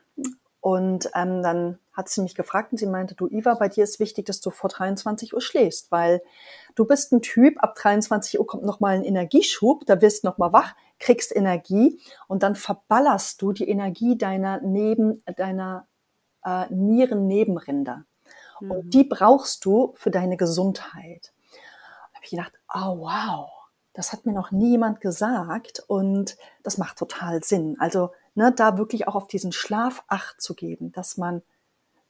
und 0.67 1.09
ähm, 1.15 1.43
dann 1.43 1.79
hat 1.93 2.09
sie 2.09 2.21
mich 2.21 2.35
gefragt 2.35 2.73
und 2.73 2.77
sie 2.77 2.87
meinte, 2.87 3.15
du 3.15 3.27
Iva, 3.27 3.53
bei 3.53 3.69
dir 3.69 3.85
ist 3.85 4.01
wichtig, 4.01 4.25
dass 4.25 4.41
du 4.41 4.49
vor 4.49 4.69
23 4.69 5.33
Uhr 5.33 5.39
schläfst, 5.39 5.93
weil 5.93 6.21
du 6.75 6.83
bist 6.83 7.13
ein 7.13 7.21
Typ, 7.21 7.63
ab 7.63 7.75
23 7.75 8.37
Uhr 8.37 8.45
kommt 8.45 8.65
nochmal 8.65 8.95
ein 8.95 9.05
Energieschub, 9.05 9.85
da 9.85 10.01
wirst 10.01 10.25
du 10.25 10.27
nochmal 10.27 10.51
wach, 10.51 10.75
kriegst 10.99 11.33
Energie 11.33 12.01
und 12.27 12.43
dann 12.43 12.55
verballerst 12.55 13.41
du 13.41 13.53
die 13.53 13.69
Energie 13.69 14.17
deiner 14.17 14.59
Neben, 14.59 15.23
deiner 15.37 15.87
äh, 16.43 16.65
Nierennebenrinder. 16.69 18.03
Mhm. 18.59 18.71
Und 18.71 18.93
die 18.93 19.05
brauchst 19.05 19.63
du 19.63 19.93
für 19.95 20.11
deine 20.11 20.35
Gesundheit. 20.35 21.31
Da 21.53 22.15
habe 22.15 22.25
ich 22.25 22.31
gedacht, 22.31 22.59
oh 22.73 22.99
wow, 22.99 23.49
das 23.93 24.11
hat 24.11 24.25
mir 24.25 24.33
noch 24.33 24.51
niemand 24.51 24.99
gesagt 24.99 25.81
und 25.87 26.35
das 26.63 26.77
macht 26.77 26.97
total 26.97 27.41
Sinn. 27.41 27.77
Also 27.79 28.11
ne, 28.37 28.51
da 28.51 28.77
wirklich 28.77 29.07
auch 29.07 29.15
auf 29.15 29.27
diesen 29.27 29.51
Schlaf 29.51 30.03
acht 30.07 30.39
zu 30.39 30.53
geben, 30.53 30.91
dass 30.91 31.17
man, 31.17 31.41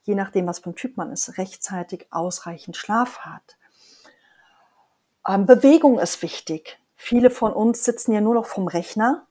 je 0.04 0.14
nachdem, 0.14 0.46
was 0.46 0.60
für 0.60 0.70
ein 0.70 0.76
Typ 0.76 0.98
man 0.98 1.10
ist, 1.12 1.38
rechtzeitig 1.38 2.08
ausreichend 2.12 2.76
Schlaf 2.76 3.20
hat. 3.20 3.58
Ähm, 5.26 5.46
Bewegung 5.46 5.98
ist 5.98 6.22
wichtig. 6.22 6.80
Viele 6.96 7.30
von 7.30 7.54
uns 7.54 7.86
sitzen 7.86 8.12
ja 8.12 8.20
nur 8.22 8.34
noch 8.34 8.46
vom 8.46 8.68
Rechner 8.68 9.26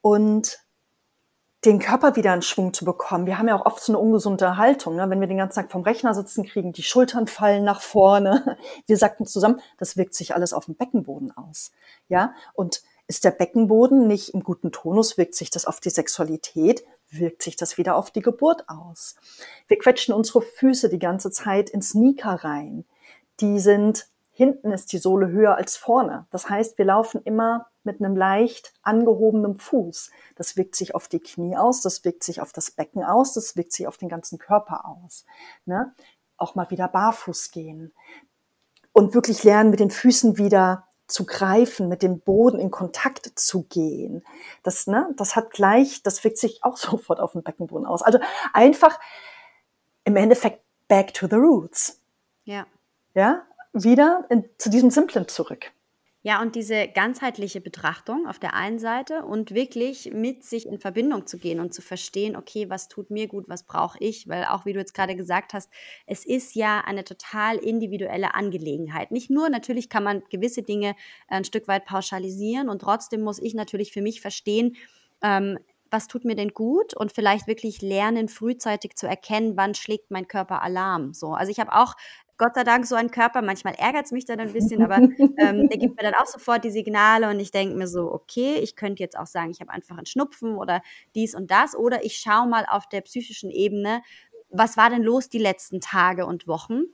und 0.00 0.60
den 1.66 1.78
Körper 1.78 2.16
wieder 2.16 2.32
in 2.34 2.42
Schwung 2.42 2.72
zu 2.72 2.84
bekommen. 2.84 3.26
Wir 3.26 3.38
haben 3.38 3.48
ja 3.48 3.56
auch 3.56 3.66
oft 3.66 3.82
so 3.82 3.92
eine 3.92 3.98
ungesunde 3.98 4.56
Haltung. 4.56 4.96
Ne? 4.96 5.08
Wenn 5.08 5.20
wir 5.20 5.28
den 5.28 5.38
ganzen 5.38 5.60
Tag 5.60 5.70
vom 5.70 5.82
Rechner 5.82 6.14
sitzen, 6.14 6.44
kriegen 6.44 6.72
die 6.72 6.82
Schultern 6.82 7.26
fallen 7.26 7.64
nach 7.64 7.80
vorne. 7.80 8.58
Wir 8.86 8.98
sagten 8.98 9.24
zusammen, 9.24 9.60
das 9.78 9.96
wirkt 9.96 10.14
sich 10.14 10.34
alles 10.34 10.52
auf 10.52 10.66
dem 10.66 10.74
Beckenboden 10.74 11.34
aus. 11.36 11.72
Ja, 12.08 12.34
und 12.52 12.82
ist 13.06 13.24
der 13.24 13.30
Beckenboden 13.30 14.06
nicht 14.06 14.30
im 14.30 14.42
guten 14.42 14.72
Tonus, 14.72 15.18
wirkt 15.18 15.34
sich 15.34 15.50
das 15.50 15.66
auf 15.66 15.80
die 15.80 15.90
Sexualität, 15.90 16.84
wirkt 17.10 17.42
sich 17.42 17.56
das 17.56 17.78
wieder 17.78 17.96
auf 17.96 18.10
die 18.10 18.22
Geburt 18.22 18.68
aus. 18.68 19.16
Wir 19.68 19.78
quetschen 19.78 20.14
unsere 20.14 20.42
Füße 20.42 20.88
die 20.88 20.98
ganze 20.98 21.30
Zeit 21.30 21.70
in 21.70 21.82
Sneaker 21.82 22.44
rein. 22.44 22.84
Die 23.40 23.60
sind, 23.60 24.08
hinten 24.30 24.72
ist 24.72 24.92
die 24.92 24.98
Sohle 24.98 25.28
höher 25.28 25.56
als 25.56 25.76
vorne. 25.76 26.26
Das 26.30 26.48
heißt, 26.48 26.78
wir 26.78 26.86
laufen 26.86 27.20
immer 27.24 27.66
mit 27.84 28.00
einem 28.00 28.16
leicht 28.16 28.72
angehobenen 28.82 29.58
Fuß. 29.58 30.10
Das 30.36 30.56
wirkt 30.56 30.74
sich 30.74 30.94
auf 30.94 31.08
die 31.08 31.20
Knie 31.20 31.56
aus, 31.56 31.82
das 31.82 32.04
wirkt 32.04 32.24
sich 32.24 32.40
auf 32.40 32.52
das 32.52 32.70
Becken 32.70 33.04
aus, 33.04 33.34
das 33.34 33.56
wirkt 33.56 33.72
sich 33.72 33.86
auf 33.86 33.98
den 33.98 34.08
ganzen 34.08 34.38
Körper 34.38 34.86
aus. 34.86 35.26
Ne? 35.66 35.94
Auch 36.38 36.54
mal 36.54 36.70
wieder 36.70 36.88
barfuß 36.88 37.50
gehen 37.50 37.92
und 38.92 39.12
wirklich 39.12 39.44
lernen, 39.44 39.70
mit 39.70 39.80
den 39.80 39.90
Füßen 39.90 40.38
wieder 40.38 40.86
zu 41.06 41.26
greifen, 41.26 41.88
mit 41.88 42.02
dem 42.02 42.20
Boden 42.20 42.58
in 42.58 42.70
Kontakt 42.70 43.30
zu 43.38 43.64
gehen. 43.64 44.24
Das, 44.62 44.86
ne, 44.86 45.08
das 45.16 45.36
hat 45.36 45.50
gleich, 45.50 46.02
das 46.02 46.24
wirkt 46.24 46.38
sich 46.38 46.64
auch 46.64 46.76
sofort 46.78 47.20
auf 47.20 47.32
den 47.32 47.42
Beckenboden 47.42 47.86
aus. 47.86 48.02
Also 48.02 48.18
einfach 48.52 48.98
im 50.04 50.16
Endeffekt 50.16 50.62
back 50.88 51.14
to 51.14 51.26
the 51.28 51.36
roots. 51.36 52.00
Ja. 52.44 52.66
Ja, 53.14 53.42
wieder 53.72 54.24
in, 54.28 54.48
zu 54.58 54.70
diesem 54.70 54.90
Simplen 54.90 55.28
zurück. 55.28 55.72
Ja, 56.26 56.40
und 56.40 56.54
diese 56.54 56.88
ganzheitliche 56.88 57.60
Betrachtung 57.60 58.26
auf 58.26 58.38
der 58.38 58.54
einen 58.54 58.78
Seite 58.78 59.26
und 59.26 59.52
wirklich 59.54 60.10
mit 60.14 60.42
sich 60.42 60.66
in 60.66 60.78
Verbindung 60.78 61.26
zu 61.26 61.36
gehen 61.36 61.60
und 61.60 61.74
zu 61.74 61.82
verstehen, 61.82 62.34
okay, 62.34 62.70
was 62.70 62.88
tut 62.88 63.10
mir 63.10 63.28
gut, 63.28 63.44
was 63.46 63.64
brauche 63.66 63.98
ich, 64.00 64.26
weil 64.26 64.46
auch 64.46 64.64
wie 64.64 64.72
du 64.72 64.78
jetzt 64.78 64.94
gerade 64.94 65.16
gesagt 65.16 65.52
hast, 65.52 65.70
es 66.06 66.24
ist 66.24 66.54
ja 66.54 66.80
eine 66.80 67.04
total 67.04 67.56
individuelle 67.58 68.34
Angelegenheit. 68.34 69.10
Nicht 69.10 69.28
nur, 69.28 69.50
natürlich 69.50 69.90
kann 69.90 70.02
man 70.02 70.22
gewisse 70.30 70.62
Dinge 70.62 70.96
ein 71.28 71.44
Stück 71.44 71.68
weit 71.68 71.84
pauschalisieren 71.84 72.70
und 72.70 72.78
trotzdem 72.80 73.20
muss 73.20 73.38
ich 73.38 73.52
natürlich 73.52 73.92
für 73.92 74.00
mich 74.00 74.22
verstehen, 74.22 74.76
ähm, 75.22 75.58
was 75.90 76.08
tut 76.08 76.24
mir 76.24 76.34
denn 76.34 76.48
gut 76.54 76.96
und 76.96 77.12
vielleicht 77.12 77.46
wirklich 77.46 77.80
lernen, 77.82 78.28
frühzeitig 78.28 78.96
zu 78.96 79.06
erkennen, 79.06 79.56
wann 79.56 79.74
schlägt 79.74 80.10
mein 80.10 80.26
Körper 80.26 80.62
Alarm. 80.62 81.12
So, 81.12 81.34
also 81.34 81.52
ich 81.52 81.60
habe 81.60 81.72
auch 81.72 81.94
Gott 82.36 82.54
sei 82.54 82.64
Dank 82.64 82.86
so 82.86 82.94
ein 82.94 83.10
Körper. 83.10 83.42
Manchmal 83.42 83.74
ärgert 83.74 84.06
es 84.06 84.12
mich 84.12 84.24
dann 84.24 84.40
ein 84.40 84.52
bisschen, 84.52 84.82
aber 84.82 84.96
ähm, 84.96 85.68
der 85.68 85.78
gibt 85.78 85.96
mir 85.96 86.02
dann 86.02 86.14
auch 86.14 86.26
sofort 86.26 86.64
die 86.64 86.70
Signale 86.70 87.30
und 87.30 87.38
ich 87.40 87.50
denke 87.50 87.76
mir 87.76 87.86
so, 87.86 88.12
okay, 88.12 88.56
ich 88.56 88.76
könnte 88.76 89.02
jetzt 89.02 89.18
auch 89.18 89.26
sagen, 89.26 89.50
ich 89.50 89.60
habe 89.60 89.70
einfach 89.70 89.96
einen 89.96 90.06
Schnupfen 90.06 90.56
oder 90.56 90.82
dies 91.14 91.34
und 91.34 91.50
das. 91.50 91.76
Oder 91.76 92.04
ich 92.04 92.16
schaue 92.16 92.48
mal 92.48 92.66
auf 92.68 92.88
der 92.88 93.02
psychischen 93.02 93.50
Ebene, 93.50 94.02
was 94.50 94.76
war 94.76 94.90
denn 94.90 95.02
los 95.02 95.28
die 95.28 95.38
letzten 95.38 95.80
Tage 95.80 96.26
und 96.26 96.46
Wochen? 96.46 96.84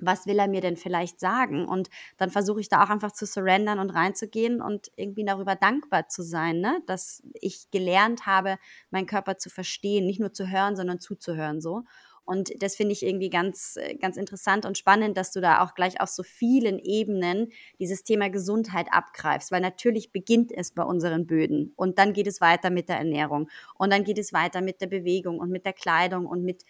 was 0.00 0.26
will 0.26 0.38
er 0.38 0.48
mir 0.48 0.60
denn 0.60 0.76
vielleicht 0.76 1.20
sagen? 1.20 1.66
Und 1.66 1.90
dann 2.16 2.30
versuche 2.30 2.60
ich 2.60 2.68
da 2.68 2.82
auch 2.82 2.90
einfach 2.90 3.12
zu 3.12 3.26
surrendern 3.26 3.78
und 3.78 3.90
reinzugehen 3.90 4.60
und 4.60 4.90
irgendwie 4.96 5.24
darüber 5.24 5.54
dankbar 5.54 6.08
zu 6.08 6.22
sein, 6.22 6.60
ne? 6.60 6.82
dass 6.86 7.22
ich 7.34 7.70
gelernt 7.70 8.26
habe, 8.26 8.58
meinen 8.90 9.06
Körper 9.06 9.38
zu 9.38 9.50
verstehen, 9.50 10.06
nicht 10.06 10.20
nur 10.20 10.32
zu 10.32 10.50
hören, 10.50 10.76
sondern 10.76 11.00
zuzuhören 11.00 11.60
so. 11.60 11.84
Und 12.30 12.62
das 12.62 12.76
finde 12.76 12.92
ich 12.92 13.04
irgendwie 13.04 13.28
ganz, 13.28 13.74
äh, 13.74 13.96
ganz 13.96 14.16
interessant 14.16 14.64
und 14.64 14.78
spannend, 14.78 15.16
dass 15.16 15.32
du 15.32 15.40
da 15.40 15.64
auch 15.64 15.74
gleich 15.74 16.00
auf 16.00 16.10
so 16.10 16.22
vielen 16.22 16.78
Ebenen 16.78 17.48
dieses 17.80 18.04
Thema 18.04 18.30
Gesundheit 18.30 18.86
abgreifst, 18.92 19.50
weil 19.50 19.60
natürlich 19.60 20.12
beginnt 20.12 20.52
es 20.52 20.70
bei 20.70 20.84
unseren 20.84 21.26
Böden 21.26 21.72
und 21.74 21.98
dann 21.98 22.12
geht 22.12 22.28
es 22.28 22.40
weiter 22.40 22.70
mit 22.70 22.88
der 22.88 22.98
Ernährung 22.98 23.48
und 23.74 23.92
dann 23.92 24.04
geht 24.04 24.16
es 24.16 24.32
weiter 24.32 24.60
mit 24.60 24.80
der 24.80 24.86
Bewegung 24.86 25.40
und 25.40 25.50
mit 25.50 25.64
der 25.66 25.72
Kleidung 25.72 26.26
und 26.26 26.44
mit 26.44 26.62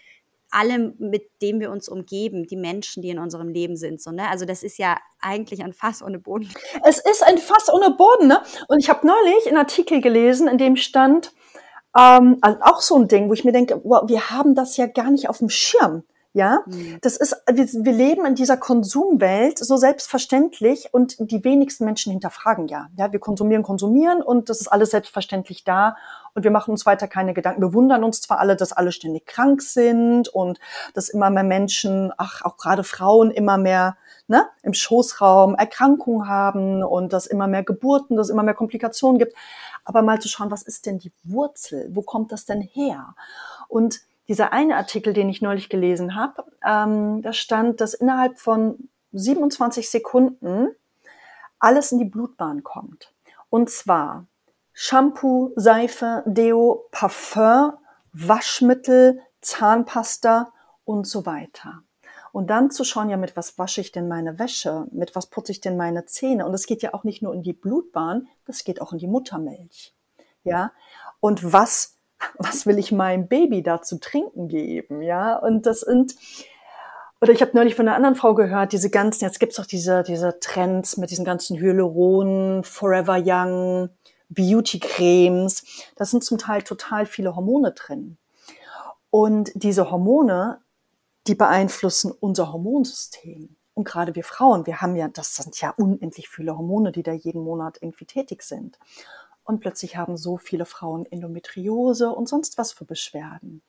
allem, 0.51 0.95
mit 0.99 1.29
dem 1.43 1.61
wir 1.61 1.71
uns 1.71 1.91
umgeben, 1.91 2.47
die 2.47 2.57
Menschen, 2.57 3.03
die 3.03 3.11
in 3.11 3.19
unserem 3.19 3.49
Leben 3.49 3.77
sind. 3.77 4.01
So, 4.01 4.13
ne? 4.13 4.31
Also 4.31 4.47
das 4.47 4.63
ist 4.63 4.79
ja 4.79 4.97
eigentlich 5.21 5.63
ein 5.63 5.75
Fass 5.75 6.03
ohne 6.03 6.19
Boden. 6.19 6.49
Es 6.85 7.01
ist 7.01 7.23
ein 7.23 7.37
Fass 7.37 7.71
ohne 7.71 7.91
Boden, 7.91 8.29
ne? 8.29 8.41
Und 8.69 8.79
ich 8.79 8.89
habe 8.89 9.07
neulich 9.07 9.47
einen 9.47 9.59
Artikel 9.59 10.01
gelesen, 10.01 10.49
in 10.49 10.57
dem 10.57 10.77
stand, 10.77 11.33
ähm, 11.99 12.39
also 12.41 12.59
auch 12.63 12.81
so 12.81 12.97
ein 12.97 13.09
Ding, 13.09 13.29
wo 13.29 13.33
ich 13.33 13.45
mir 13.45 13.53
denke, 13.53 13.81
wow, 13.85 14.09
wir 14.09 14.31
haben 14.31 14.55
das 14.55 14.77
ja 14.77 14.87
gar 14.87 15.11
nicht 15.11 15.29
auf 15.29 15.39
dem 15.39 15.51
Schirm. 15.51 16.05
Ja, 16.33 16.61
mhm. 16.67 16.99
das 17.01 17.17
ist, 17.17 17.35
wir, 17.53 17.67
wir, 17.67 17.93
leben 17.93 18.25
in 18.25 18.37
dieser 18.37 18.57
Konsumwelt 18.57 19.59
so 19.59 19.77
selbstverständlich 19.77 20.91
und 20.93 21.17
die 21.19 21.43
wenigsten 21.43 21.85
Menschen 21.85 22.13
hinterfragen 22.13 22.69
ja. 22.69 22.87
Ja, 22.97 23.11
wir 23.11 23.19
konsumieren, 23.19 23.65
konsumieren 23.65 24.23
und 24.23 24.49
das 24.49 24.61
ist 24.61 24.69
alles 24.69 24.93
selbstverständlich 24.93 25.65
da 25.65 25.97
und 26.35 26.45
wir 26.45 26.53
machen 26.53 26.71
uns 26.71 26.87
weiter 26.87 27.09
keine 27.09 27.35
Gedanken. 27.35 27.63
Wir 27.63 27.75
wundern 27.75 28.05
uns 28.05 28.21
zwar 28.21 28.39
alle, 28.39 28.55
dass 28.55 28.73
alle 28.73 28.93
ständig 28.93 29.27
krank 29.27 29.61
sind 29.61 30.29
und 30.29 30.61
dass 30.95 31.09
immer 31.09 31.31
mehr 31.31 31.43
Menschen, 31.43 32.13
ach, 32.17 32.43
auch 32.43 32.57
gerade 32.57 32.85
Frauen 32.85 33.33
immer 33.33 33.59
mehr 33.59 33.97
ne, 34.29 34.47
im 34.63 34.73
Schoßraum 34.73 35.57
Erkrankungen 35.57 36.29
haben 36.29 36.85
und 36.85 37.13
dass 37.13 37.27
immer 37.27 37.49
mehr 37.49 37.65
Geburten, 37.65 38.17
dass 38.17 38.29
es 38.29 38.33
immer 38.33 38.45
mehr 38.45 38.55
Komplikationen 38.55 39.19
gibt. 39.19 39.35
Aber 39.91 40.03
mal 40.03 40.21
zu 40.21 40.29
schauen, 40.29 40.53
was 40.53 40.63
ist 40.63 40.87
denn 40.87 41.01
die 41.01 41.11
Wurzel? 41.25 41.89
Wo 41.93 42.03
kommt 42.03 42.31
das 42.31 42.45
denn 42.45 42.61
her? 42.61 43.17
Und 43.67 44.03
dieser 44.29 44.53
eine 44.53 44.77
Artikel, 44.77 45.13
den 45.13 45.29
ich 45.29 45.43
neulich 45.43 45.69
gelesen 45.69 46.15
habe, 46.15 46.45
ähm, 46.65 47.23
da 47.23 47.33
stand, 47.33 47.81
dass 47.81 47.95
innerhalb 47.95 48.39
von 48.39 48.89
27 49.11 49.91
Sekunden 49.91 50.69
alles 51.59 51.91
in 51.91 51.99
die 51.99 52.05
Blutbahn 52.05 52.63
kommt. 52.63 53.13
Und 53.49 53.69
zwar 53.69 54.27
Shampoo, 54.73 55.51
Seife, 55.57 56.23
Deo, 56.25 56.85
Parfum, 56.93 57.73
Waschmittel, 58.13 59.21
Zahnpasta 59.41 60.53
und 60.85 61.05
so 61.05 61.27
weiter. 61.27 61.83
Und 62.33 62.51
dann 62.51 62.71
zu 62.71 62.85
schauen, 62.85 63.11
ja, 63.11 63.17
mit 63.17 63.37
was 63.37 63.59
wasche 63.59 63.81
ich 63.81 63.93
denn 63.93 64.09
meine 64.09 64.39
Wäsche? 64.39 64.87
Mit 64.93 65.15
was 65.15 65.27
putze 65.27 65.53
ich 65.53 65.61
denn 65.61 65.77
meine 65.77 66.05
Zähne? 66.07 66.47
Und 66.47 66.55
es 66.55 66.67
geht 66.67 66.83
ja 66.83 66.95
auch 66.95 67.05
nicht 67.05 67.23
nur 67.23 67.35
in 67.35 67.43
die 67.43 67.53
Blutbahn, 67.53 68.29
das 68.47 68.65
geht 68.65 68.81
auch 68.81 68.93
in 68.93 68.99
die 68.99 69.09
Muttermilch. 69.09 69.95
Ja. 70.45 70.73
Und 71.21 71.53
was 71.53 71.97
was 72.39 72.67
will 72.67 72.79
ich 72.79 72.93
meinem 72.93 73.29
Baby 73.29 73.63
da 73.63 73.83
zu 73.83 73.99
trinken 73.99 74.49
geben? 74.49 75.03
Ja, 75.03 75.37
und 75.37 75.67
das 75.67 75.81
sind, 75.81 76.15
oder 77.21 77.33
ich 77.33 77.43
habe 77.43 77.53
neulich 77.55 77.75
von 77.75 77.87
einer 77.87 77.97
anderen 77.97 78.15
Frau 78.15 78.35
gehört, 78.35 78.73
diese 78.73 78.91
ganzen, 78.91 79.25
jetzt 79.25 79.41
gibt's 79.41 79.59
auch 79.61 79.67
diese, 79.67 80.03
diese 80.03 80.39
Trends 80.41 80.97
mit 80.97 81.11
diesen 81.11 81.25
ganzen 81.25 81.59
Hyaluronen, 81.59 82.65
Forever 82.65 83.21
Young, 83.23 83.91
Beauty-Cremes. 84.29 85.65
Da 85.97 86.05
sind 86.05 86.25
zum 86.25 86.39
Teil 86.39 86.63
total 86.63 87.07
viele 87.07 87.35
Hormone 87.35 87.73
drin. 87.73 88.17
Und 89.11 89.51
diese 89.55 89.91
Hormone, 89.91 90.61
die 91.27 91.35
beeinflussen 91.35 92.13
unser 92.13 92.53
Hormonsystem. 92.53 93.57
Und 93.75 93.85
gerade 93.85 94.15
wir 94.15 94.25
Frauen, 94.25 94.67
wir 94.67 94.81
haben 94.81 94.97
ja, 94.97 95.09
das 95.09 95.37
sind 95.37 95.61
ja 95.61 95.71
unendlich 95.77 96.29
viele 96.29 96.57
Hormone, 96.57 96.93
die 96.93 97.03
da 97.03 97.13
jeden 97.13 97.43
Monat 97.43 97.79
irgendwie 97.81 98.05
tätig 98.05 98.43
sind 98.43 98.79
und 99.51 99.61
plötzlich 99.61 99.97
haben 99.97 100.17
so 100.17 100.37
viele 100.37 100.65
Frauen 100.65 101.05
Endometriose 101.07 102.11
und 102.11 102.29
sonst 102.29 102.57
was 102.57 102.73
für 102.73 102.85
Beschwerden. 102.85 103.63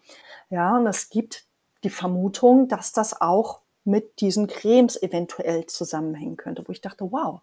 Ja, 0.49 0.78
und 0.78 0.88
es 0.88 1.10
gibt 1.10 1.45
die 1.84 1.89
Vermutung, 1.89 2.68
dass 2.68 2.91
das 2.91 3.20
auch 3.20 3.62
mit 3.84 4.22
diesen 4.22 4.45
Cremes 4.45 5.02
eventuell 5.02 5.66
zusammenhängen 5.66 6.38
könnte, 6.38 6.64
wo 6.68 6.72
ich 6.72 6.82
dachte, 6.82 7.12
wow, 7.12 7.41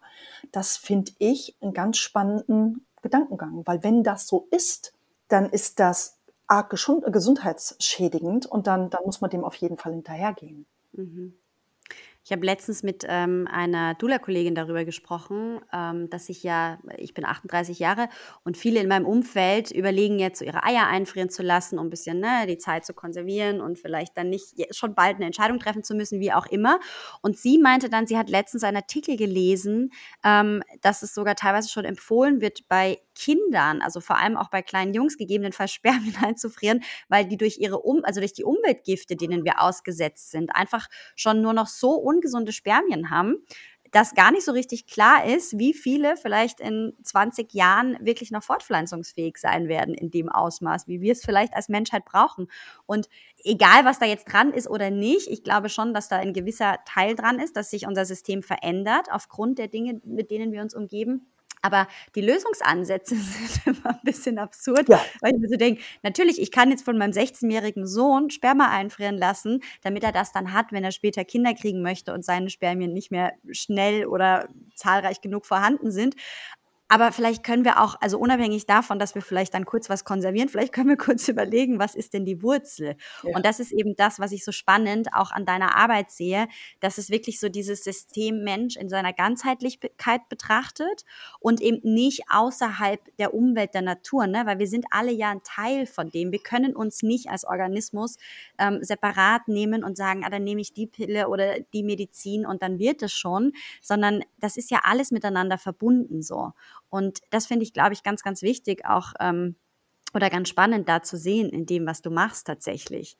das 0.53 0.77
finde 0.77 1.11
ich 1.19 1.57
einen 1.59 1.73
ganz 1.73 1.97
spannenden 1.97 2.85
Gedankengang, 3.01 3.63
weil 3.65 3.83
wenn 3.83 4.03
das 4.03 4.27
so 4.27 4.47
ist, 4.51 4.93
dann 5.27 5.49
ist 5.49 5.79
das 5.79 6.17
arg 6.49 6.69
gesundheitsschädigend 6.69 8.45
und 8.45 8.67
dann, 8.67 8.89
dann 8.89 9.03
muss 9.05 9.21
man 9.21 9.29
dem 9.29 9.43
auf 9.43 9.55
jeden 9.55 9.77
Fall 9.77 9.93
hinterhergehen. 9.93 10.65
Mhm. 10.93 11.35
Ich 12.29 12.31
habe 12.31 12.45
letztens 12.45 12.83
mit 12.83 13.05
ähm, 13.07 13.47
einer 13.49 13.95
Dula-Kollegin 13.95 14.53
darüber 14.53 14.85
gesprochen, 14.85 15.61
ähm, 15.73 16.11
dass 16.11 16.29
ich 16.29 16.43
ja, 16.43 16.77
ich 16.97 17.15
bin 17.15 17.25
38 17.25 17.79
Jahre 17.79 18.07
und 18.43 18.55
viele 18.55 18.79
in 18.81 18.87
meinem 18.87 19.07
Umfeld 19.07 19.71
überlegen 19.71 20.19
jetzt, 20.19 20.37
so 20.37 20.45
ihre 20.45 20.63
Eier 20.63 20.85
einfrieren 20.85 21.31
zu 21.31 21.41
lassen, 21.41 21.79
um 21.79 21.87
ein 21.87 21.89
bisschen 21.89 22.19
ne, 22.19 22.45
die 22.47 22.59
Zeit 22.59 22.85
zu 22.85 22.93
konservieren 22.93 23.61
und 23.61 23.79
vielleicht 23.79 24.15
dann 24.15 24.29
nicht 24.29 24.75
schon 24.75 24.93
bald 24.93 25.15
eine 25.15 25.25
Entscheidung 25.25 25.59
treffen 25.59 25.83
zu 25.83 25.95
müssen, 25.95 26.19
wie 26.19 26.31
auch 26.31 26.45
immer. 26.45 26.79
Und 27.23 27.37
sie 27.37 27.57
meinte 27.57 27.89
dann, 27.89 28.05
sie 28.05 28.17
hat 28.17 28.29
letztens 28.29 28.63
einen 28.63 28.77
Artikel 28.77 29.17
gelesen, 29.17 29.91
ähm, 30.23 30.61
dass 30.81 31.01
es 31.01 31.15
sogar 31.15 31.35
teilweise 31.35 31.69
schon 31.69 31.85
empfohlen 31.85 32.41
wird, 32.41 32.67
bei 32.67 32.99
Kindern, 33.19 33.81
also 33.81 33.99
vor 33.99 34.17
allem 34.17 34.37
auch 34.37 34.49
bei 34.49 34.61
kleinen 34.61 34.93
Jungs, 34.93 35.17
gegebenenfalls 35.17 35.71
Spermien 35.79 36.15
einzufrieren, 36.23 36.81
weil 37.09 37.25
die 37.25 37.37
durch 37.37 37.57
ihre 37.59 37.79
um 37.79 38.03
also 38.03 38.21
durch 38.21 38.33
die 38.33 38.43
Umweltgifte, 38.43 39.15
denen 39.15 39.43
wir 39.43 39.61
ausgesetzt 39.61 40.31
sind, 40.31 40.55
einfach 40.55 40.87
schon 41.15 41.41
nur 41.41 41.53
noch 41.53 41.67
so 41.67 41.91
ungesunde 41.91 42.53
Spermien 42.53 43.09
haben, 43.09 43.43
dass 43.91 44.13
gar 44.13 44.31
nicht 44.31 44.45
so 44.45 44.51
richtig 44.51 44.85
klar 44.85 45.25
ist, 45.25 45.57
wie 45.57 45.73
viele 45.73 46.15
vielleicht 46.15 46.59
in 46.59 46.93
20 47.03 47.53
Jahren 47.53 47.97
wirklich 47.99 48.31
noch 48.31 48.43
fortpflanzungsfähig 48.43 49.37
sein 49.37 49.67
werden 49.67 49.95
in 49.95 50.11
dem 50.11 50.29
Ausmaß, 50.29 50.87
wie 50.87 51.01
wir 51.01 51.13
es 51.13 51.25
vielleicht 51.25 51.55
als 51.55 51.69
Menschheit 51.69 52.05
brauchen. 52.05 52.47
Und 52.85 53.09
egal, 53.43 53.85
was 53.85 53.99
da 53.99 54.05
jetzt 54.05 54.31
dran 54.31 54.53
ist 54.53 54.69
oder 54.69 54.91
nicht, 54.91 55.27
ich 55.27 55.43
glaube 55.43 55.69
schon, 55.69 55.93
dass 55.93 56.07
da 56.07 56.17
ein 56.17 56.33
gewisser 56.33 56.77
Teil 56.85 57.15
dran 57.15 57.39
ist, 57.39 57.55
dass 57.55 57.71
sich 57.71 57.87
unser 57.87 58.05
System 58.05 58.43
verändert 58.43 59.07
aufgrund 59.11 59.57
der 59.57 59.67
Dinge, 59.67 59.99
mit 60.05 60.29
denen 60.29 60.51
wir 60.51 60.61
uns 60.61 60.75
umgeben. 60.75 61.27
Aber 61.61 61.87
die 62.15 62.21
Lösungsansätze 62.21 63.15
sind 63.15 63.67
immer 63.67 63.89
ein 63.89 63.99
bisschen 64.03 64.37
absurd, 64.37 64.87
ja. 64.87 65.01
weil 65.21 65.33
ich 65.33 65.39
mir 65.39 65.49
so 65.49 65.57
denke, 65.57 65.81
natürlich, 66.03 66.41
ich 66.41 66.51
kann 66.51 66.71
jetzt 66.71 66.85
von 66.85 66.97
meinem 66.97 67.11
16-jährigen 67.11 67.85
Sohn 67.85 68.29
Sperma 68.29 68.69
einfrieren 68.69 69.17
lassen, 69.17 69.61
damit 69.81 70.03
er 70.03 70.11
das 70.11 70.31
dann 70.31 70.53
hat, 70.53 70.71
wenn 70.71 70.83
er 70.83 70.91
später 70.91 71.25
Kinder 71.25 71.53
kriegen 71.53 71.81
möchte 71.81 72.13
und 72.13 72.23
seine 72.23 72.49
Spermien 72.49 72.93
nicht 72.93 73.11
mehr 73.11 73.33
schnell 73.51 74.05
oder 74.05 74.47
zahlreich 74.75 75.21
genug 75.21 75.45
vorhanden 75.45 75.91
sind. 75.91 76.15
Aber 76.91 77.11
vielleicht 77.11 77.43
können 77.43 77.63
wir 77.65 77.81
auch, 77.81 77.95
also 78.01 78.17
unabhängig 78.17 78.65
davon, 78.65 78.97
dass 78.97 79.13
wir 79.13 79.21
vielleicht 79.21 79.53
dann 79.53 79.65
kurz 79.65 79.91
was 79.91 80.03
konservieren, 80.03 80.49
vielleicht 80.49 80.73
können 80.73 80.89
wir 80.89 80.97
kurz 80.97 81.27
überlegen, 81.27 81.77
was 81.77 81.93
ist 81.93 82.13
denn 82.15 82.25
die 82.25 82.41
Wurzel? 82.41 82.95
Ja. 83.23 83.35
Und 83.35 83.45
das 83.45 83.59
ist 83.59 83.71
eben 83.71 83.95
das, 83.95 84.19
was 84.19 84.31
ich 84.31 84.43
so 84.43 84.51
spannend 84.51 85.13
auch 85.13 85.31
an 85.31 85.45
deiner 85.45 85.75
Arbeit 85.75 86.09
sehe, 86.09 86.47
dass 86.79 86.97
es 86.97 87.11
wirklich 87.11 87.39
so 87.39 87.47
dieses 87.47 87.83
System 87.83 88.43
Mensch 88.43 88.75
in 88.75 88.89
seiner 88.89 89.13
Ganzheitlichkeit 89.13 90.27
betrachtet 90.29 91.05
und 91.39 91.61
eben 91.61 91.79
nicht 91.83 92.23
außerhalb 92.31 92.99
der 93.17 93.35
Umwelt, 93.35 93.75
der 93.75 93.83
Natur, 93.83 94.25
ne? 94.25 94.47
weil 94.47 94.57
wir 94.57 94.67
sind 94.67 94.85
alle 94.89 95.11
ja 95.11 95.29
ein 95.29 95.43
Teil 95.43 95.85
von 95.85 96.09
dem. 96.09 96.31
Wir 96.31 96.39
können 96.39 96.75
uns 96.75 97.03
nicht 97.03 97.29
als 97.29 97.45
Organismus 97.45 98.17
ähm, 98.57 98.79
separat 98.81 99.47
nehmen 99.47 99.83
und 99.83 99.95
sagen, 99.95 100.23
ah, 100.25 100.31
dann 100.31 100.43
nehme 100.43 100.61
ich 100.61 100.73
die 100.73 100.87
Pille 100.87 101.29
oder 101.29 101.59
die 101.59 101.83
Medizin 101.83 102.47
und 102.47 102.63
dann 102.63 102.79
wird 102.79 103.03
es 103.03 103.13
schon, 103.13 103.51
sondern 103.79 104.23
das 104.39 104.57
ist 104.57 104.71
ja 104.71 104.79
alles 104.83 105.11
miteinander 105.11 105.59
verbunden 105.59 106.23
so. 106.23 106.53
Und 106.89 107.19
das 107.29 107.45
finde 107.45 107.63
ich, 107.63 107.73
glaube 107.73 107.93
ich, 107.93 108.03
ganz, 108.03 108.23
ganz 108.23 108.41
wichtig 108.41 108.85
auch 108.85 109.13
ähm, 109.19 109.55
oder 110.13 110.29
ganz 110.29 110.49
spannend 110.49 110.89
da 110.89 111.01
zu 111.03 111.17
sehen 111.17 111.49
in 111.49 111.65
dem, 111.65 111.85
was 111.85 112.01
du 112.01 112.09
machst 112.09 112.47
tatsächlich. 112.47 113.17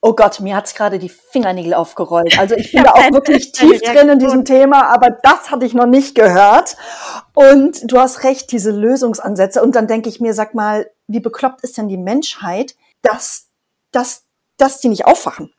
Oh 0.00 0.14
Gott, 0.14 0.40
mir 0.40 0.56
hat's 0.56 0.74
gerade 0.74 0.98
die 0.98 1.08
Fingernägel 1.08 1.74
aufgerollt. 1.74 2.38
Also 2.38 2.54
ich 2.54 2.72
bin 2.72 2.84
da 2.84 2.92
auch 2.92 3.12
wirklich 3.12 3.52
tief 3.52 3.80
drin 3.80 4.08
in 4.08 4.18
diesem 4.18 4.44
Thema, 4.44 4.86
aber 4.86 5.10
das 5.10 5.50
hatte 5.50 5.66
ich 5.66 5.74
noch 5.74 5.86
nicht 5.86 6.14
gehört. 6.14 6.76
Und 7.34 7.90
du 7.90 7.98
hast 7.98 8.22
recht, 8.22 8.52
diese 8.52 8.70
Lösungsansätze. 8.70 9.62
Und 9.62 9.74
dann 9.74 9.86
denke 9.86 10.08
ich 10.08 10.20
mir, 10.20 10.34
sag 10.34 10.54
mal, 10.54 10.90
wie 11.06 11.20
bekloppt 11.20 11.62
ist 11.62 11.76
denn 11.78 11.88
die 11.88 11.96
Menschheit, 11.96 12.76
dass, 13.02 13.48
dass, 13.90 14.24
dass 14.58 14.80
die 14.80 14.88
nicht 14.88 15.06
aufwachen? 15.06 15.52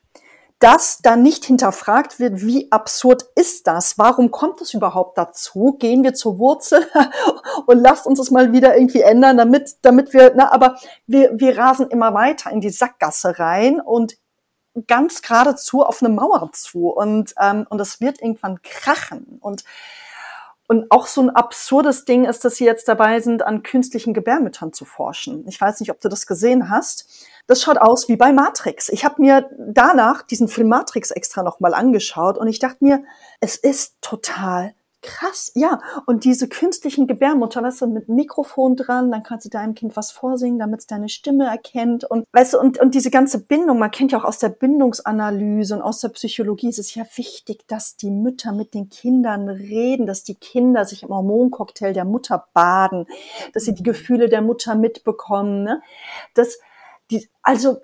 Dass 0.60 1.00
da 1.04 1.16
nicht 1.16 1.46
hinterfragt 1.46 2.20
wird, 2.20 2.42
wie 2.42 2.72
absurd 2.72 3.26
ist 3.36 3.68
das? 3.68 3.98
Warum 4.00 4.32
kommt 4.32 4.60
es 4.62 4.74
überhaupt 4.74 5.18
dazu? 5.18 5.76
Gehen 5.80 6.04
wir 6.04 6.16
zur 6.16 6.40
Wurzel 6.40 6.88
und 7.68 7.80
lasst 7.80 8.08
uns 8.08 8.18
das 8.18 8.32
mal 8.32 8.52
wieder 8.54 8.76
irgendwie 8.76 9.02
ändern, 9.02 9.38
damit, 9.38 9.78
damit 9.84 10.14
wir, 10.14 10.34
na, 10.36 10.52
aber 10.52 10.78
wir, 11.06 11.32
wir 11.40 11.58
rasen 11.58 11.90
immer 11.90 12.14
weiter 12.14 12.50
in 12.50 12.62
die 12.62 12.72
Sackgasse 12.72 13.38
rein 13.38 13.80
und 13.80 14.18
ganz 14.88 15.22
geradezu 15.22 15.84
auf 15.84 16.02
eine 16.02 16.14
Mauer 16.14 16.50
zu 16.54 16.90
und, 16.90 17.34
ähm, 17.40 17.68
und 17.70 17.78
das 17.78 18.02
wird 18.02 18.22
irgendwann 18.22 18.62
krachen 18.62 19.38
und 19.42 19.64
und 20.70 20.92
auch 20.92 21.08
so 21.08 21.22
ein 21.22 21.30
absurdes 21.30 22.04
Ding 22.04 22.26
ist, 22.26 22.44
dass 22.44 22.58
sie 22.58 22.66
jetzt 22.66 22.90
dabei 22.90 23.22
sind, 23.22 23.42
an 23.42 23.64
künstlichen 23.64 24.14
Gebärmüttern 24.14 24.74
zu 24.74 24.84
forschen. 24.84 25.48
Ich 25.48 25.60
weiß 25.60 25.80
nicht, 25.80 25.92
ob 25.92 26.02
du 26.02 26.10
das 26.10 26.28
gesehen 26.28 26.70
hast. 26.70 27.08
Das 27.48 27.62
schaut 27.62 27.78
aus 27.78 28.10
wie 28.10 28.18
bei 28.18 28.34
Matrix. 28.34 28.90
Ich 28.90 29.06
habe 29.06 29.22
mir 29.22 29.50
danach 29.58 30.22
diesen 30.22 30.48
Film 30.48 30.68
Matrix 30.68 31.12
extra 31.12 31.44
nochmal 31.44 31.74
angeschaut 31.74 32.38
und 32.38 32.48
ich 32.48 32.60
dachte 32.60 32.84
mir, 32.84 33.04
es 33.40 33.56
ist 33.56 33.96
total 34.02 34.74
krass. 35.02 35.52
Ja, 35.56 35.80
und 36.06 36.24
diese 36.24 36.50
künstlichen 36.50 37.08
Gebärmutter, 37.08 37.64
weißt 37.64 37.82
du, 37.82 37.88
mit 37.88 38.10
Mikrofon 38.10 38.76
dran, 38.76 39.12
dann 39.12 39.24
kannst 39.24 39.46
du 39.46 39.50
deinem 39.50 39.74
Kind 39.74 39.96
was 39.96 40.12
vorsingen, 40.12 40.60
damit 40.60 40.82
es 40.82 40.88
deine 40.88 41.08
Stimme 41.08 41.46
erkennt. 41.46 42.04
Und 42.04 42.26
weißt 42.34 42.54
du, 42.54 42.60
und, 42.60 42.80
und 42.80 42.94
diese 42.94 43.10
ganze 43.10 43.40
Bindung, 43.40 43.80
man 43.80 43.92
kennt 43.92 44.12
ja 44.12 44.20
auch 44.20 44.26
aus 44.26 44.40
der 44.40 44.50
Bindungsanalyse 44.50 45.76
und 45.76 45.82
aus 45.82 46.02
der 46.02 46.10
Psychologie, 46.10 46.70
es 46.70 46.80
ist 46.80 46.96
ja 46.96 47.06
wichtig, 47.16 47.68
dass 47.68 47.96
die 47.96 48.12
Mütter 48.12 48.52
mit 48.52 48.74
den 48.74 48.90
Kindern 48.90 49.48
reden, 49.48 50.06
dass 50.06 50.24
die 50.24 50.36
Kinder 50.36 50.84
sich 50.86 51.04
im 51.04 51.10
Hormoncocktail 51.10 51.94
der 51.94 52.06
Mutter 52.06 52.48
baden, 52.54 53.06
dass 53.54 53.64
sie 53.64 53.74
die 53.74 53.84
Gefühle 53.84 54.30
der 54.30 54.42
Mutter 54.42 54.76
mitbekommen. 54.76 55.64
Ne? 55.64 55.82
Das, 56.34 56.60
die, 57.12 57.30
also, 57.42 57.80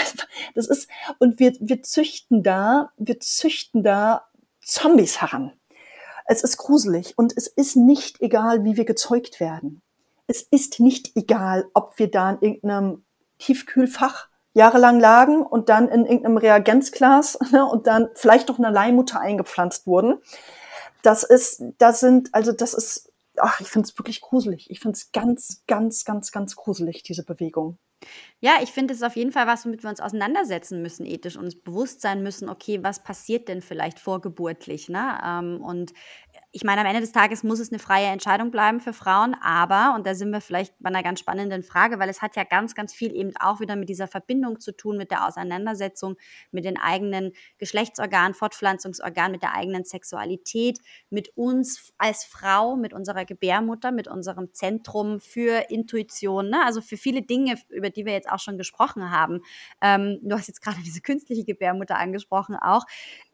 das 0.54 0.66
ist, 0.66 0.88
und 1.18 1.38
wir, 1.40 1.52
wir 1.60 1.82
züchten 1.82 2.42
da, 2.42 2.90
wir 2.96 3.20
züchten 3.20 3.82
da 3.82 4.28
Zombies 4.60 5.20
heran. 5.20 5.52
Es 6.26 6.42
ist 6.42 6.58
gruselig 6.58 7.16
und 7.16 7.34
es 7.36 7.46
ist 7.46 7.76
nicht 7.76 8.20
egal, 8.20 8.64
wie 8.64 8.76
wir 8.76 8.84
gezeugt 8.84 9.40
werden. 9.40 9.80
Es 10.26 10.42
ist 10.42 10.78
nicht 10.78 11.16
egal, 11.16 11.64
ob 11.72 11.98
wir 11.98 12.10
da 12.10 12.32
in 12.32 12.42
irgendeinem 12.42 13.04
Tiefkühlfach 13.38 14.28
jahrelang 14.52 15.00
lagen 15.00 15.42
und 15.42 15.68
dann 15.70 15.88
in 15.88 16.04
irgendeinem 16.04 16.36
Reagenzglas 16.36 17.38
ne, 17.52 17.64
und 17.64 17.86
dann 17.86 18.08
vielleicht 18.14 18.48
noch 18.48 18.58
eine 18.58 18.70
Leihmutter 18.70 19.20
eingepflanzt 19.20 19.86
wurden. 19.86 20.20
Das 21.02 21.22
ist, 21.22 21.62
das 21.78 22.00
sind, 22.00 22.34
also 22.34 22.52
das 22.52 22.74
ist, 22.74 23.10
ach, 23.38 23.60
ich 23.60 23.68
finde 23.68 23.88
es 23.88 23.98
wirklich 23.98 24.20
gruselig. 24.20 24.70
Ich 24.70 24.80
finde 24.80 24.96
es 24.96 25.12
ganz, 25.12 25.62
ganz, 25.66 26.04
ganz, 26.04 26.32
ganz 26.32 26.56
gruselig, 26.56 27.02
diese 27.04 27.24
Bewegung. 27.24 27.78
Ja, 28.40 28.58
ich 28.62 28.70
finde, 28.70 28.92
es 28.94 29.00
ist 29.00 29.06
auf 29.06 29.16
jeden 29.16 29.32
Fall 29.32 29.46
was, 29.46 29.64
womit 29.66 29.82
wir 29.82 29.90
uns 29.90 30.00
auseinandersetzen 30.00 30.80
müssen 30.82 31.04
ethisch 31.06 31.36
und 31.36 31.44
uns 31.44 31.56
bewusst 31.60 32.00
sein 32.00 32.22
müssen, 32.22 32.48
okay, 32.48 32.82
was 32.82 33.02
passiert 33.02 33.48
denn 33.48 33.62
vielleicht 33.62 33.98
vorgeburtlich, 33.98 34.88
ne? 34.88 35.18
Ähm, 35.24 35.60
und 35.60 35.92
ich 36.50 36.64
meine, 36.64 36.80
am 36.80 36.86
Ende 36.86 37.00
des 37.02 37.12
Tages 37.12 37.42
muss 37.42 37.58
es 37.58 37.70
eine 37.70 37.78
freie 37.78 38.06
Entscheidung 38.06 38.50
bleiben 38.50 38.80
für 38.80 38.94
Frauen, 38.94 39.36
aber, 39.42 39.94
und 39.94 40.06
da 40.06 40.14
sind 40.14 40.30
wir 40.30 40.40
vielleicht 40.40 40.74
bei 40.80 40.88
einer 40.88 41.02
ganz 41.02 41.20
spannenden 41.20 41.62
Frage, 41.62 41.98
weil 41.98 42.08
es 42.08 42.22
hat 42.22 42.36
ja 42.36 42.44
ganz, 42.44 42.74
ganz 42.74 42.94
viel 42.94 43.14
eben 43.14 43.32
auch 43.38 43.60
wieder 43.60 43.76
mit 43.76 43.90
dieser 43.90 44.08
Verbindung 44.08 44.58
zu 44.58 44.74
tun, 44.74 44.96
mit 44.96 45.10
der 45.10 45.26
Auseinandersetzung 45.26 46.16
mit 46.50 46.64
den 46.64 46.78
eigenen 46.78 47.32
Geschlechtsorganen, 47.58 48.32
Fortpflanzungsorganen, 48.32 49.32
mit 49.32 49.42
der 49.42 49.54
eigenen 49.54 49.84
Sexualität, 49.84 50.78
mit 51.10 51.36
uns 51.36 51.92
als 51.98 52.24
Frau, 52.24 52.76
mit 52.76 52.94
unserer 52.94 53.26
Gebärmutter, 53.26 53.92
mit 53.92 54.08
unserem 54.08 54.54
Zentrum 54.54 55.20
für 55.20 55.70
Intuition, 55.70 56.48
ne? 56.48 56.64
also 56.64 56.80
für 56.80 56.96
viele 56.96 57.20
Dinge, 57.20 57.56
über 57.68 57.90
die 57.90 58.06
wir 58.06 58.14
jetzt 58.14 58.30
auch 58.30 58.40
schon 58.40 58.56
gesprochen 58.56 59.10
haben. 59.10 59.42
Ähm, 59.82 60.18
du 60.22 60.34
hast 60.34 60.48
jetzt 60.48 60.62
gerade 60.62 60.78
diese 60.84 61.02
künstliche 61.02 61.44
Gebärmutter 61.44 61.98
angesprochen 61.98 62.56
auch. 62.56 62.84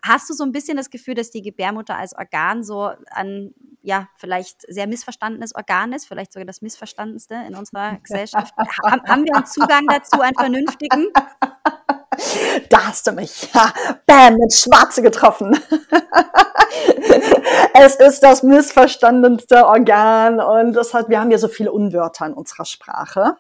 Hast 0.07 0.29
du 0.29 0.35
so 0.35 0.45
ein 0.45 0.53
bisschen 0.53 0.77
das 0.77 0.91
Gefühl, 0.91 1.15
dass 1.15 1.31
die 1.31 1.41
Gebärmutter 1.41 1.97
als 1.97 2.15
Organ 2.15 2.63
so 2.63 2.91
ein, 3.11 3.55
ja, 3.81 4.09
vielleicht 4.19 4.61
sehr 4.69 4.87
missverstandenes 4.87 5.55
Organ 5.55 5.95
ist, 5.95 6.07
vielleicht 6.07 6.35
sogar 6.35 6.45
das 6.45 6.61
missverstandenste 6.61 7.35
in 7.49 7.55
unserer 7.55 7.97
Gesellschaft? 8.03 8.53
ha 8.55 9.03
haben 9.09 9.25
wir 9.25 9.35
einen 9.35 9.47
Zugang 9.47 9.87
dazu, 9.89 10.21
einen 10.21 10.35
vernünftigen? 10.35 11.07
Da 12.69 12.89
hast 12.89 13.07
du 13.07 13.13
mich. 13.13 13.53
Ja, 13.55 13.73
bam, 14.07 14.37
mit 14.37 14.53
Schwarze 14.53 15.03
getroffen. 15.03 15.59
es 17.75 17.97
ist 17.97 18.23
das 18.23 18.43
missverstandenste 18.43 19.67
Organ 19.67 20.39
und 20.39 20.75
das 20.75 20.95
hat, 20.95 21.09
wir 21.09 21.19
haben 21.19 21.31
ja 21.31 21.39
so 21.39 21.49
viele 21.49 21.73
Unwörter 21.73 22.27
in 22.27 22.35
unserer 22.35 22.67
Sprache. 22.67 23.37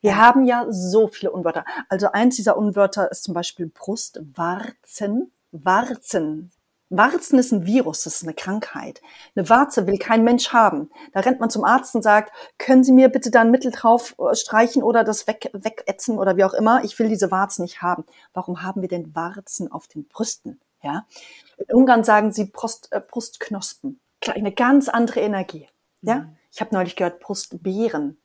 Wir 0.00 0.16
haben 0.16 0.44
ja 0.44 0.66
so 0.70 1.08
viele 1.08 1.32
Unwörter. 1.32 1.64
Also 1.88 2.12
eins 2.12 2.36
dieser 2.36 2.56
Unwörter 2.56 3.10
ist 3.10 3.24
zum 3.24 3.34
Beispiel 3.34 3.66
Brustwarzen. 3.66 5.32
Warzen. 5.62 6.50
Warzen 6.90 7.38
ist 7.38 7.52
ein 7.52 7.66
Virus, 7.66 8.04
das 8.04 8.16
ist 8.16 8.22
eine 8.24 8.34
Krankheit. 8.34 9.00
Eine 9.34 9.48
Warze 9.48 9.86
will 9.86 9.98
kein 9.98 10.22
Mensch 10.22 10.52
haben. 10.52 10.90
Da 11.12 11.20
rennt 11.20 11.40
man 11.40 11.50
zum 11.50 11.64
Arzt 11.64 11.94
und 11.94 12.02
sagt, 12.02 12.32
können 12.58 12.84
Sie 12.84 12.92
mir 12.92 13.08
bitte 13.08 13.30
da 13.30 13.40
ein 13.40 13.50
Mittel 13.50 13.70
drauf 13.70 14.14
äh, 14.18 14.34
streichen 14.34 14.82
oder 14.82 15.02
das 15.02 15.26
weg, 15.26 15.50
wegätzen 15.52 16.18
oder 16.18 16.36
wie 16.36 16.44
auch 16.44 16.54
immer. 16.54 16.84
Ich 16.84 16.98
will 16.98 17.08
diese 17.08 17.30
Warzen 17.30 17.62
nicht 17.62 17.82
haben. 17.82 18.04
Warum 18.32 18.62
haben 18.62 18.82
wir 18.82 18.88
denn 18.88 19.14
Warzen 19.14 19.72
auf 19.72 19.88
den 19.88 20.06
Brüsten? 20.06 20.60
Ja? 20.82 21.06
In 21.56 21.74
Ungarn 21.74 22.04
sagen 22.04 22.32
sie 22.32 22.44
Brust, 22.46 22.88
äh, 22.92 23.00
Brustknospen. 23.00 24.00
Eine 24.26 24.52
ganz 24.52 24.88
andere 24.88 25.20
Energie. 25.20 25.68
Ja? 26.02 26.16
Mhm. 26.16 26.36
Ich 26.52 26.60
habe 26.60 26.74
neulich 26.74 26.96
gehört 26.96 27.20
Brustbeeren. 27.20 28.18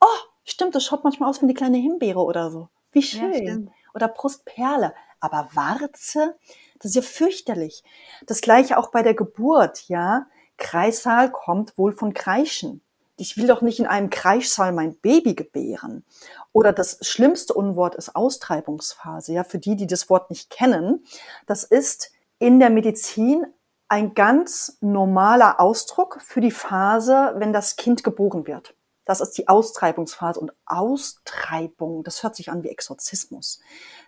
Oh, 0.00 0.06
stimmt, 0.44 0.74
das 0.74 0.84
schaut 0.84 1.04
manchmal 1.04 1.28
aus 1.28 1.40
wie 1.40 1.46
eine 1.46 1.54
kleine 1.54 1.78
Himbeere 1.78 2.20
oder 2.20 2.50
so. 2.50 2.68
Wie 2.92 3.02
schön. 3.02 3.66
Ja, 3.66 3.72
oder 3.94 4.08
Brustperle. 4.08 4.94
Aber 5.20 5.48
Warze, 5.54 6.36
das 6.78 6.90
ist 6.90 6.96
ja 6.96 7.02
fürchterlich. 7.02 7.82
Das 8.26 8.40
gleiche 8.40 8.78
auch 8.78 8.90
bei 8.90 9.02
der 9.02 9.14
Geburt, 9.14 9.88
ja. 9.88 10.26
Kreissaal 10.58 11.30
kommt 11.30 11.76
wohl 11.76 11.92
von 11.92 12.14
Kreischen. 12.14 12.80
Ich 13.18 13.36
will 13.36 13.46
doch 13.46 13.62
nicht 13.62 13.78
in 13.78 13.86
einem 13.86 14.10
Kreischsaal 14.10 14.72
mein 14.72 14.96
Baby 14.96 15.34
gebären. 15.34 16.04
Oder 16.52 16.72
das 16.72 16.98
schlimmste 17.02 17.54
Unwort 17.54 17.94
ist 17.94 18.14
Austreibungsphase. 18.14 19.32
Ja, 19.32 19.44
für 19.44 19.58
die, 19.58 19.76
die 19.76 19.86
das 19.86 20.10
Wort 20.10 20.30
nicht 20.30 20.50
kennen, 20.50 21.04
das 21.46 21.64
ist 21.64 22.12
in 22.38 22.60
der 22.60 22.70
Medizin 22.70 23.46
ein 23.88 24.14
ganz 24.14 24.76
normaler 24.80 25.60
Ausdruck 25.60 26.20
für 26.20 26.40
die 26.40 26.50
Phase, 26.50 27.34
wenn 27.36 27.52
das 27.52 27.76
Kind 27.76 28.02
geboren 28.02 28.46
wird. 28.46 28.74
Das 29.06 29.20
ist 29.20 29.38
die 29.38 29.48
Austreibungsphase. 29.48 30.38
Und 30.38 30.52
Austreibung, 30.66 32.02
das 32.02 32.22
hört 32.22 32.36
sich 32.36 32.50
an 32.50 32.64
wie 32.64 32.68
Exorzismus. 32.68 33.60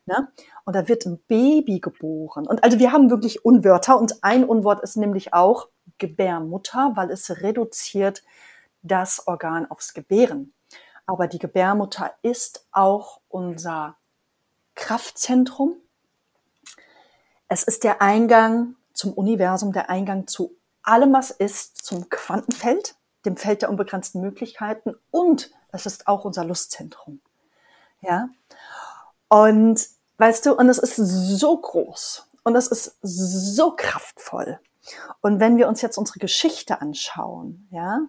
Ne? 0.04 0.28
Und 0.68 0.74
da 0.74 0.86
wird 0.86 1.06
ein 1.06 1.18
Baby 1.28 1.80
geboren. 1.80 2.46
Und 2.46 2.62
also 2.62 2.78
wir 2.78 2.92
haben 2.92 3.08
wirklich 3.08 3.42
Unwörter. 3.42 3.98
Und 3.98 4.22
ein 4.22 4.44
Unwort 4.44 4.82
ist 4.82 4.98
nämlich 4.98 5.32
auch 5.32 5.68
Gebärmutter, 5.96 6.92
weil 6.94 7.10
es 7.10 7.40
reduziert 7.40 8.22
das 8.82 9.26
Organ 9.26 9.64
aufs 9.70 9.94
Gebären. 9.94 10.52
Aber 11.06 11.26
die 11.26 11.38
Gebärmutter 11.38 12.12
ist 12.20 12.68
auch 12.70 13.22
unser 13.30 13.96
Kraftzentrum. 14.74 15.74
Es 17.48 17.62
ist 17.62 17.82
der 17.82 18.02
Eingang 18.02 18.74
zum 18.92 19.14
Universum, 19.14 19.72
der 19.72 19.88
Eingang 19.88 20.26
zu 20.26 20.54
allem, 20.82 21.14
was 21.14 21.30
ist, 21.30 21.82
zum 21.82 22.10
Quantenfeld, 22.10 22.94
dem 23.24 23.38
Feld 23.38 23.62
der 23.62 23.70
unbegrenzten 23.70 24.20
Möglichkeiten 24.20 24.94
und 25.10 25.50
es 25.72 25.86
ist 25.86 26.08
auch 26.08 26.26
unser 26.26 26.44
Lustzentrum. 26.44 27.22
Ja. 28.02 28.28
Und 29.30 29.96
weißt 30.18 30.46
du, 30.46 30.54
und 30.54 30.68
es 30.68 30.78
ist 30.78 30.96
so 30.96 31.56
groß 31.56 32.28
und 32.44 32.56
es 32.56 32.68
ist 32.68 32.96
so 33.02 33.74
kraftvoll. 33.76 34.60
Und 35.20 35.40
wenn 35.40 35.56
wir 35.56 35.68
uns 35.68 35.82
jetzt 35.82 35.98
unsere 35.98 36.18
Geschichte 36.18 36.80
anschauen, 36.80 37.68
ja, 37.70 38.00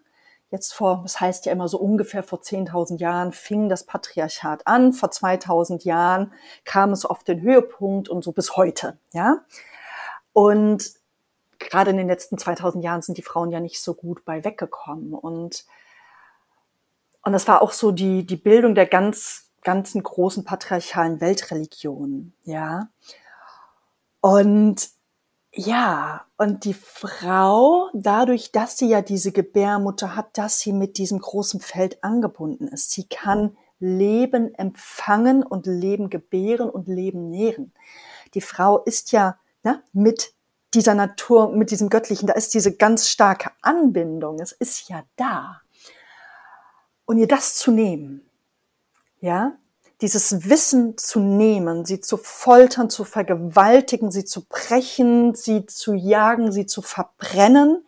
jetzt 0.51 0.74
vor, 0.74 1.01
das 1.03 1.20
heißt 1.20 1.45
ja 1.45 1.51
immer 1.51 1.68
so 1.68 1.78
ungefähr 1.78 2.24
vor 2.24 2.41
10.000 2.41 2.99
Jahren 2.99 3.32
fing 3.32 3.70
das 3.70 3.86
Patriarchat 3.86 4.66
an, 4.66 4.93
vor 4.93 5.12
2000 5.12 5.86
Jahren 5.86 6.34
kam 6.66 6.91
es 6.91 7.05
auf 7.05 7.24
den 7.24 7.41
Höhepunkt 7.41 8.10
und 8.10 8.24
so 8.24 8.32
bis 8.32 8.55
heute, 8.55 8.97
ja. 9.12 9.41
Und 10.34 10.93
gerade 11.60 11.91
in 11.91 11.97
den 11.97 12.07
letzten 12.07 12.38
2000 12.38 12.84
Jahren 12.84 13.01
sind 13.01 13.18
die 13.18 13.22
Frauen 13.24 13.51
ja 13.51 13.60
nicht 13.60 13.82
so 13.82 13.93
gut 13.93 14.26
bei 14.26 14.43
weggekommen. 14.43 15.14
Und, 15.14 15.66
und 17.24 17.34
das 17.34 17.47
war 17.47 17.62
auch 17.62 17.74
so 17.74 17.91
die, 17.91 18.26
die 18.26 18.38
Bildung 18.38 18.76
der 18.76 18.86
ganz, 18.86 19.49
ganzen 19.64 20.03
großen 20.03 20.43
patriarchalen 20.43 21.22
Weltreligionen, 21.22 22.34
ja. 22.43 22.89
Und 24.22 24.89
ja, 25.51 26.26
und 26.38 26.64
die 26.64 26.76
Frau, 26.76 27.89
dadurch, 27.93 28.51
dass 28.51 28.78
sie 28.78 28.88
ja 28.88 29.01
diese 29.01 29.32
Gebärmutter 29.32 30.16
hat, 30.16 30.38
dass 30.38 30.60
sie 30.60 30.74
mit 30.74 30.97
diesem 30.97 31.20
großen 31.20 31.60
Feld 31.60 32.03
angebunden 32.03 32.68
ist, 32.68 32.91
sie 32.91 33.07
kann 33.07 33.57
Leben 33.80 34.53
empfangen 34.55 35.41
und 35.41 35.66
Leben 35.66 36.10
gebären 36.10 36.70
und 36.70 36.88
Leben 36.88 37.30
nähren. 37.30 37.74
Die 38.36 38.41
Frau 38.41 38.84
ist 38.84 39.12
ja 39.12 39.39
ne, 39.64 39.82
mit 39.91 40.34
dieser 40.76 40.93
Natur, 40.93 41.49
mit 41.49 41.72
diesem 41.72 41.89
Göttlichen, 41.89 42.28
da 42.28 42.34
ist 42.34 42.53
diese 42.53 42.76
ganz 42.76 43.10
starke 43.10 43.51
Anbindung. 43.62 44.39
Es 44.39 44.51
ist 44.51 44.88
ja 44.89 45.03
da. 45.16 45.62
Und 47.05 47.18
ihr 47.18 47.28
das 47.28 47.55
zu 47.55 47.72
nehmen, 47.72 48.29
ja, 49.20 49.54
dieses 50.02 50.50
Wissen 50.50 50.98
zu 50.98 51.20
nehmen, 51.20 51.86
sie 51.86 52.00
zu 52.00 52.18
foltern, 52.18 52.90
zu 52.90 53.04
vergewaltigen, 53.04 54.12
sie 54.12 54.24
zu 54.24 54.46
brechen, 54.46 55.36
sie 55.36 55.66
zu 55.66 55.94
jagen, 55.94 56.52
sie 56.52 56.66
zu 56.66 56.82
verbrennen, 56.82 57.86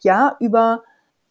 ja, 0.00 0.36
über 0.40 0.82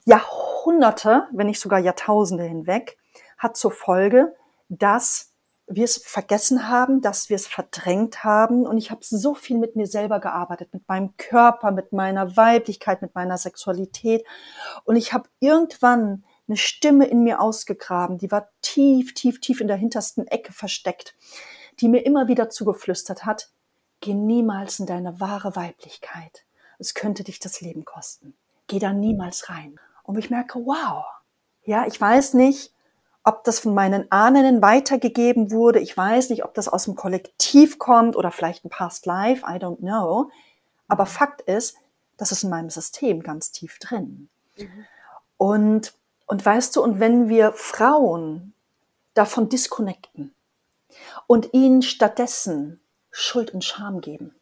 Jahrhunderte, 0.05 1.27
wenn 1.33 1.47
nicht 1.47 1.59
sogar 1.59 1.79
Jahrtausende 1.79 2.43
hinweg, 2.43 2.97
hat 3.37 3.57
zur 3.57 3.71
Folge, 3.71 4.33
dass 4.69 5.33
wir 5.67 5.85
es 5.85 5.97
vergessen 5.97 6.67
haben, 6.67 7.01
dass 7.01 7.29
wir 7.29 7.35
es 7.35 7.47
verdrängt 7.47 8.23
haben. 8.23 8.65
Und 8.65 8.77
ich 8.77 8.91
habe 8.91 9.01
so 9.03 9.33
viel 9.33 9.57
mit 9.57 9.75
mir 9.75 9.87
selber 9.87 10.19
gearbeitet, 10.19 10.73
mit 10.73 10.87
meinem 10.87 11.15
Körper, 11.17 11.71
mit 11.71 11.93
meiner 11.93 12.35
Weiblichkeit, 12.35 13.01
mit 13.01 13.15
meiner 13.15 13.37
Sexualität. 13.37 14.25
Und 14.83 14.95
ich 14.95 15.13
habe 15.13 15.29
irgendwann 15.39 16.23
eine 16.47 16.57
Stimme 16.57 17.05
in 17.05 17.23
mir 17.23 17.39
ausgegraben, 17.39 18.17
die 18.17 18.31
war 18.31 18.49
tief, 18.61 19.13
tief, 19.13 19.39
tief 19.39 19.61
in 19.61 19.67
der 19.67 19.77
hintersten 19.77 20.27
Ecke 20.27 20.51
versteckt, 20.51 21.15
die 21.79 21.87
mir 21.87 22.05
immer 22.05 22.27
wieder 22.27 22.49
zugeflüstert 22.49 23.25
hat, 23.25 23.49
geh 24.01 24.13
niemals 24.13 24.79
in 24.79 24.85
deine 24.85 25.19
wahre 25.19 25.55
Weiblichkeit. 25.55 26.45
Es 26.79 26.93
könnte 26.93 27.23
dich 27.23 27.39
das 27.39 27.61
Leben 27.61 27.85
kosten. 27.85 28.35
Geh 28.67 28.79
da 28.79 28.91
niemals 28.91 29.49
rein. 29.49 29.79
Und 30.03 30.17
ich 30.17 30.29
merke, 30.29 30.59
wow, 30.65 31.05
ja, 31.63 31.87
ich 31.87 31.99
weiß 31.99 32.33
nicht, 32.33 32.73
ob 33.23 33.43
das 33.45 33.59
von 33.59 33.73
meinen 33.73 34.11
Ahnen 34.11 34.61
weitergegeben 34.61 35.51
wurde. 35.51 35.79
Ich 35.79 35.95
weiß 35.95 36.29
nicht, 36.29 36.43
ob 36.43 36.53
das 36.53 36.67
aus 36.67 36.85
dem 36.85 36.95
Kollektiv 36.95 37.79
kommt 37.79 38.17
oder 38.17 38.31
vielleicht 38.31 38.65
ein 38.65 38.69
Past 38.69 39.05
Life. 39.05 39.45
I 39.47 39.55
don't 39.55 39.77
know. 39.77 40.29
Aber 40.89 41.05
Fakt 41.05 41.41
ist, 41.41 41.77
das 42.17 42.31
ist 42.31 42.43
in 42.43 42.49
meinem 42.49 42.69
System 42.69 43.23
ganz 43.23 43.51
tief 43.51 43.79
drin. 43.79 44.29
Mhm. 44.57 44.85
Und, 45.37 45.93
und 46.25 46.45
weißt 46.45 46.75
du, 46.75 46.83
und 46.83 46.99
wenn 46.99 47.29
wir 47.29 47.53
Frauen 47.53 48.53
davon 49.13 49.49
disconnecten 49.49 50.33
und 51.27 51.53
ihnen 51.53 51.81
stattdessen 51.81 52.81
Schuld 53.11 53.53
und 53.53 53.63
Scham 53.63 54.01
geben 54.01 54.35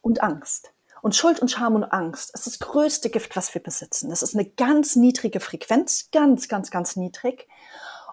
und 0.00 0.22
Angst. 0.22 0.72
Und 1.02 1.14
Schuld 1.14 1.40
und 1.40 1.50
Scham 1.50 1.74
und 1.74 1.84
Angst 1.84 2.32
ist 2.34 2.46
das 2.46 2.60
größte 2.60 3.10
Gift, 3.10 3.36
was 3.36 3.52
wir 3.52 3.62
besitzen. 3.62 4.08
Das 4.08 4.22
ist 4.22 4.34
eine 4.34 4.46
ganz 4.46 4.96
niedrige 4.96 5.40
Frequenz, 5.40 6.08
ganz, 6.12 6.48
ganz, 6.48 6.70
ganz 6.70 6.96
niedrig. 6.96 7.46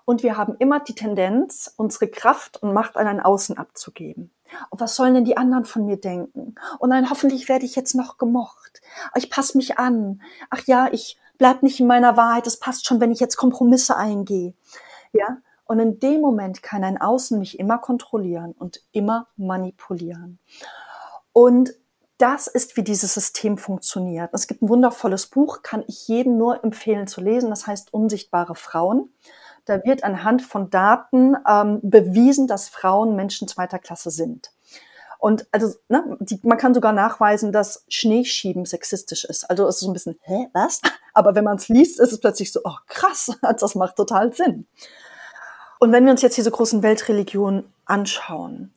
Und 0.03 0.23
wir 0.23 0.35
haben 0.35 0.55
immer 0.57 0.79
die 0.79 0.95
Tendenz, 0.95 1.73
unsere 1.77 2.09
Kraft 2.09 2.61
und 2.61 2.73
Macht 2.73 2.97
an 2.97 3.07
ein 3.07 3.21
Außen 3.21 3.57
abzugeben. 3.57 4.33
Und 4.69 4.81
was 4.81 4.95
sollen 4.95 5.13
denn 5.13 5.23
die 5.23 5.37
anderen 5.37 5.63
von 5.63 5.85
mir 5.85 5.97
denken? 5.97 6.55
Und 6.79 6.89
nein, 6.89 7.09
hoffentlich 7.09 7.47
werde 7.47 7.65
ich 7.65 7.75
jetzt 7.75 7.95
noch 7.95 8.17
gemocht. 8.17 8.81
Ich 9.15 9.29
passe 9.29 9.55
mich 9.57 9.77
an. 9.77 10.21
Ach 10.49 10.65
ja, 10.65 10.89
ich 10.91 11.17
bleib 11.41 11.63
nicht 11.63 11.79
in 11.79 11.87
meiner 11.87 12.17
Wahrheit. 12.17 12.45
Es 12.45 12.59
passt 12.59 12.85
schon, 12.85 13.01
wenn 13.01 13.11
ich 13.11 13.19
jetzt 13.19 13.35
Kompromisse 13.35 13.97
eingehe. 13.97 14.53
Ja? 15.11 15.37
Und 15.65 15.79
in 15.79 15.99
dem 15.99 16.21
Moment 16.21 16.61
kann 16.61 16.83
ein 16.83 17.01
Außen 17.01 17.39
mich 17.39 17.57
immer 17.57 17.79
kontrollieren 17.79 18.51
und 18.51 18.83
immer 18.91 19.25
manipulieren. 19.37 20.37
Und 21.33 21.73
das 22.19 22.45
ist, 22.45 22.77
wie 22.77 22.83
dieses 22.83 23.15
System 23.15 23.57
funktioniert. 23.57 24.29
Es 24.33 24.45
gibt 24.45 24.61
ein 24.61 24.69
wundervolles 24.69 25.25
Buch, 25.25 25.63
kann 25.63 25.83
ich 25.87 26.07
jedem 26.07 26.37
nur 26.37 26.63
empfehlen 26.63 27.07
zu 27.07 27.21
lesen. 27.21 27.49
Das 27.49 27.65
heißt 27.65 27.91
Unsichtbare 27.91 28.53
Frauen. 28.53 29.11
Da 29.65 29.83
wird 29.83 30.03
anhand 30.03 30.43
von 30.43 30.69
Daten 30.69 31.35
ähm, 31.49 31.79
bewiesen, 31.81 32.45
dass 32.45 32.69
Frauen 32.69 33.15
Menschen 33.15 33.47
zweiter 33.47 33.79
Klasse 33.79 34.11
sind. 34.11 34.51
Und 35.21 35.45
also, 35.51 35.75
ne, 35.87 36.17
die, 36.19 36.39
man 36.41 36.57
kann 36.57 36.73
sogar 36.73 36.93
nachweisen, 36.93 37.51
dass 37.51 37.85
Schneeschieben 37.87 38.65
sexistisch 38.65 39.23
ist. 39.23 39.47
Also 39.47 39.67
es 39.67 39.75
ist 39.75 39.81
so 39.81 39.91
ein 39.91 39.93
bisschen, 39.93 40.17
hä, 40.23 40.47
was? 40.51 40.81
Aber 41.13 41.35
wenn 41.35 41.43
man 41.43 41.57
es 41.57 41.69
liest, 41.69 41.99
ist 41.99 42.11
es 42.11 42.19
plötzlich 42.19 42.51
so, 42.51 42.61
oh 42.63 42.75
krass, 42.87 43.31
das 43.59 43.75
macht 43.75 43.97
total 43.97 44.33
Sinn. 44.33 44.65
Und 45.79 45.91
wenn 45.91 46.05
wir 46.05 46.11
uns 46.11 46.23
jetzt 46.23 46.37
diese 46.37 46.49
großen 46.49 46.81
Weltreligionen 46.81 47.71
anschauen, 47.85 48.73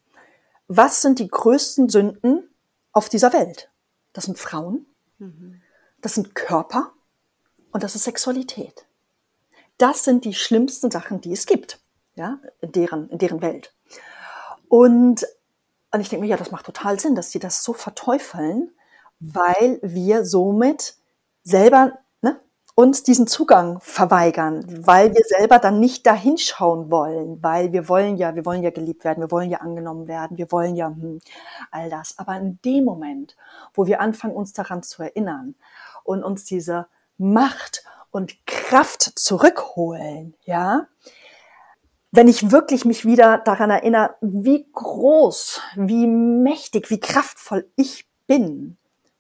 was 0.69 1.01
sind 1.01 1.19
die 1.19 1.29
größten 1.29 1.89
Sünden 1.89 2.47
auf 2.93 3.09
dieser 3.09 3.33
Welt? 3.33 3.71
Das 4.13 4.25
sind 4.25 4.39
Frauen, 4.39 4.85
mhm. 5.19 5.63
das 6.03 6.15
sind 6.15 6.35
Körper 6.35 6.93
und 7.73 7.83
das 7.83 7.95
ist 7.95 8.05
Sexualität. 8.05 8.85
Das 9.79 10.05
sind 10.05 10.27
die 10.27 10.35
schlimmsten 10.35 10.91
Sachen, 10.91 11.23
die 11.23 11.33
es 11.33 11.47
gibt, 11.47 11.81
ja, 12.17 12.39
in 12.61 12.73
deren, 12.73 13.09
in 13.09 13.17
deren 13.17 13.41
Welt. 13.41 13.73
Und, 14.69 15.25
und 15.95 16.01
ich 16.01 16.09
denke 16.09 16.25
mir, 16.25 16.31
ja, 16.31 16.37
das 16.37 16.51
macht 16.51 16.67
total 16.67 16.99
Sinn, 16.99 17.15
dass 17.15 17.31
die 17.31 17.39
das 17.39 17.63
so 17.63 17.73
verteufeln, 17.73 18.73
weil 19.21 19.79
wir 19.81 20.25
somit 20.25 20.97
selber 21.45 21.93
ne, 22.21 22.41
uns 22.75 23.05
diesen 23.05 23.29
Zugang 23.29 23.79
verweigern, 23.81 24.65
weil 24.85 25.15
wir 25.15 25.23
selber 25.25 25.61
dann 25.61 25.79
nicht 25.79 26.05
dahinschauen 26.05 26.91
wollen, 26.91 27.41
weil 27.45 27.73
wir 27.73 27.89
wollen 27.89 28.17
ja, 28.17 28.35
wir 28.35 28.45
wollen 28.45 28.65
ja 28.65 28.71
geliebt 28.71 29.05
werden, 29.05 29.21
wir 29.23 29.31
wollen 29.31 29.51
ja 29.51 29.59
angenommen 29.59 30.09
werden, 30.09 30.37
wir 30.37 30.51
wollen 30.51 30.75
ja 30.75 30.89
hm, 30.89 31.21
all 31.71 31.91
das. 31.91 32.19
Aber 32.19 32.37
in 32.39 32.59
dem 32.65 32.85
Moment, 32.85 33.37
wo 33.73 33.87
wir 33.87 34.01
anfangen, 34.01 34.35
uns 34.35 34.53
daran 34.53 34.83
zu 34.83 35.01
erinnern 35.01 35.55
und 36.03 36.25
uns 36.25 36.45
diese 36.45 36.89
Macht 37.19 37.85
und 38.11 38.45
Kraft 38.47 39.13
zurückholen, 39.15 40.35
ja, 40.43 40.89
wenn 42.15 42.29
ich 42.29 42.53
wirklich 42.53 42.85
mich 42.85 43.05
wieder 43.05 43.39
daran 43.39 43.71
erinnere, 43.71 44.15
wie 44.21 44.67
groß, 44.73 45.61
wie 45.75 46.07
mächtig, 46.07 46.89
wie 46.91 47.01
kraftvoll 47.01 47.69
ich 47.75 48.09
bin, 48.29 48.77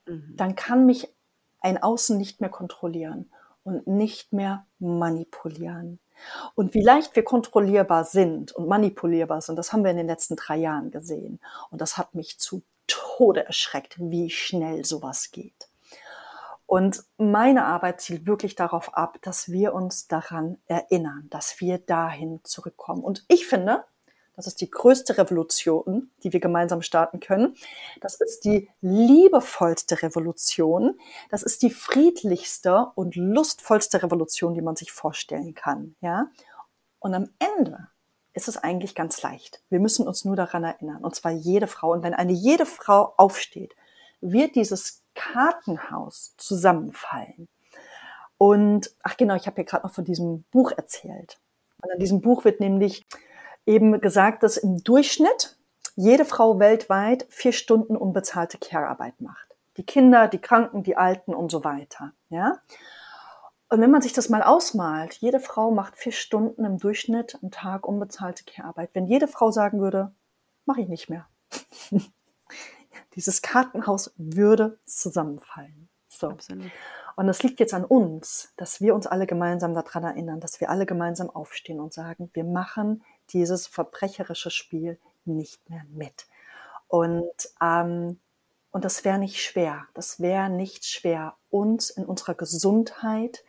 mhm. 0.07 0.34
dann 0.36 0.55
kann 0.55 0.86
mich 0.86 1.12
ein 1.61 1.82
Außen 1.82 2.16
nicht 2.16 2.40
mehr 2.40 2.51
kontrollieren 2.51 3.30
und 3.64 3.86
nicht 3.88 4.32
mehr 4.32 4.66
manipulieren. 4.78 5.99
Und 6.55 6.74
wie 6.74 6.82
leicht 6.82 7.16
wir 7.16 7.24
kontrollierbar 7.24 8.05
sind 8.05 8.53
und 8.53 8.68
manipulierbar 8.68 9.40
sind, 9.40 9.57
das 9.57 9.72
haben 9.72 9.82
wir 9.82 9.90
in 9.90 9.97
den 9.97 10.07
letzten 10.07 10.36
drei 10.36 10.57
Jahren 10.57 10.92
gesehen. 10.92 11.40
Und 11.70 11.80
das 11.80 11.99
hat 11.99 12.14
mich 12.14 12.38
zu 12.38 12.62
Tode 12.86 13.45
erschreckt, 13.45 13.97
wie 13.99 14.30
schnell 14.30 14.84
sowas 14.84 15.32
geht. 15.32 15.68
Und 16.66 17.04
meine 17.18 17.64
Arbeit 17.64 18.00
zielt 18.00 18.26
wirklich 18.26 18.54
darauf 18.54 18.94
ab, 18.94 19.18
dass 19.22 19.50
wir 19.50 19.74
uns 19.74 20.08
daran 20.08 20.58
erinnern, 20.66 21.28
dass 21.30 21.60
wir 21.60 21.78
dahin 21.78 22.40
zurückkommen. 22.42 23.04
Und 23.04 23.24
ich 23.28 23.46
finde, 23.46 23.84
das 24.36 24.46
ist 24.46 24.60
die 24.60 24.70
größte 24.70 25.16
Revolution, 25.16 26.10
die 26.22 26.32
wir 26.32 26.40
gemeinsam 26.40 26.82
starten 26.82 27.20
können. 27.20 27.54
Das 28.00 28.16
ist 28.16 28.44
die 28.44 28.68
liebevollste 28.80 30.02
Revolution. 30.02 30.98
Das 31.30 31.42
ist 31.42 31.62
die 31.62 31.70
friedlichste 31.70 32.88
und 32.96 33.14
lustvollste 33.14 34.02
Revolution, 34.02 34.54
die 34.54 34.62
man 34.62 34.74
sich 34.74 34.90
vorstellen 34.90 35.54
kann. 35.54 35.94
Ja? 36.00 36.30
Und 36.98 37.14
am 37.14 37.30
Ende 37.38 37.88
ist 38.32 38.48
es 38.48 38.56
eigentlich 38.56 38.96
ganz 38.96 39.22
leicht. 39.22 39.62
Wir 39.70 39.78
müssen 39.78 40.08
uns 40.08 40.24
nur 40.24 40.34
daran 40.34 40.64
erinnern. 40.64 41.04
Und 41.04 41.14
zwar 41.14 41.30
jede 41.30 41.68
Frau. 41.68 41.92
Und 41.92 42.02
wenn 42.02 42.14
eine 42.14 42.32
jede 42.32 42.66
Frau 42.66 43.14
aufsteht, 43.16 43.76
wird 44.20 44.56
dieses 44.56 45.03
Kartenhaus 45.14 46.34
zusammenfallen. 46.36 47.48
Und 48.38 48.90
ach 49.02 49.16
genau, 49.16 49.34
ich 49.36 49.46
habe 49.46 49.62
ja 49.62 49.64
gerade 49.64 49.86
noch 49.86 49.94
von 49.94 50.04
diesem 50.04 50.44
Buch 50.50 50.72
erzählt. 50.72 51.38
Und 51.82 51.92
in 51.92 52.00
diesem 52.00 52.20
Buch 52.20 52.44
wird 52.44 52.60
nämlich 52.60 53.06
eben 53.66 54.00
gesagt, 54.00 54.42
dass 54.42 54.56
im 54.56 54.82
Durchschnitt 54.82 55.56
jede 55.96 56.24
Frau 56.24 56.58
weltweit 56.58 57.26
vier 57.30 57.52
Stunden 57.52 57.96
unbezahlte 57.96 58.58
Care-Arbeit 58.58 59.20
macht. 59.20 59.56
Die 59.76 59.84
Kinder, 59.84 60.28
die 60.28 60.38
Kranken, 60.38 60.82
die 60.82 60.96
Alten 60.96 61.34
und 61.34 61.50
so 61.50 61.64
weiter. 61.64 62.12
Ja? 62.30 62.58
Und 63.68 63.80
wenn 63.80 63.90
man 63.90 64.02
sich 64.02 64.12
das 64.12 64.28
mal 64.28 64.42
ausmalt, 64.42 65.14
jede 65.14 65.40
Frau 65.40 65.70
macht 65.70 65.96
vier 65.96 66.12
Stunden 66.12 66.64
im 66.64 66.78
Durchschnitt 66.78 67.38
am 67.42 67.50
Tag 67.50 67.86
unbezahlte 67.86 68.44
Care-Arbeit. 68.44 68.90
Wenn 68.92 69.06
jede 69.06 69.28
Frau 69.28 69.50
sagen 69.50 69.80
würde, 69.80 70.12
mache 70.66 70.80
ich 70.80 70.88
nicht 70.88 71.08
mehr. 71.08 71.26
Dieses 73.16 73.42
Kartenhaus 73.42 74.12
würde 74.16 74.78
zusammenfallen. 74.86 75.88
So. 76.08 76.28
Absolut. 76.28 76.70
Und 77.16 77.28
es 77.28 77.42
liegt 77.42 77.60
jetzt 77.60 77.74
an 77.74 77.84
uns, 77.84 78.52
dass 78.56 78.80
wir 78.80 78.94
uns 78.94 79.06
alle 79.06 79.26
gemeinsam 79.26 79.74
daran 79.74 80.04
erinnern, 80.04 80.40
dass 80.40 80.60
wir 80.60 80.70
alle 80.70 80.84
gemeinsam 80.86 81.30
aufstehen 81.30 81.80
und 81.80 81.92
sagen, 81.92 82.30
wir 82.32 82.44
machen 82.44 83.04
dieses 83.30 83.66
verbrecherische 83.66 84.50
Spiel 84.50 84.98
nicht 85.24 85.68
mehr 85.70 85.84
mit. 85.90 86.26
Und, 86.88 87.48
ähm, 87.60 88.18
und 88.72 88.84
das 88.84 89.04
wäre 89.04 89.18
nicht 89.18 89.42
schwer. 89.42 89.86
Das 89.94 90.20
wäre 90.20 90.50
nicht 90.50 90.84
schwer, 90.84 91.36
uns 91.50 91.90
in 91.90 92.04
unserer 92.04 92.34
Gesundheit, 92.34 93.44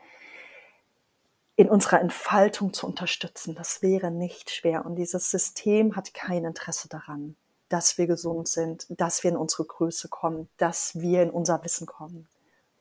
in 1.56 1.70
unserer 1.70 2.02
Entfaltung 2.02 2.74
zu 2.74 2.86
unterstützen. 2.86 3.56
Das 3.56 3.82
wäre 3.82 4.12
nicht 4.12 4.52
schwer. 4.52 4.86
Und 4.86 4.96
dieses 4.96 5.32
System 5.32 5.96
hat 5.96 6.14
kein 6.14 6.46
Interesse 6.46 6.88
daran 6.88 7.36
dass 7.70 7.98
wir 7.98 8.08
gesund 8.08 8.48
sind, 8.48 8.86
dass 8.90 9.24
wir 9.24 9.32
in 9.32 9.38
unsere 9.38 9.66
Größe 9.66 10.08
kommen, 10.10 10.50
dass 10.58 11.00
wir 11.00 11.24
in 11.24 11.30
unser 11.30 11.64
Wissen 11.64 11.88
kommen. 11.88 12.28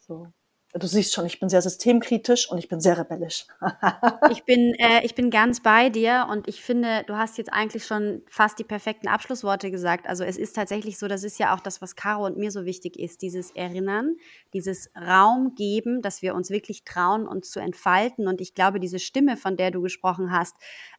So. 0.07 0.29
Du 0.77 0.89
siehst 0.89 1.15
schon, 1.15 1.25
ich 1.25 1.39
bin 1.39 1.49
sehr 1.49 1.63
systemkritisch 1.63 2.51
und 2.51 2.59
ich 2.59 2.69
bin 2.69 2.81
sehr 2.81 2.99
rebellisch. 2.99 3.47
ich, 4.33 4.43
bin, 4.43 4.75
äh, 4.75 5.05
ich 5.05 5.15
bin 5.15 5.31
ganz 5.31 5.61
bei 5.61 5.89
dir 5.89 6.27
und 6.29 6.49
ich 6.49 6.63
finde, 6.63 7.05
du 7.07 7.17
hast 7.17 7.39
jetzt 7.39 7.53
eigentlich 7.53 7.87
schon 7.87 8.23
fast 8.29 8.59
die 8.59 8.65
perfekten 8.65 9.07
Abschlussworte 9.07 9.71
gesagt. 9.71 10.09
Also 10.09 10.25
es 10.25 10.37
ist 10.37 10.57
tatsächlich 10.57 10.99
so, 10.99 11.07
das 11.07 11.23
ist 11.23 11.39
ja 11.39 11.55
auch 11.55 11.61
das, 11.61 11.81
was 11.81 11.95
Caro 11.95 12.27
und 12.27 12.39
mir 12.39 12.51
so 12.51 12.65
wichtig 12.65 12.99
ist, 12.99 13.23
dieses 13.23 13.53
Erinnern, 13.53 14.17
dieses 14.53 14.91
Raum 14.97 15.55
geben, 15.55 16.03
dass 16.03 16.23
wir 16.23 16.35
uns 16.35 16.51
wirklich 16.51 16.83
trauen, 16.83 17.29
uns 17.29 17.51
zu 17.51 17.61
entfalten. 17.61 18.27
Und 18.27 18.41
ich 18.41 18.55
glaube, 18.55 18.81
diese 18.81 18.99
Stimme, 18.99 19.37
von 19.37 19.57
der 19.57 19.71
du 19.71 19.81
gesprochen 19.81 20.33
hast, 20.33 20.57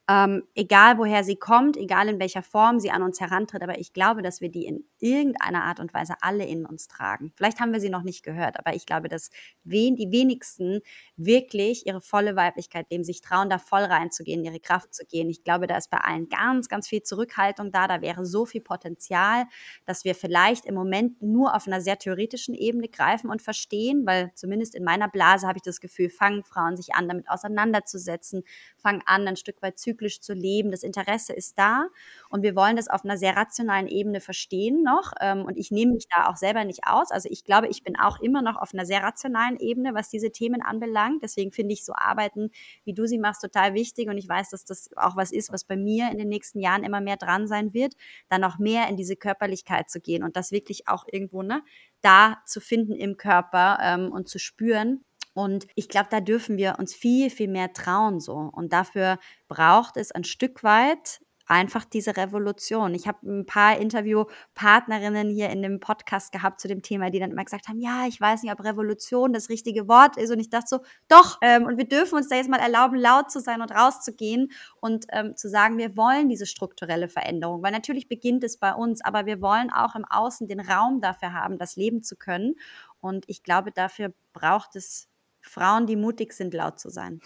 ähm, 0.08 0.44
egal 0.54 0.98
woher 0.98 1.24
sie 1.24 1.34
kommt, 1.34 1.76
egal 1.76 2.08
in 2.08 2.20
welcher 2.20 2.42
Form 2.42 2.78
sie 2.78 2.92
an 2.92 3.02
uns 3.02 3.20
herantritt, 3.20 3.62
aber 3.62 3.78
ich 3.78 3.92
glaube, 3.92 4.22
dass 4.22 4.40
wir 4.40 4.48
die 4.48 4.64
in 4.64 4.84
irgendeiner 5.00 5.64
Art 5.64 5.80
und 5.80 5.92
Weise 5.92 6.14
alle 6.20 6.46
in 6.46 6.64
uns 6.64 6.86
tragen. 6.86 7.32
Vielleicht 7.34 7.58
haben 7.58 7.72
wir 7.72 7.80
sie 7.80 7.90
noch 7.90 8.04
nicht 8.04 8.22
gehört, 8.22 8.56
aber 8.58 8.74
ich 8.74 8.86
glaube, 8.86 9.08
dass 9.08 9.30
wen, 9.68 9.96
die 9.96 10.10
wenigsten 10.10 10.80
wirklich 11.16 11.86
ihre 11.86 12.00
volle 12.00 12.36
Weiblichkeit 12.36 12.90
leben, 12.90 13.04
sich 13.04 13.20
trauen, 13.20 13.50
da 13.50 13.58
voll 13.58 13.82
reinzugehen, 13.82 14.44
ihre 14.44 14.60
Kraft 14.60 14.94
zu 14.94 15.04
gehen. 15.04 15.28
Ich 15.28 15.44
glaube, 15.44 15.66
da 15.66 15.76
ist 15.76 15.90
bei 15.90 15.98
allen 15.98 16.28
ganz, 16.28 16.68
ganz 16.68 16.88
viel 16.88 17.02
Zurückhaltung 17.02 17.72
da. 17.72 17.88
Da 17.88 18.00
wäre 18.00 18.24
so 18.26 18.46
viel 18.46 18.60
Potenzial, 18.60 19.44
dass 19.84 20.04
wir 20.04 20.14
vielleicht 20.14 20.64
im 20.66 20.74
Moment 20.74 21.22
nur 21.22 21.54
auf 21.54 21.66
einer 21.66 21.80
sehr 21.80 21.98
theoretischen 21.98 22.54
Ebene 22.54 22.88
greifen 22.88 23.30
und 23.30 23.42
verstehen, 23.42 24.06
weil 24.06 24.32
zumindest 24.34 24.74
in 24.74 24.84
meiner 24.84 25.08
Blase 25.08 25.46
habe 25.46 25.58
ich 25.58 25.62
das 25.62 25.80
Gefühl, 25.80 26.10
fangen 26.10 26.44
Frauen 26.44 26.76
sich 26.76 26.94
an, 26.94 27.08
damit 27.08 27.28
auseinanderzusetzen, 27.28 28.42
fangen 28.76 29.02
an, 29.06 29.26
ein 29.26 29.36
Stück 29.36 29.62
weit 29.62 29.78
zyklisch 29.78 30.20
zu 30.20 30.32
leben. 30.34 30.70
Das 30.70 30.82
Interesse 30.82 31.32
ist 31.32 31.58
da 31.58 31.88
und 32.28 32.42
wir 32.42 32.54
wollen 32.56 32.76
das 32.76 32.88
auf 32.88 33.04
einer 33.04 33.16
sehr 33.16 33.36
rationalen 33.36 33.86
Ebene 33.88 34.20
verstehen 34.20 34.82
noch. 34.82 35.12
Ähm, 35.20 35.44
und 35.44 35.56
ich 35.56 35.70
nehme 35.70 35.92
mich 35.92 36.06
da 36.14 36.28
auch 36.28 36.36
selber 36.36 36.64
nicht 36.64 36.86
aus. 36.86 37.10
Also 37.10 37.28
ich 37.30 37.44
glaube, 37.44 37.68
ich 37.68 37.82
bin 37.82 37.96
auch 37.98 38.20
immer 38.20 38.42
noch 38.42 38.56
auf 38.56 38.74
einer 38.74 38.86
sehr 38.86 39.02
rationalen 39.02 39.55
Ebene, 39.58 39.94
was 39.94 40.08
diese 40.08 40.30
Themen 40.30 40.62
anbelangt. 40.62 41.22
Deswegen 41.22 41.52
finde 41.52 41.74
ich 41.74 41.84
so 41.84 41.92
Arbeiten, 41.94 42.50
wie 42.84 42.94
du 42.94 43.06
sie 43.06 43.18
machst, 43.18 43.42
total 43.42 43.74
wichtig. 43.74 44.08
Und 44.08 44.18
ich 44.18 44.28
weiß, 44.28 44.50
dass 44.50 44.64
das 44.64 44.90
auch 44.96 45.16
was 45.16 45.32
ist, 45.32 45.52
was 45.52 45.64
bei 45.64 45.76
mir 45.76 46.10
in 46.10 46.18
den 46.18 46.28
nächsten 46.28 46.60
Jahren 46.60 46.84
immer 46.84 47.00
mehr 47.00 47.16
dran 47.16 47.46
sein 47.46 47.74
wird, 47.74 47.94
dann 48.28 48.40
noch 48.40 48.58
mehr 48.58 48.88
in 48.88 48.96
diese 48.96 49.16
Körperlichkeit 49.16 49.90
zu 49.90 50.00
gehen 50.00 50.22
und 50.22 50.36
das 50.36 50.52
wirklich 50.52 50.88
auch 50.88 51.04
irgendwo 51.10 51.42
ne, 51.42 51.62
da 52.00 52.38
zu 52.46 52.60
finden 52.60 52.94
im 52.94 53.16
Körper 53.16 53.78
ähm, 53.82 54.12
und 54.12 54.28
zu 54.28 54.38
spüren. 54.38 55.04
Und 55.34 55.66
ich 55.74 55.90
glaube, 55.90 56.08
da 56.10 56.20
dürfen 56.20 56.56
wir 56.56 56.76
uns 56.78 56.94
viel, 56.94 57.28
viel 57.28 57.48
mehr 57.48 57.74
trauen 57.74 58.20
so. 58.20 58.50
Und 58.52 58.72
dafür 58.72 59.18
braucht 59.48 59.98
es 59.98 60.10
ein 60.10 60.24
Stück 60.24 60.62
weit 60.62 61.20
einfach 61.46 61.84
diese 61.84 62.16
Revolution. 62.16 62.94
Ich 62.94 63.06
habe 63.06 63.18
ein 63.26 63.46
paar 63.46 63.78
Interviewpartnerinnen 63.78 65.30
hier 65.30 65.50
in 65.50 65.62
dem 65.62 65.80
Podcast 65.80 66.32
gehabt 66.32 66.60
zu 66.60 66.68
dem 66.68 66.82
Thema, 66.82 67.10
die 67.10 67.20
dann 67.20 67.30
immer 67.30 67.44
gesagt 67.44 67.68
haben, 67.68 67.78
ja, 67.78 68.06
ich 68.06 68.20
weiß 68.20 68.42
nicht, 68.42 68.52
ob 68.52 68.64
Revolution 68.64 69.32
das 69.32 69.48
richtige 69.48 69.88
Wort 69.88 70.16
ist. 70.16 70.30
Und 70.30 70.40
ich 70.40 70.50
dachte 70.50 70.66
so, 70.68 70.78
doch. 71.08 71.38
Ähm, 71.42 71.64
und 71.64 71.78
wir 71.78 71.88
dürfen 71.88 72.16
uns 72.16 72.28
da 72.28 72.36
jetzt 72.36 72.50
mal 72.50 72.58
erlauben, 72.58 72.96
laut 72.96 73.30
zu 73.30 73.40
sein 73.40 73.62
und 73.62 73.70
rauszugehen 73.70 74.50
und 74.80 75.06
ähm, 75.10 75.36
zu 75.36 75.48
sagen, 75.48 75.78
wir 75.78 75.96
wollen 75.96 76.28
diese 76.28 76.46
strukturelle 76.46 77.08
Veränderung. 77.08 77.62
Weil 77.62 77.72
natürlich 77.72 78.08
beginnt 78.08 78.42
es 78.42 78.56
bei 78.58 78.74
uns, 78.74 79.04
aber 79.04 79.26
wir 79.26 79.40
wollen 79.40 79.70
auch 79.72 79.94
im 79.94 80.04
Außen 80.04 80.48
den 80.48 80.60
Raum 80.60 81.00
dafür 81.00 81.32
haben, 81.32 81.58
das 81.58 81.76
leben 81.76 82.02
zu 82.02 82.16
können. 82.16 82.54
Und 83.00 83.24
ich 83.28 83.42
glaube, 83.42 83.70
dafür 83.70 84.12
braucht 84.32 84.74
es 84.74 85.08
Frauen, 85.40 85.86
die 85.86 85.96
mutig 85.96 86.32
sind, 86.32 86.54
laut 86.54 86.80
zu 86.80 86.90
sein. 86.90 87.20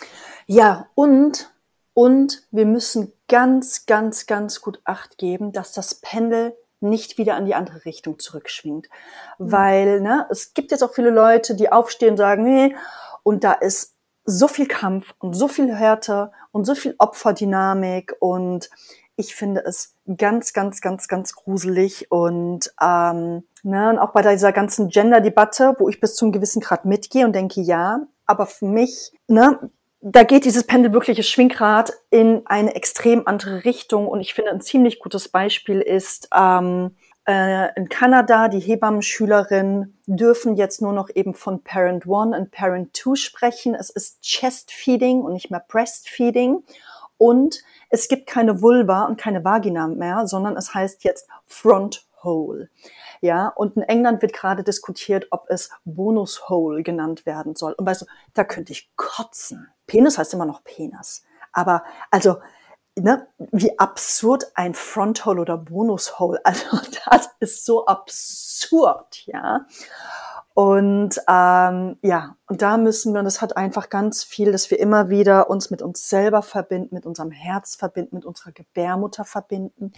Ja, 0.46 0.90
und 0.94 1.50
und 1.94 2.42
wir 2.50 2.66
müssen 2.66 3.12
ganz, 3.28 3.86
ganz, 3.86 4.26
ganz 4.26 4.60
gut 4.60 4.80
Acht 4.84 5.18
geben, 5.18 5.52
dass 5.52 5.72
das 5.72 5.96
Pendel 5.96 6.56
nicht 6.80 7.18
wieder 7.18 7.34
an 7.34 7.44
die 7.44 7.54
andere 7.54 7.84
Richtung 7.84 8.18
zurückschwingt. 8.18 8.88
Mhm. 9.38 9.52
Weil 9.52 10.00
ne, 10.00 10.26
es 10.30 10.54
gibt 10.54 10.70
jetzt 10.70 10.82
auch 10.82 10.94
viele 10.94 11.10
Leute, 11.10 11.54
die 11.54 11.70
aufstehen 11.70 12.12
und 12.12 12.16
sagen, 12.16 12.44
nee, 12.44 12.74
und 13.22 13.44
da 13.44 13.52
ist 13.52 13.94
so 14.24 14.48
viel 14.48 14.66
Kampf 14.66 15.14
und 15.18 15.34
so 15.34 15.48
viel 15.48 15.74
Härte 15.74 16.32
und 16.52 16.64
so 16.64 16.74
viel 16.74 16.94
Opferdynamik 16.98 18.14
und 18.20 18.70
ich 19.16 19.34
finde 19.34 19.62
es 19.64 19.96
ganz, 20.16 20.52
ganz, 20.52 20.80
ganz, 20.80 21.06
ganz 21.06 21.34
gruselig 21.34 22.10
und 22.10 22.72
ähm, 22.80 23.44
ne, 23.62 23.90
und 23.90 23.98
auch 23.98 24.12
bei 24.12 24.22
dieser 24.22 24.52
ganzen 24.52 24.88
Gender-Debatte, 24.88 25.76
wo 25.78 25.88
ich 25.88 26.00
bis 26.00 26.14
zum 26.14 26.32
gewissen 26.32 26.60
Grad 26.60 26.86
mitgehe 26.86 27.26
und 27.26 27.34
denke, 27.34 27.60
ja, 27.60 28.06
aber 28.24 28.46
für 28.46 28.64
mich, 28.64 29.12
ne, 29.28 29.70
da 30.02 30.22
geht 30.22 30.44
dieses 30.44 30.66
Pendel 30.66 30.92
wirkliche 30.92 31.22
Schwingrad 31.22 31.92
in 32.10 32.42
eine 32.46 32.74
extrem 32.74 33.26
andere 33.26 33.64
Richtung. 33.64 34.08
Und 34.08 34.20
ich 34.20 34.34
finde, 34.34 34.50
ein 34.50 34.60
ziemlich 34.60 34.98
gutes 34.98 35.28
Beispiel 35.28 35.80
ist, 35.80 36.28
ähm, 36.34 36.96
äh, 37.26 37.68
in 37.76 37.88
Kanada, 37.88 38.48
die 38.48 38.60
Hebammenschülerinnen 38.60 39.98
dürfen 40.06 40.56
jetzt 40.56 40.80
nur 40.80 40.92
noch 40.92 41.10
eben 41.14 41.34
von 41.34 41.62
Parent 41.62 42.06
One 42.06 42.36
und 42.36 42.50
Parent 42.50 42.94
Two 42.94 43.14
sprechen. 43.14 43.74
Es 43.74 43.90
ist 43.90 44.22
Chest 44.22 44.72
Feeding 44.72 45.20
und 45.20 45.34
nicht 45.34 45.50
mehr 45.50 45.64
Breastfeeding. 45.68 46.64
Und 47.18 47.62
es 47.90 48.08
gibt 48.08 48.26
keine 48.26 48.62
Vulva 48.62 49.04
und 49.04 49.20
keine 49.20 49.44
Vagina 49.44 49.86
mehr, 49.86 50.26
sondern 50.26 50.56
es 50.56 50.72
heißt 50.72 51.04
jetzt 51.04 51.28
Front 51.46 52.06
Hole. 52.22 52.70
Ja, 53.20 53.48
und 53.48 53.76
in 53.76 53.82
England 53.82 54.22
wird 54.22 54.32
gerade 54.32 54.64
diskutiert, 54.64 55.26
ob 55.30 55.44
es 55.48 55.70
Bonus 55.84 56.48
Hole 56.48 56.82
genannt 56.82 57.26
werden 57.26 57.54
soll. 57.54 57.74
Und 57.74 57.86
weißt 57.86 58.02
du, 58.02 58.06
da 58.32 58.44
könnte 58.44 58.72
ich 58.72 58.90
kotzen. 58.96 59.68
Penis 59.86 60.16
heißt 60.16 60.32
immer 60.32 60.46
noch 60.46 60.64
Penis. 60.64 61.22
Aber 61.52 61.84
also, 62.10 62.38
ne, 62.96 63.26
wie 63.38 63.78
absurd 63.78 64.46
ein 64.54 64.74
Fronthole 64.74 65.40
oder 65.40 65.58
Bonushole. 65.58 66.40
Also 66.44 66.78
das 67.06 67.28
ist 67.40 67.66
so 67.66 67.86
absurd, 67.86 69.26
ja. 69.26 69.66
Und 70.54 71.16
ähm, 71.28 71.96
ja, 72.02 72.36
und 72.46 72.60
da 72.62 72.76
müssen 72.76 73.12
wir, 73.12 73.20
und 73.20 73.24
das 73.24 73.40
hat 73.40 73.56
einfach 73.56 73.88
ganz 73.88 74.24
viel, 74.24 74.52
dass 74.52 74.70
wir 74.70 74.78
immer 74.78 75.08
wieder 75.08 75.48
uns 75.48 75.70
mit 75.70 75.80
uns 75.80 76.08
selber 76.08 76.42
verbinden, 76.42 76.94
mit 76.94 77.06
unserem 77.06 77.30
Herz 77.30 77.76
verbinden, 77.76 78.16
mit 78.16 78.24
unserer 78.24 78.52
Gebärmutter 78.52 79.24
verbinden 79.24 79.92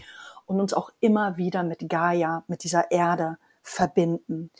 und 0.47 0.61
uns 0.61 0.75
auch 0.75 0.91
immer 1.01 1.37
wieder 1.37 1.63
mit 1.63 1.89
Gaia, 1.89 2.45
mit 2.49 2.65
dieser 2.65 2.91
Erde 2.91 3.39
verbinden. 3.63 4.51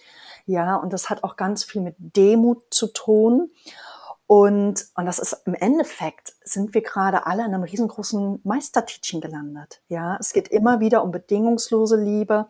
Ja, 0.47 0.77
und 0.77 0.93
das 0.93 1.11
hat 1.11 1.25
auch 1.25 1.37
ganz 1.37 1.65
viel 1.65 1.83
mit 1.83 1.97
Demut 1.99 2.63
zu 2.71 2.87
tun. 2.89 3.51
Und, 4.27 4.87
und 4.95 5.07
das 5.07 5.19
ist 5.19 5.43
im 5.45 5.55
Endeffekt 5.55 6.35
sind 6.43 6.73
wir 6.73 6.83
gerade 6.83 7.27
alle 7.27 7.45
in 7.45 7.53
einem 7.53 7.65
riesengroßen 7.65 8.41
Meisterteaching 8.45 9.21
gelandet. 9.21 9.83
Ja, 9.89 10.17
es 10.19 10.33
geht 10.33 10.49
immer 10.49 10.81
wieder 10.81 11.03
um 11.03 11.11
bedingungslose 11.11 11.97
Liebe. 11.97 12.49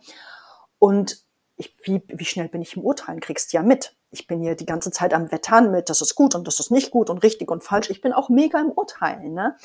Und 0.78 1.24
ich, 1.57 1.76
wie, 1.83 2.03
wie 2.07 2.24
schnell 2.24 2.49
bin 2.49 2.62
ich 2.62 2.76
im 2.76 2.85
Urteilen? 2.85 3.20
Kriegst 3.20 3.53
du 3.53 3.57
ja 3.57 3.62
mit. 3.62 3.97
Ich 4.12 4.26
bin 4.26 4.40
hier 4.40 4.54
die 4.54 4.66
ganze 4.66 4.90
Zeit 4.90 5.12
am 5.14 5.32
Wettern 5.32 5.72
mit, 5.72 5.88
das 5.88 6.00
ist 6.00 6.14
gut 6.14 6.34
und 6.34 6.46
das 6.46 6.60
ist 6.60 6.70
nicht 6.70 6.90
gut 6.90 7.10
und 7.10 7.18
richtig 7.18 7.50
und 7.50 7.64
falsch. 7.64 7.90
Ich 7.90 8.00
bin 8.00 8.12
auch 8.12 8.28
mega 8.28 8.60
im 8.60 8.70
Urteilen, 8.70 9.34
ne? 9.34 9.56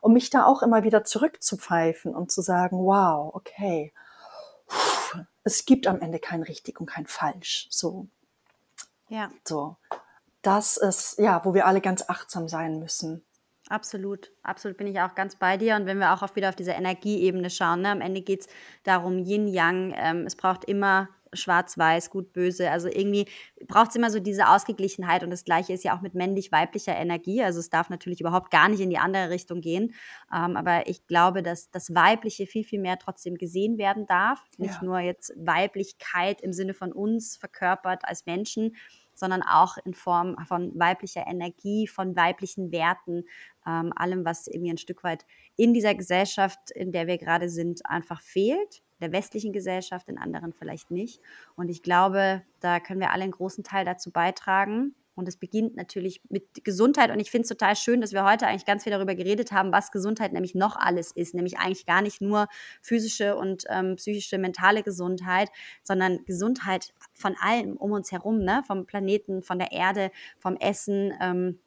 Um 0.00 0.12
mich 0.14 0.30
da 0.30 0.46
auch 0.46 0.62
immer 0.62 0.84
wieder 0.84 1.04
zurückzupfeifen 1.04 2.14
und 2.14 2.30
zu 2.30 2.40
sagen, 2.40 2.78
wow, 2.78 3.34
okay, 3.34 3.92
es 5.44 5.66
gibt 5.66 5.86
am 5.86 6.00
Ende 6.00 6.18
kein 6.18 6.42
richtig 6.42 6.80
und 6.80 6.86
kein 6.86 7.06
falsch. 7.06 7.66
So. 7.70 8.06
Ja. 9.08 9.30
So 9.44 9.76
das 10.46 10.76
ist, 10.76 11.18
ja, 11.18 11.44
wo 11.44 11.54
wir 11.54 11.66
alle 11.66 11.80
ganz 11.80 12.08
achtsam 12.08 12.46
sein 12.46 12.78
müssen. 12.78 13.24
Absolut, 13.68 14.30
absolut 14.44 14.76
bin 14.76 14.86
ich 14.86 15.00
auch 15.00 15.16
ganz 15.16 15.34
bei 15.34 15.56
dir. 15.56 15.74
Und 15.74 15.86
wenn 15.86 15.98
wir 15.98 16.12
auch 16.12 16.22
auf, 16.22 16.36
wieder 16.36 16.48
auf 16.50 16.54
diese 16.54 16.70
Energieebene 16.70 17.50
schauen, 17.50 17.82
ne, 17.82 17.90
am 17.90 18.00
Ende 18.00 18.22
geht 18.22 18.42
es 18.42 18.48
darum, 18.84 19.18
Yin-Yang, 19.18 19.92
ähm, 19.96 20.24
es 20.24 20.36
braucht 20.36 20.64
immer 20.64 21.08
schwarz-weiß, 21.36 22.10
gut, 22.10 22.32
böse. 22.32 22.70
Also 22.70 22.88
irgendwie 22.88 23.26
braucht 23.66 23.90
es 23.90 23.96
immer 23.96 24.10
so 24.10 24.20
diese 24.20 24.48
Ausgeglichenheit. 24.48 25.22
Und 25.22 25.30
das 25.30 25.44
Gleiche 25.44 25.72
ist 25.72 25.84
ja 25.84 25.96
auch 25.96 26.00
mit 26.00 26.14
männlich-weiblicher 26.14 26.96
Energie. 26.96 27.42
Also 27.42 27.60
es 27.60 27.70
darf 27.70 27.90
natürlich 27.90 28.20
überhaupt 28.20 28.50
gar 28.50 28.68
nicht 28.68 28.80
in 28.80 28.90
die 28.90 28.98
andere 28.98 29.30
Richtung 29.30 29.60
gehen. 29.60 29.94
Ähm, 30.34 30.56
aber 30.56 30.88
ich 30.88 31.06
glaube, 31.06 31.42
dass 31.42 31.70
das 31.70 31.94
Weibliche 31.94 32.46
viel, 32.46 32.64
viel 32.64 32.80
mehr 32.80 32.98
trotzdem 32.98 33.36
gesehen 33.36 33.78
werden 33.78 34.06
darf. 34.06 34.42
Nicht 34.58 34.74
ja. 34.74 34.82
nur 34.82 34.98
jetzt 35.00 35.32
Weiblichkeit 35.36 36.40
im 36.40 36.52
Sinne 36.52 36.74
von 36.74 36.92
uns 36.92 37.36
verkörpert 37.36 38.02
als 38.04 38.26
Menschen, 38.26 38.76
sondern 39.16 39.42
auch 39.42 39.76
in 39.84 39.94
Form 39.94 40.36
von 40.46 40.78
weiblicher 40.78 41.26
Energie, 41.26 41.86
von 41.86 42.14
weiblichen 42.16 42.70
Werten, 42.70 43.24
ähm, 43.66 43.92
allem, 43.96 44.24
was 44.24 44.46
irgendwie 44.46 44.70
ein 44.70 44.78
Stück 44.78 45.02
weit 45.02 45.26
in 45.56 45.72
dieser 45.72 45.94
Gesellschaft, 45.94 46.70
in 46.70 46.92
der 46.92 47.06
wir 47.06 47.18
gerade 47.18 47.48
sind, 47.48 47.84
einfach 47.86 48.20
fehlt. 48.20 48.82
Der 49.00 49.12
westlichen 49.12 49.52
Gesellschaft, 49.52 50.08
in 50.08 50.18
anderen 50.18 50.52
vielleicht 50.52 50.90
nicht. 50.90 51.20
Und 51.54 51.68
ich 51.68 51.82
glaube, 51.82 52.42
da 52.60 52.80
können 52.80 53.00
wir 53.00 53.12
alle 53.12 53.24
einen 53.24 53.32
großen 53.32 53.64
Teil 53.64 53.84
dazu 53.84 54.10
beitragen. 54.10 54.94
Und 55.16 55.28
es 55.28 55.38
beginnt 55.38 55.76
natürlich 55.76 56.20
mit 56.28 56.62
Gesundheit. 56.62 57.10
Und 57.10 57.20
ich 57.20 57.30
finde 57.30 57.44
es 57.44 57.48
total 57.48 57.74
schön, 57.74 58.02
dass 58.02 58.12
wir 58.12 58.24
heute 58.24 58.46
eigentlich 58.46 58.66
ganz 58.66 58.84
viel 58.84 58.92
darüber 58.92 59.14
geredet 59.14 59.50
haben, 59.50 59.72
was 59.72 59.90
Gesundheit 59.90 60.34
nämlich 60.34 60.54
noch 60.54 60.76
alles 60.76 61.10
ist. 61.10 61.34
Nämlich 61.34 61.58
eigentlich 61.58 61.86
gar 61.86 62.02
nicht 62.02 62.20
nur 62.20 62.48
physische 62.82 63.34
und 63.34 63.64
ähm, 63.70 63.96
psychische, 63.96 64.36
mentale 64.36 64.82
Gesundheit, 64.82 65.48
sondern 65.82 66.22
Gesundheit 66.26 66.92
von 67.14 67.34
allem 67.40 67.78
um 67.78 67.92
uns 67.92 68.12
herum, 68.12 68.40
ne? 68.40 68.62
vom 68.66 68.84
Planeten, 68.84 69.42
von 69.42 69.58
der 69.58 69.72
Erde, 69.72 70.10
vom 70.38 70.56
Essen. 70.56 71.14
Ähm, 71.18 71.58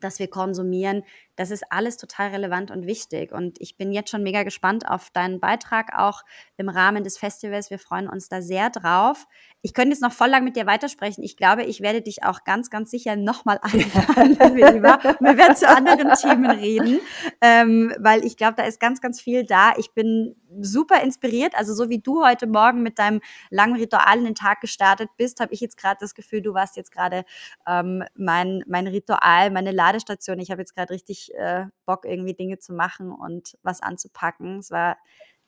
das 0.00 0.18
wir 0.18 0.28
konsumieren, 0.28 1.04
das 1.36 1.50
ist 1.50 1.64
alles 1.70 1.96
total 1.96 2.30
relevant 2.30 2.70
und 2.70 2.86
wichtig. 2.86 3.32
Und 3.32 3.60
ich 3.60 3.76
bin 3.76 3.92
jetzt 3.92 4.10
schon 4.10 4.22
mega 4.22 4.42
gespannt 4.42 4.88
auf 4.88 5.10
deinen 5.10 5.40
Beitrag 5.40 5.98
auch 5.98 6.22
im 6.56 6.68
Rahmen 6.68 7.04
des 7.04 7.18
Festivals. 7.18 7.70
Wir 7.70 7.78
freuen 7.78 8.08
uns 8.08 8.28
da 8.28 8.40
sehr 8.40 8.70
drauf. 8.70 9.26
Ich 9.62 9.72
könnte 9.72 9.90
jetzt 9.90 10.02
noch 10.02 10.12
voll 10.12 10.28
lang 10.28 10.44
mit 10.44 10.56
dir 10.56 10.66
weitersprechen. 10.66 11.24
Ich 11.24 11.36
glaube, 11.36 11.64
ich 11.64 11.80
werde 11.80 12.02
dich 12.02 12.22
auch 12.22 12.44
ganz, 12.44 12.70
ganz 12.70 12.90
sicher 12.90 13.16
nochmal 13.16 13.58
einladen, 13.62 14.56
Wir 14.56 15.36
werden 15.38 15.56
zu 15.56 15.68
anderen 15.68 16.12
Themen 16.14 16.50
reden, 16.50 17.00
ähm, 17.40 17.94
weil 17.98 18.24
ich 18.24 18.36
glaube, 18.36 18.54
da 18.56 18.64
ist 18.64 18.78
ganz, 18.78 19.00
ganz 19.00 19.20
viel 19.20 19.44
da. 19.44 19.72
Ich 19.76 19.92
bin 19.92 20.36
super 20.60 21.02
inspiriert. 21.02 21.54
Also 21.56 21.74
so 21.74 21.88
wie 21.88 21.98
du 21.98 22.24
heute 22.24 22.46
Morgen 22.46 22.82
mit 22.82 22.98
deinem 22.98 23.20
langen 23.50 23.76
Ritual 23.76 24.18
in 24.18 24.24
den 24.24 24.34
Tag 24.34 24.60
gestartet 24.60 25.08
bist, 25.16 25.40
habe 25.40 25.52
ich 25.52 25.60
jetzt 25.60 25.76
gerade 25.76 25.96
das 26.00 26.14
Gefühl, 26.14 26.42
du 26.42 26.54
warst 26.54 26.76
jetzt 26.76 26.92
gerade 26.92 27.24
ähm, 27.66 28.04
mein, 28.14 28.62
mein 28.66 28.86
Ritual, 28.86 29.50
meine 29.50 29.72
Ladestation. 29.72 30.38
Ich 30.38 30.50
habe 30.50 30.60
jetzt 30.60 30.74
gerade 30.74 30.92
richtig 30.92 31.23
äh, 31.34 31.66
Bock, 31.86 32.04
irgendwie 32.04 32.34
Dinge 32.34 32.58
zu 32.58 32.72
machen 32.72 33.12
und 33.12 33.56
was 33.62 33.82
anzupacken. 33.82 34.58
Es 34.58 34.70
war 34.70 34.96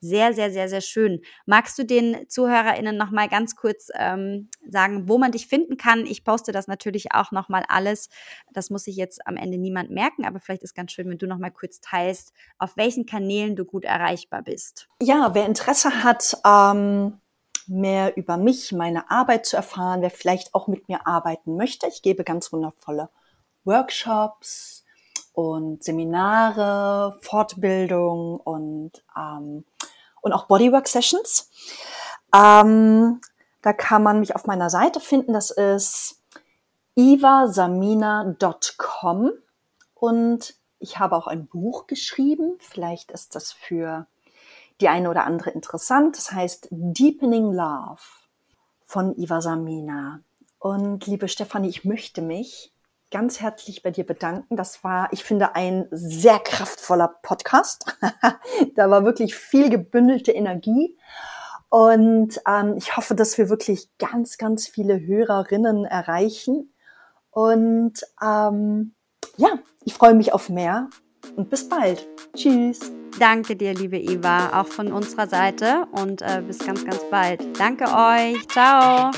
sehr, 0.01 0.35
sehr, 0.35 0.51
sehr, 0.51 0.69
sehr 0.69 0.81
schön. 0.81 1.23
Magst 1.47 1.79
du 1.79 1.85
den 1.85 2.29
ZuhörerInnen 2.29 2.97
noch 2.97 3.11
mal 3.11 3.29
ganz 3.29 3.57
kurz 3.57 3.89
ähm, 3.95 4.51
sagen, 4.69 5.09
wo 5.09 5.19
man 5.19 5.33
dich 5.33 5.47
finden 5.47 5.77
kann? 5.77 6.05
Ich 6.07 6.25
poste 6.25 6.53
das 6.53 6.69
natürlich 6.69 7.13
auch 7.13 7.33
noch 7.33 7.49
mal 7.49 7.65
alles. 7.69 8.09
Das 8.53 8.71
muss 8.71 8.85
sich 8.85 8.97
jetzt 8.97 9.27
am 9.27 9.37
Ende 9.37 9.59
niemand 9.59 9.91
merken, 9.91 10.25
aber 10.25 10.41
vielleicht 10.41 10.63
ist 10.63 10.75
ganz 10.75 10.93
schön, 10.93 11.09
wenn 11.09 11.19
du 11.19 11.27
noch 11.27 11.39
mal 11.39 11.51
kurz 11.51 11.81
teilst, 11.81 12.33
auf 12.59 12.77
welchen 12.77 13.07
Kanälen 13.07 13.57
du 13.57 13.65
gut 13.65 13.85
erreichbar 13.85 14.43
bist. 14.43 14.89
Ja, 15.03 15.35
wer 15.35 15.47
Interesse 15.47 16.05
hat, 16.05 16.37
ähm, 16.45 17.21
mehr 17.67 18.17
über 18.17 18.37
mich, 18.37 18.73
meine 18.73 19.11
Arbeit 19.11 19.47
zu 19.47 19.57
erfahren, 19.57 20.03
wer 20.03 20.11
vielleicht 20.11 20.55
auch 20.55 20.69
mit 20.69 20.89
mir 20.89 21.07
arbeiten 21.07 21.57
möchte, 21.57 21.89
ich 21.89 22.03
gebe 22.03 22.23
ganz 22.23 22.53
wundervolle 22.53 23.11
Workshops, 23.65 24.85
und 25.37 25.85
Seminare, 25.85 27.17
Fortbildung 27.21 28.41
und, 28.41 29.05
ähm, 29.15 29.65
und 30.23 30.33
auch 30.33 30.47
Bodywork-Sessions. 30.47 31.51
Ähm, 32.35 33.21
da 33.61 33.75
kann 33.75 34.03
man 34.03 34.21
mich 34.21 34.35
auf 34.35 34.47
meiner 34.47 34.71
Seite 34.71 34.99
finden. 34.99 35.35
Das 35.35 35.51
ist 35.51 36.23
ivasamina.com 36.95 39.33
und 39.95 40.55
ich 40.79 40.99
habe 40.99 41.17
auch 41.17 41.27
ein 41.27 41.47
Buch 41.47 41.87
geschrieben. 41.87 42.57
Vielleicht 42.59 43.11
ist 43.11 43.35
das 43.35 43.53
für 43.53 44.07
die 44.81 44.89
eine 44.89 45.11
oder 45.11 45.25
andere 45.25 45.51
interessant. 45.51 46.17
Das 46.17 46.33
heißt 46.33 46.69
Deepening 46.71 47.53
Love 47.53 48.01
von 48.87 49.15
Iva 49.19 49.43
Samina. 49.43 50.21
Und 50.59 51.07
liebe 51.07 51.29
Stefanie, 51.29 51.69
ich 51.69 51.85
möchte 51.85 52.23
mich 52.23 52.73
ganz 53.17 53.41
herzlich 53.41 53.83
bei 53.83 53.91
dir 53.91 54.05
bedanken. 54.05 54.57
Das 54.57 54.85
war, 54.85 55.09
ich 55.11 55.25
finde, 55.25 55.55
ein 55.55 55.87
sehr 55.91 56.39
kraftvoller 56.39 57.09
Podcast. 57.23 57.97
da 58.75 58.91
war 58.91 59.07
wirklich 59.07 59.35
viel 59.35 59.71
gebündelte 59.71 60.33
Energie. 60.33 60.99
Und 61.71 62.39
ähm, 62.47 62.75
ich 62.77 62.99
hoffe, 62.99 63.15
dass 63.15 63.39
wir 63.39 63.49
wirklich 63.49 63.89
ganz, 63.97 64.37
ganz 64.37 64.69
viele 64.69 65.01
Hörerinnen 65.01 65.87
erreichen. 65.87 66.75
Und 67.31 67.95
ähm, 68.23 68.95
ja, 69.39 69.61
ich 69.85 69.95
freue 69.95 70.13
mich 70.13 70.35
auf 70.35 70.51
mehr 70.51 70.91
und 71.37 71.49
bis 71.49 71.71
bald. 71.71 72.07
Tschüss. 72.35 72.81
Danke 73.19 73.57
dir, 73.57 73.73
liebe 73.73 73.97
Eva, 73.97 74.61
auch 74.61 74.67
von 74.67 74.93
unserer 74.93 75.27
Seite 75.27 75.87
und 75.93 76.21
äh, 76.21 76.43
bis 76.47 76.59
ganz, 76.59 76.85
ganz 76.85 77.01
bald. 77.11 77.59
Danke 77.59 77.85
euch. 77.85 78.47
Ciao. 78.49 79.11